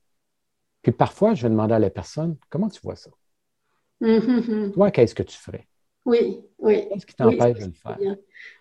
Puis 0.82 0.92
parfois, 0.92 1.34
je 1.34 1.42
vais 1.42 1.50
demander 1.50 1.74
à 1.74 1.78
la 1.78 1.90
personne 1.90 2.36
comment 2.48 2.68
tu 2.68 2.80
vois 2.82 2.96
ça? 2.96 3.10
Toi, 4.74 4.90
qu'est-ce 4.90 5.14
que 5.14 5.22
tu 5.22 5.36
ferais? 5.36 5.66
Oui, 6.04 6.40
oui. 6.58 6.88
Qu'est-ce 6.88 7.06
qui 7.06 7.14
t'empêche 7.14 7.58
de 7.58 7.66
le 7.66 7.72
faire? 7.72 7.98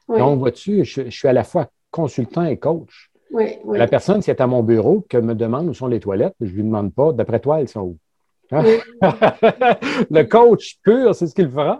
Donc, 0.07 0.39
vois-tu, 0.39 0.85
je, 0.85 1.09
suis 1.09 1.27
à 1.27 1.33
la 1.33 1.43
fois 1.43 1.71
consultant 1.89 2.43
et 2.43 2.57
coach. 2.57 3.11
Oui, 3.31 3.57
La 3.65 3.87
personne, 3.87 4.21
c'est 4.21 4.41
à 4.41 4.47
mon 4.47 4.61
bureau, 4.61 5.05
que 5.09 5.17
me 5.17 5.33
demande 5.33 5.67
où 5.69 5.73
sont 5.73 5.87
les 5.87 6.01
toilettes, 6.01 6.35
je 6.41 6.51
ne 6.51 6.51
lui 6.51 6.63
demande 6.63 6.93
pas, 6.93 7.13
d'après 7.13 7.39
toi, 7.39 7.61
elles 7.61 7.69
sont 7.69 7.81
où? 7.81 7.97
le 8.51 10.23
coach 10.23 10.77
pur, 10.83 11.15
c'est 11.15 11.27
ce 11.27 11.33
qu'il 11.33 11.49
fera. 11.49 11.79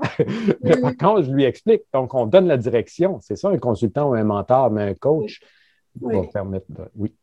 Mais 0.63 0.79
par 0.79 0.95
contre, 0.95 1.23
je 1.23 1.31
lui 1.31 1.43
explique. 1.43 1.81
Donc, 1.93 2.13
on 2.13 2.25
donne 2.25 2.47
la 2.47 2.55
direction. 2.55 3.19
C'est 3.21 3.35
ça, 3.35 3.49
un 3.49 3.57
consultant 3.57 4.11
ou 4.11 4.13
un 4.13 4.23
mentor, 4.23 4.71
mais 4.71 4.83
un 4.83 4.93
coach 4.93 5.41
va 5.99 6.23
permettre 6.23 6.65
de. 6.69 6.83
Oui. 6.95 7.13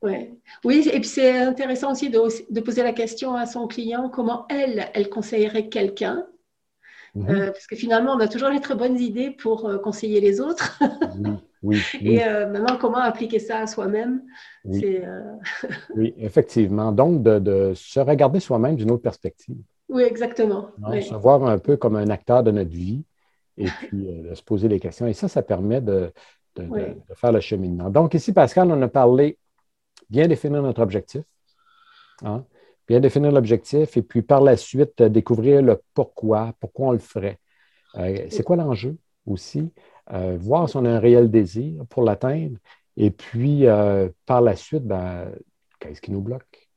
Oui, 0.65 0.89
et 0.93 1.01
puis 1.01 1.09
c'est 1.09 1.39
intéressant 1.39 1.93
aussi 1.93 2.11
de, 2.11 2.61
poser 2.61 2.83
la 2.83 2.93
question 2.93 3.35
à 3.35 3.47
son 3.47 3.67
client 3.67 4.09
comment 4.09 4.47
elle, 4.49 4.89
elle 4.95 5.09
conseillerait 5.09 5.69
quelqu'un. 5.69 6.27
Mhm. 7.15 7.31
Euh, 7.31 7.47
parce 7.47 7.67
que 7.67 7.77
finalement, 7.77 8.13
on 8.13 8.21
a 8.21 8.29
toujours 8.29 8.51
les 8.51 8.61
très 8.61 8.75
bonnes 8.75 8.99
idées 8.99 9.31
pour 9.31 9.67
euh, 9.67 9.79
conseiller 9.79 10.21
les 10.21 10.41
autres. 10.41 10.79
oui. 11.19 11.33
Oui, 11.63 11.83
Et 12.03 12.25
euh, 12.25 12.49
maintenant, 12.49 12.77
comment 12.79 12.99
appliquer 12.99 13.41
ça 13.41 13.59
à 13.59 13.67
soi-même 13.67 14.23
oui. 14.65 15.01
Oui. 15.97 16.15
effectivement. 16.19 16.93
Donc, 16.93 17.23
de, 17.23 17.73
se 17.75 17.99
regarder 17.99 18.39
soi-même 18.41 18.77
d'une 18.77 18.91
autre 18.91 19.03
perspective. 19.03 19.57
Oui, 19.89 20.03
exactement. 20.03 20.69
Se 21.01 21.15
voir 21.15 21.45
un 21.45 21.59
peu 21.59 21.77
comme 21.77 21.97
un 21.97 22.11
acteur 22.11 22.43
de 22.43 22.51
notre 22.51 22.71
vie 22.71 23.05
et 23.57 23.67
puis 23.67 24.07
de 24.23 24.35
se 24.35 24.43
poser 24.43 24.69
des 24.69 24.79
questions. 24.79 25.07
Et 25.07 25.15
ça, 25.15 25.27
ça 25.27 25.43
permet 25.43 25.81
de, 25.81 26.13
faire 27.15 27.33
le 27.33 27.41
cheminement. 27.41 27.91
Donc, 27.91 28.15
ici, 28.15 28.33
Pascal, 28.33 28.71
on 28.71 28.81
a 28.83 28.89
parlé 28.89 29.39
bien 30.11 30.27
définir 30.27 30.63
notre 30.63 30.83
objectif. 30.83 31.23
Hein, 32.23 32.45
bien 32.89 33.01
définir 33.01 33.31
l'objectif 33.31 33.97
et 33.97 34.03
puis 34.03 34.23
par 34.23 34.41
la 34.41 34.57
suite, 34.57 35.03
découvrir 35.03 35.63
le 35.63 35.81
pourquoi, 35.95 36.55
pourquoi 36.59 36.89
on 36.89 36.93
le 36.93 36.99
ferait. 36.99 37.39
c'est 37.95 38.43
quoi 38.43 38.57
l'enjeu 38.57 38.97
aussi? 39.27 39.71
Euh, 40.13 40.39
voir 40.41 40.69
si 40.69 40.77
on 40.77 40.85
a 40.87 40.91
un 40.91 40.99
réel 40.99 41.31
désir 41.31 41.85
pour 41.91 42.03
l'atteindre. 42.03 42.57
Et 42.97 43.11
puis, 43.11 43.67
euh, 43.67 44.09
par 44.25 44.41
la 44.41 44.57
suite, 44.57 44.85
ben, 44.85 45.31
qu'est-ce 45.79 46.01
qui 46.01 46.11
nous 46.11 46.23
bloque? 46.23 46.69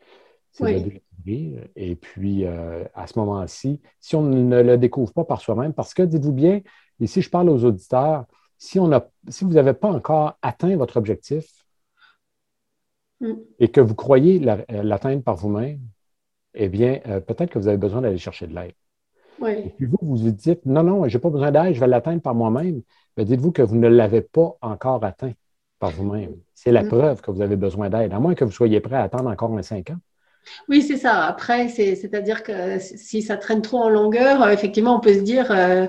C'est 0.51 0.81
de 0.81 0.89
découvrir. 0.89 1.63
Et 1.77 1.95
puis, 1.95 2.45
euh, 2.45 2.83
à 2.93 3.07
ce 3.07 3.17
moment-ci, 3.17 3.81
si 3.99 4.15
on 4.15 4.23
ne 4.23 4.61
le 4.61 4.77
découvre 4.77 5.13
pas 5.13 5.23
par 5.23 5.39
soi-même, 5.39 5.73
parce 5.73 5.93
que, 5.93 6.03
dites-vous 6.03 6.33
bien, 6.33 6.61
ici, 6.99 7.21
je 7.21 7.29
parle 7.29 7.49
aux 7.49 7.63
auditeurs, 7.63 8.25
si, 8.61 8.79
on 8.79 8.91
a, 8.91 9.09
si 9.27 9.43
vous 9.43 9.53
n'avez 9.53 9.73
pas 9.73 9.89
encore 9.89 10.37
atteint 10.43 10.77
votre 10.77 10.97
objectif 10.97 11.65
mm. 13.19 13.33
et 13.57 13.71
que 13.71 13.81
vous 13.81 13.95
croyez 13.95 14.37
l'atteindre 14.37 15.23
par 15.23 15.35
vous-même, 15.35 15.79
eh 16.53 16.69
bien, 16.69 16.99
peut-être 17.25 17.49
que 17.49 17.57
vous 17.57 17.67
avez 17.67 17.77
besoin 17.77 18.01
d'aller 18.01 18.19
chercher 18.19 18.45
de 18.45 18.53
l'aide. 18.53 18.75
Et 19.47 19.69
puis 19.69 19.87
vous, 19.87 19.97
vous 20.03 20.15
vous 20.15 20.31
dites, 20.31 20.63
non, 20.67 20.83
non, 20.83 21.07
je 21.07 21.17
n'ai 21.17 21.21
pas 21.21 21.31
besoin 21.31 21.51
d'aide, 21.51 21.73
je 21.73 21.79
vais 21.79 21.87
l'atteindre 21.87 22.21
par 22.21 22.35
moi-même. 22.35 22.83
Mais 23.17 23.25
dites-vous 23.25 23.51
que 23.51 23.63
vous 23.63 23.77
ne 23.77 23.87
l'avez 23.87 24.21
pas 24.21 24.55
encore 24.61 25.03
atteint 25.03 25.33
par 25.79 25.89
vous-même. 25.89 26.35
C'est 26.53 26.71
la 26.71 26.83
mm. 26.83 26.87
preuve 26.89 27.21
que 27.21 27.31
vous 27.31 27.41
avez 27.41 27.55
besoin 27.55 27.89
d'aide, 27.89 28.13
à 28.13 28.19
moins 28.19 28.35
que 28.35 28.45
vous 28.45 28.51
soyez 28.51 28.79
prêt 28.79 28.97
à 28.97 29.03
attendre 29.03 29.31
encore 29.31 29.57
un 29.57 29.63
cinq 29.63 29.89
ans. 29.89 29.97
Oui, 30.69 30.83
c'est 30.83 30.97
ça. 30.97 31.25
Après, 31.25 31.67
c'est-à-dire 31.69 32.43
que 32.43 32.77
si 32.77 33.23
ça 33.23 33.37
traîne 33.37 33.63
trop 33.63 33.79
en 33.79 33.89
longueur, 33.89 34.43
euh, 34.43 34.51
effectivement, 34.51 34.97
on 34.97 34.99
peut 34.99 35.15
se 35.15 35.21
dire, 35.21 35.51
euh, 35.51 35.87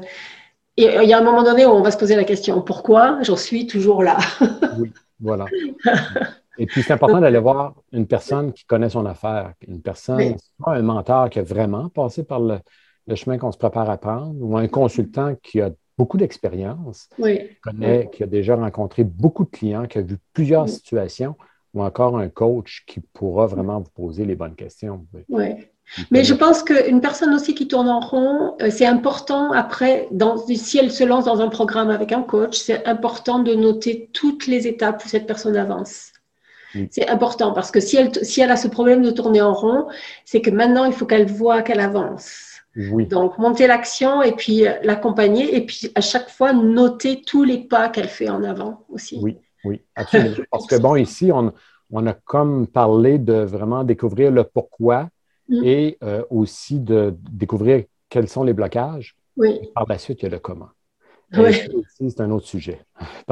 et 0.76 0.96
il 1.02 1.08
y 1.08 1.12
a 1.12 1.18
un 1.18 1.22
moment 1.22 1.42
donné 1.42 1.66
où 1.66 1.70
on 1.70 1.82
va 1.82 1.90
se 1.90 1.98
poser 1.98 2.16
la 2.16 2.24
question, 2.24 2.62
pourquoi 2.62 3.22
j'en 3.22 3.36
suis 3.36 3.66
toujours 3.66 4.02
là? 4.02 4.18
Oui, 4.78 4.90
voilà. 5.20 5.44
Et 6.58 6.66
puis, 6.66 6.82
c'est 6.82 6.92
important 6.92 7.20
d'aller 7.20 7.38
voir 7.38 7.74
une 7.92 8.06
personne 8.06 8.52
qui 8.52 8.64
connaît 8.64 8.88
son 8.88 9.06
affaire, 9.06 9.52
une 9.66 9.82
personne, 9.82 10.36
un 10.64 10.82
mentor 10.82 11.30
qui 11.30 11.38
a 11.38 11.42
vraiment 11.42 11.88
passé 11.88 12.24
par 12.24 12.40
le, 12.40 12.58
le 13.06 13.14
chemin 13.14 13.38
qu'on 13.38 13.52
se 13.52 13.58
prépare 13.58 13.88
à 13.90 13.98
prendre, 13.98 14.34
ou 14.40 14.56
un 14.56 14.68
consultant 14.68 15.34
qui 15.42 15.60
a 15.60 15.70
beaucoup 15.98 16.16
d'expérience, 16.16 17.08
oui. 17.18 17.50
qui 18.12 18.22
a 18.22 18.26
déjà 18.26 18.56
rencontré 18.56 19.04
beaucoup 19.04 19.44
de 19.44 19.50
clients, 19.50 19.86
qui 19.86 19.98
a 19.98 20.02
vu 20.02 20.18
plusieurs 20.32 20.68
situations, 20.68 21.36
ou 21.74 21.82
encore 21.82 22.18
un 22.18 22.28
coach 22.28 22.84
qui 22.86 23.00
pourra 23.00 23.46
vraiment 23.46 23.80
vous 23.80 23.90
poser 23.90 24.24
les 24.24 24.34
bonnes 24.34 24.54
questions. 24.54 25.06
Oui. 25.28 25.54
Mais 26.10 26.24
je 26.24 26.34
pense 26.34 26.62
qu'une 26.62 27.00
personne 27.00 27.34
aussi 27.34 27.54
qui 27.54 27.68
tourne 27.68 27.88
en 27.88 28.00
rond, 28.00 28.56
euh, 28.62 28.70
c'est 28.70 28.86
important 28.86 29.52
après, 29.52 30.08
dans, 30.10 30.36
si 30.46 30.78
elle 30.78 30.90
se 30.90 31.04
lance 31.04 31.26
dans 31.26 31.40
un 31.40 31.48
programme 31.48 31.90
avec 31.90 32.12
un 32.12 32.22
coach, 32.22 32.58
c'est 32.58 32.86
important 32.86 33.40
de 33.40 33.54
noter 33.54 34.08
toutes 34.12 34.46
les 34.46 34.66
étapes 34.66 35.04
où 35.04 35.08
cette 35.08 35.26
personne 35.26 35.56
avance. 35.56 36.12
C'est 36.90 37.06
important 37.10 37.52
parce 37.52 37.70
que 37.70 37.80
si 37.80 37.98
elle, 37.98 38.14
si 38.24 38.40
elle 38.40 38.50
a 38.50 38.56
ce 38.56 38.66
problème 38.66 39.02
de 39.02 39.10
tourner 39.10 39.42
en 39.42 39.52
rond, 39.52 39.88
c'est 40.24 40.40
que 40.40 40.48
maintenant, 40.48 40.86
il 40.86 40.94
faut 40.94 41.04
qu'elle 41.04 41.26
voit 41.26 41.60
qu'elle 41.60 41.80
avance. 41.80 42.60
Oui. 42.74 43.06
Donc, 43.06 43.36
monter 43.36 43.66
l'action 43.66 44.22
et 44.22 44.32
puis 44.32 44.66
euh, 44.66 44.72
l'accompagner 44.82 45.54
et 45.54 45.66
puis 45.66 45.92
à 45.94 46.00
chaque 46.00 46.30
fois 46.30 46.54
noter 46.54 47.20
tous 47.20 47.44
les 47.44 47.58
pas 47.58 47.90
qu'elle 47.90 48.08
fait 48.08 48.30
en 48.30 48.42
avant 48.42 48.86
aussi. 48.88 49.18
Oui, 49.20 49.36
oui, 49.64 49.82
absolument. 49.94 50.36
Parce 50.50 50.66
que 50.66 50.76
bon, 50.76 50.96
ici, 50.96 51.30
on, 51.30 51.52
on 51.90 52.06
a 52.06 52.14
comme 52.14 52.66
parlé 52.66 53.18
de 53.18 53.34
vraiment 53.34 53.84
découvrir 53.84 54.30
le 54.30 54.44
pourquoi 54.44 55.10
mm. 55.52 55.64
et 55.64 55.98
euh, 56.02 56.24
aussi 56.30 56.80
de 56.80 57.14
découvrir 57.30 57.84
quels 58.08 58.28
sont 58.28 58.44
les 58.44 58.52
blocages. 58.52 59.16
Oui. 59.34 59.70
par 59.74 59.86
la 59.88 59.96
suite, 59.96 60.20
il 60.20 60.24
y 60.24 60.26
a 60.26 60.30
le 60.30 60.38
comment. 60.38 60.68
Oui. 61.34 61.58
c'est 61.86 62.20
un 62.20 62.30
autre 62.30 62.46
sujet. 62.46 62.80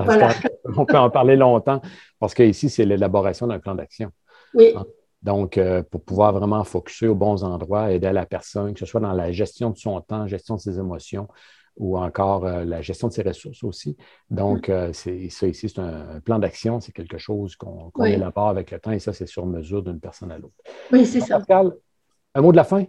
on 0.77 0.87
peut 0.87 0.97
en 0.97 1.11
parler 1.11 1.37
longtemps 1.37 1.83
parce 2.19 2.33
qu'ici, 2.33 2.71
c'est 2.71 2.87
l'élaboration 2.87 3.47
d'un 3.47 3.59
plan 3.59 3.75
d'action. 3.75 4.11
Oui. 4.55 4.73
Hein? 4.75 4.87
Donc, 5.23 5.59
euh, 5.59 5.83
pour 5.83 6.03
pouvoir 6.03 6.33
vraiment 6.33 6.65
focuser 6.65 7.07
aux 7.07 7.15
bons 7.15 7.45
endroits, 7.45 7.93
aider 7.93 8.11
la 8.13 8.25
personne, 8.25 8.73
que 8.73 8.81
ce 8.81 8.87
soit 8.87 9.01
dans 9.01 9.13
la 9.13 9.33
gestion 9.33 9.71
de 9.71 9.77
son 9.77 10.01
temps, 10.01 10.27
gestion 10.27 10.57
de 10.57 10.61
ses 10.61 10.79
émotions, 10.79 11.29
ou 11.77 11.99
encore 11.99 12.47
euh, 12.47 12.65
la 12.65 12.81
gestion 12.81 13.09
de 13.09 13.13
ses 13.13 13.23
ressources 13.23 13.63
aussi. 13.63 13.97
Donc, 14.31 14.69
mm. 14.69 14.73
euh, 14.73 14.93
c'est 14.93 15.29
ça 15.29 15.47
ici, 15.47 15.69
c'est 15.69 15.81
un, 15.81 16.21
plan 16.21 16.39
d'action, 16.39 16.81
c'est 16.81 16.93
quelque 16.93 17.19
chose 17.19 17.55
qu'on 17.57 17.91
élabore 18.05 18.49
avec 18.49 18.71
le 18.71 18.81
temps 18.81 18.93
et 18.93 18.99
ça, 18.99 19.13
c'est 19.13 19.27
sur 19.27 19.45
mesure 19.47 19.83
d'une 19.83 20.01
personne 20.01 20.33
à 20.33 20.39
l'autre. 20.39 20.55
Oui, 20.91 21.05
c'est 21.05 21.21
ça. 21.21 21.39
Pascal, 21.39 21.73
un 22.35 22.43
mot 22.43 22.53
de 22.53 22.57
la 22.57 22.65
fin? 22.65 22.85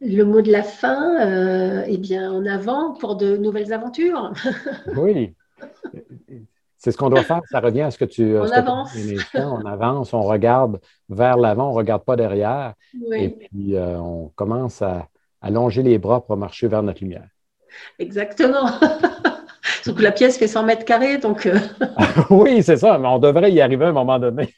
Le 0.00 0.24
mot 0.24 0.42
de 0.42 0.50
la 0.50 0.62
fin, 0.62 1.26
euh, 1.26 1.84
eh 1.86 1.98
bien, 1.98 2.30
en 2.30 2.44
avant 2.46 2.94
pour 2.94 3.16
de 3.16 3.36
nouvelles 3.36 3.72
aventures. 3.72 4.32
oui. 4.96 5.34
C'est 6.76 6.90
ce 6.90 6.98
qu'on 6.98 7.08
doit 7.08 7.22
faire. 7.22 7.40
Ça 7.50 7.60
revient 7.60 7.82
à 7.82 7.90
ce 7.90 7.96
que 7.96 8.04
tu. 8.04 8.36
On 8.36 8.50
avance. 8.50 8.94
on 9.34 9.64
avance, 9.64 10.12
on 10.12 10.20
regarde 10.20 10.80
vers 11.08 11.38
l'avant, 11.38 11.68
on 11.68 11.72
ne 11.72 11.76
regarde 11.76 12.04
pas 12.04 12.16
derrière. 12.16 12.74
Et 13.12 13.30
puis, 13.30 13.74
on 13.78 14.30
commence 14.34 14.82
à 14.82 15.08
allonger 15.40 15.82
les 15.82 15.98
bras 15.98 16.24
pour 16.24 16.36
marcher 16.36 16.68
vers 16.68 16.82
notre 16.82 17.02
lumière. 17.02 17.28
Exactement. 17.98 18.66
Sauf 19.82 19.96
que 19.96 20.02
la 20.02 20.12
pièce 20.12 20.38
fait 20.38 20.48
100 20.48 20.64
mètres 20.64 20.84
carrés, 20.84 21.18
donc. 21.18 21.46
Euh. 21.46 21.58
oui, 22.30 22.62
c'est 22.62 22.78
ça, 22.78 22.98
mais 22.98 23.08
on 23.08 23.18
devrait 23.18 23.52
y 23.52 23.60
arriver 23.60 23.84
à 23.84 23.88
un 23.88 23.92
moment 23.92 24.18
donné. 24.18 24.54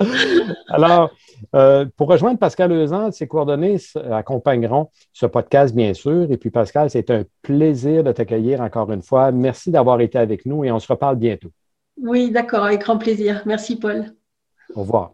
Alors, 0.68 1.10
euh, 1.54 1.86
pour 1.96 2.08
rejoindre 2.08 2.38
Pascal 2.38 2.72
Lezan, 2.72 3.12
ses 3.12 3.28
coordonnées 3.28 3.76
accompagneront 4.10 4.90
ce 5.12 5.26
podcast, 5.26 5.74
bien 5.74 5.94
sûr. 5.94 6.30
Et 6.30 6.36
puis, 6.36 6.50
Pascal, 6.50 6.90
c'est 6.90 7.10
un 7.10 7.24
plaisir 7.42 8.04
de 8.04 8.12
t'accueillir 8.12 8.60
encore 8.60 8.90
une 8.92 9.02
fois. 9.02 9.30
Merci 9.32 9.70
d'avoir 9.70 10.00
été 10.00 10.18
avec 10.18 10.46
nous 10.46 10.64
et 10.64 10.70
on 10.70 10.78
se 10.78 10.88
reparle 10.90 11.16
bientôt. 11.16 11.50
Oui, 12.00 12.30
d'accord, 12.30 12.64
avec 12.64 12.80
grand 12.80 12.98
plaisir. 12.98 13.42
Merci, 13.46 13.78
Paul. 13.78 14.06
Au 14.74 14.80
revoir. 14.80 15.12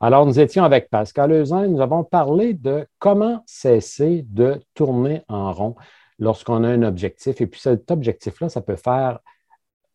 Alors, 0.00 0.26
nous 0.26 0.38
étions 0.38 0.62
avec 0.62 0.90
Pascal 0.90 1.30
Lezan 1.30 1.64
et 1.64 1.68
nous 1.68 1.80
avons 1.80 2.04
parlé 2.04 2.54
de 2.54 2.86
comment 2.98 3.42
cesser 3.46 4.24
de 4.28 4.60
tourner 4.74 5.22
en 5.28 5.52
rond 5.52 5.74
lorsqu'on 6.18 6.64
a 6.64 6.68
un 6.68 6.82
objectif. 6.82 7.40
Et 7.40 7.46
puis 7.46 7.60
cet 7.60 7.90
objectif-là, 7.90 8.48
ça 8.48 8.60
peut 8.60 8.76
faire 8.76 9.18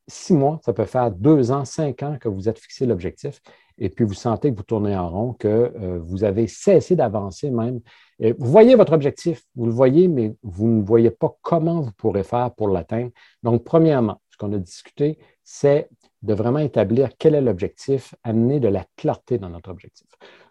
six 0.08 0.34
mois, 0.34 0.60
ça 0.64 0.74
peut 0.74 0.86
faire 0.86 1.12
deux 1.12 1.52
ans, 1.52 1.66
cinq 1.66 2.04
ans 2.04 2.18
que 2.20 2.30
vous 2.30 2.50
êtes 2.50 2.60
fixé 2.60 2.86
l'objectif. 2.86 3.42
Et 3.78 3.90
puis 3.90 4.06
vous 4.06 4.14
sentez 4.14 4.52
que 4.52 4.58
vous 4.58 4.64
tournez 4.64 4.96
en 4.96 5.10
rond, 5.10 5.34
que 5.34 5.48
euh, 5.48 6.00
vous 6.00 6.24
avez 6.24 6.48
cessé 6.48 6.96
d'avancer 6.96 7.50
même. 7.50 7.80
Vous 8.20 8.50
voyez 8.50 8.76
votre 8.76 8.94
objectif, 8.94 9.44
vous 9.56 9.66
le 9.66 9.72
voyez, 9.72 10.08
mais 10.08 10.36
vous 10.44 10.68
ne 10.68 10.84
voyez 10.84 11.10
pas 11.10 11.36
comment 11.42 11.82
vous 11.82 11.92
pourrez 11.92 12.24
faire 12.24 12.54
pour 12.54 12.70
l'atteindre. 12.70 13.10
Donc, 13.42 13.64
premièrement, 13.64 14.22
ce 14.30 14.38
qu'on 14.38 14.54
a 14.54 14.58
discuté, 14.58 15.18
c'est 15.44 15.90
de 16.22 16.34
vraiment 16.34 16.60
établir 16.60 17.10
quel 17.18 17.36
est 17.36 17.42
l'objectif, 17.42 18.16
amener 18.24 18.60
de 18.60 18.70
la 18.70 18.86
clarté 18.96 19.38
dans 19.38 19.50
notre 19.50 19.72
objectif. 19.72 20.08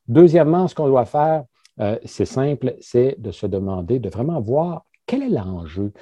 Deuxièmement, 0.06 0.68
ce 0.68 0.74
qu'on 0.74 0.88
doit 0.88 1.06
faire, 1.06 1.44
euh, 1.80 1.98
c'est 2.04 2.26
simple, 2.26 2.76
c'est 2.80 3.16
de 3.18 3.30
se 3.30 3.46
demander, 3.46 3.98
de 3.98 4.10
vraiment 4.10 4.40
voir 4.40 4.84
quel 5.06 5.22
est 5.22 5.30
l'enjeu? 5.30 5.92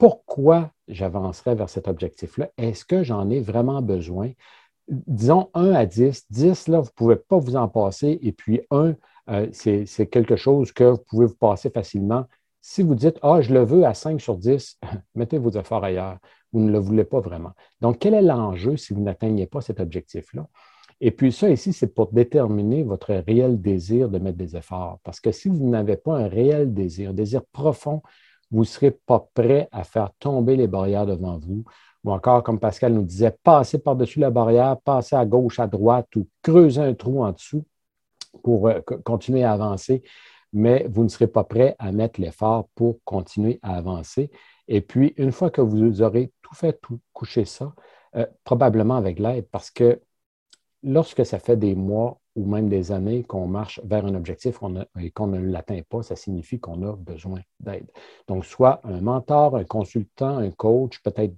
Pourquoi 0.00 0.72
j'avancerai 0.88 1.54
vers 1.54 1.68
cet 1.68 1.86
objectif-là? 1.86 2.48
Est-ce 2.56 2.86
que 2.86 3.02
j'en 3.02 3.28
ai 3.28 3.38
vraiment 3.38 3.82
besoin? 3.82 4.32
Disons 4.88 5.50
1 5.52 5.72
à 5.72 5.84
10. 5.84 6.24
10, 6.30 6.68
là, 6.68 6.80
vous 6.80 6.86
ne 6.86 6.90
pouvez 6.92 7.16
pas 7.16 7.36
vous 7.36 7.54
en 7.54 7.68
passer. 7.68 8.18
Et 8.22 8.32
puis 8.32 8.62
1, 8.70 8.94
euh, 9.28 9.46
c'est 9.52 10.06
quelque 10.06 10.36
chose 10.36 10.72
que 10.72 10.84
vous 10.84 11.04
pouvez 11.06 11.26
vous 11.26 11.36
passer 11.36 11.68
facilement. 11.68 12.24
Si 12.62 12.82
vous 12.82 12.94
dites, 12.94 13.18
ah, 13.20 13.42
je 13.42 13.52
le 13.52 13.62
veux 13.62 13.84
à 13.84 13.92
5 13.92 14.22
sur 14.22 14.38
10, 14.38 14.78
mettez 15.14 15.36
vos 15.36 15.50
efforts 15.50 15.84
ailleurs. 15.84 16.16
Vous 16.54 16.60
ne 16.60 16.72
le 16.72 16.78
voulez 16.78 17.04
pas 17.04 17.20
vraiment. 17.20 17.52
Donc, 17.82 17.98
quel 17.98 18.14
est 18.14 18.22
l'enjeu 18.22 18.78
si 18.78 18.94
vous 18.94 19.02
n'atteignez 19.02 19.46
pas 19.46 19.60
cet 19.60 19.80
objectif-là? 19.80 20.48
Et 21.02 21.10
puis 21.10 21.30
ça 21.30 21.50
ici, 21.50 21.74
c'est 21.74 21.94
pour 21.94 22.10
déterminer 22.10 22.84
votre 22.84 23.12
réel 23.12 23.60
désir 23.60 24.08
de 24.08 24.18
mettre 24.18 24.38
des 24.38 24.56
efforts. 24.56 24.98
Parce 25.04 25.20
que 25.20 25.30
si 25.30 25.50
vous 25.50 25.68
n'avez 25.68 25.98
pas 25.98 26.16
un 26.16 26.28
réel 26.28 26.72
désir, 26.72 27.10
un 27.10 27.14
désir 27.14 27.44
profond 27.52 28.00
vous 28.50 28.60
ne 28.60 28.64
serez 28.64 28.90
pas 28.90 29.28
prêt 29.34 29.68
à 29.72 29.84
faire 29.84 30.10
tomber 30.18 30.56
les 30.56 30.66
barrières 30.66 31.06
devant 31.06 31.38
vous. 31.38 31.64
Ou 32.04 32.12
encore, 32.12 32.42
comme 32.42 32.58
Pascal 32.58 32.94
nous 32.94 33.02
disait, 33.02 33.36
passer 33.42 33.78
par-dessus 33.78 34.20
la 34.20 34.30
barrière, 34.30 34.78
passer 34.80 35.16
à 35.16 35.26
gauche, 35.26 35.60
à 35.60 35.66
droite 35.66 36.08
ou 36.16 36.26
creuser 36.42 36.80
un 36.80 36.94
trou 36.94 37.22
en 37.22 37.32
dessous 37.32 37.64
pour 38.42 38.68
euh, 38.68 38.80
continuer 39.04 39.44
à 39.44 39.52
avancer, 39.52 40.02
mais 40.52 40.86
vous 40.88 41.02
ne 41.02 41.08
serez 41.08 41.26
pas 41.26 41.44
prêt 41.44 41.76
à 41.78 41.92
mettre 41.92 42.20
l'effort 42.20 42.68
pour 42.74 42.98
continuer 43.04 43.58
à 43.62 43.76
avancer. 43.76 44.30
Et 44.68 44.80
puis, 44.80 45.14
une 45.16 45.32
fois 45.32 45.50
que 45.50 45.60
vous 45.60 46.02
aurez 46.02 46.32
tout 46.42 46.54
fait, 46.54 46.80
tout 46.80 47.00
couché 47.12 47.44
ça, 47.44 47.74
euh, 48.16 48.26
probablement 48.44 48.96
avec 48.96 49.18
l'aide, 49.18 49.46
parce 49.50 49.70
que 49.70 50.00
lorsque 50.82 51.24
ça 51.26 51.38
fait 51.38 51.56
des 51.56 51.74
mois 51.74 52.19
ou 52.36 52.46
même 52.46 52.68
des 52.68 52.92
années 52.92 53.24
qu'on 53.24 53.46
marche 53.46 53.80
vers 53.84 54.06
un 54.06 54.14
objectif 54.14 54.58
et 55.00 55.10
qu'on 55.10 55.26
ne 55.26 55.40
l'atteint 55.40 55.80
pas, 55.88 56.02
ça 56.02 56.16
signifie 56.16 56.60
qu'on 56.60 56.82
a 56.88 56.94
besoin 56.96 57.40
d'aide. 57.58 57.86
Donc, 58.28 58.44
soit 58.44 58.80
un 58.84 59.00
mentor, 59.00 59.56
un 59.56 59.64
consultant, 59.64 60.38
un 60.38 60.50
coach, 60.50 61.00
peut-être 61.02 61.34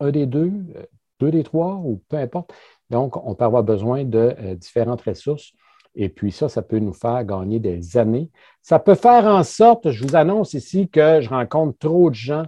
un 0.00 0.10
des 0.10 0.26
deux, 0.26 0.52
euh, 0.76 0.84
deux 1.20 1.30
des 1.30 1.44
trois, 1.44 1.74
ou 1.74 2.02
peu 2.08 2.16
importe. 2.16 2.52
Donc, 2.90 3.16
on 3.16 3.34
peut 3.34 3.44
avoir 3.44 3.62
besoin 3.62 4.04
de 4.04 4.34
euh, 4.38 4.54
différentes 4.54 5.02
ressources. 5.02 5.52
Et 5.94 6.08
puis 6.10 6.30
ça, 6.30 6.48
ça 6.48 6.60
peut 6.60 6.78
nous 6.78 6.92
faire 6.92 7.24
gagner 7.24 7.58
des 7.58 7.96
années. 7.96 8.30
Ça 8.62 8.78
peut 8.78 8.94
faire 8.94 9.24
en 9.24 9.42
sorte, 9.42 9.90
je 9.90 10.04
vous 10.04 10.14
annonce 10.14 10.52
ici 10.52 10.90
que 10.90 11.20
je 11.22 11.30
rencontre 11.30 11.78
trop 11.78 12.10
de 12.10 12.14
gens 12.14 12.44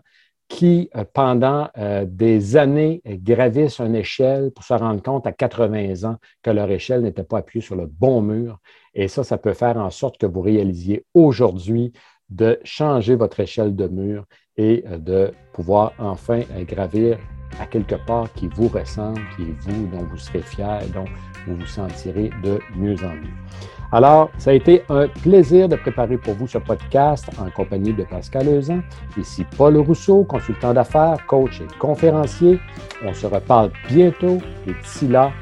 qui, 0.48 0.88
euh, 0.96 1.04
pendant 1.12 1.68
euh, 1.76 2.04
des 2.06 2.56
années, 2.56 3.02
gravissent 3.06 3.80
une 3.80 3.94
échelle 3.94 4.50
pour 4.50 4.64
se 4.64 4.72
rendre 4.74 5.02
compte 5.02 5.26
à 5.26 5.32
80 5.32 6.04
ans 6.04 6.16
que 6.42 6.50
leur 6.50 6.70
échelle 6.70 7.02
n'était 7.02 7.22
pas 7.22 7.38
appuyée 7.38 7.64
sur 7.64 7.76
le 7.76 7.86
bon 7.86 8.22
mur. 8.22 8.58
Et 8.94 9.08
ça, 9.08 9.24
ça 9.24 9.38
peut 9.38 9.52
faire 9.52 9.76
en 9.76 9.90
sorte 9.90 10.18
que 10.18 10.26
vous 10.26 10.40
réalisiez 10.40 11.04
aujourd'hui 11.14 11.92
de 12.30 12.58
changer 12.64 13.14
votre 13.14 13.40
échelle 13.40 13.76
de 13.76 13.88
mur 13.88 14.24
et 14.56 14.84
euh, 14.86 14.98
de 14.98 15.32
pouvoir 15.52 15.92
enfin 15.98 16.40
gravir 16.66 17.18
à 17.60 17.66
quelque 17.66 17.96
part 18.06 18.32
qui 18.34 18.48
vous 18.48 18.68
ressemble, 18.68 19.20
qui 19.36 19.42
est 19.42 19.60
vous, 19.60 19.86
dont 19.86 20.04
vous 20.04 20.18
serez 20.18 20.42
fier, 20.42 20.80
dont 20.94 21.06
vous 21.46 21.56
vous 21.56 21.66
sentirez 21.66 22.30
de 22.42 22.58
mieux 22.74 22.96
en 23.04 23.14
mieux. 23.14 23.77
Alors, 23.90 24.30
ça 24.36 24.50
a 24.50 24.52
été 24.52 24.82
un 24.90 25.08
plaisir 25.08 25.68
de 25.68 25.76
préparer 25.76 26.18
pour 26.18 26.34
vous 26.34 26.46
ce 26.46 26.58
podcast 26.58 27.28
en 27.38 27.50
compagnie 27.50 27.94
de 27.94 28.04
Pascal 28.04 28.46
Lezan. 28.46 28.80
Ici 29.16 29.46
Paul 29.56 29.78
Rousseau, 29.78 30.24
consultant 30.24 30.74
d'affaires, 30.74 31.16
coach 31.26 31.60
et 31.60 31.78
conférencier. 31.78 32.60
On 33.04 33.14
se 33.14 33.26
reparle 33.26 33.70
bientôt 33.88 34.38
et 34.66 34.72
d'ici 34.82 35.08
là, 35.08 35.32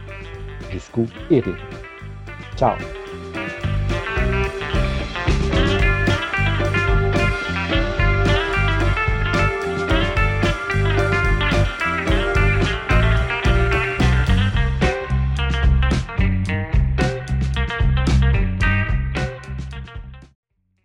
jusqu'où 0.71 1.07
Eric. 1.31 1.57
Ciao! 2.57 3.06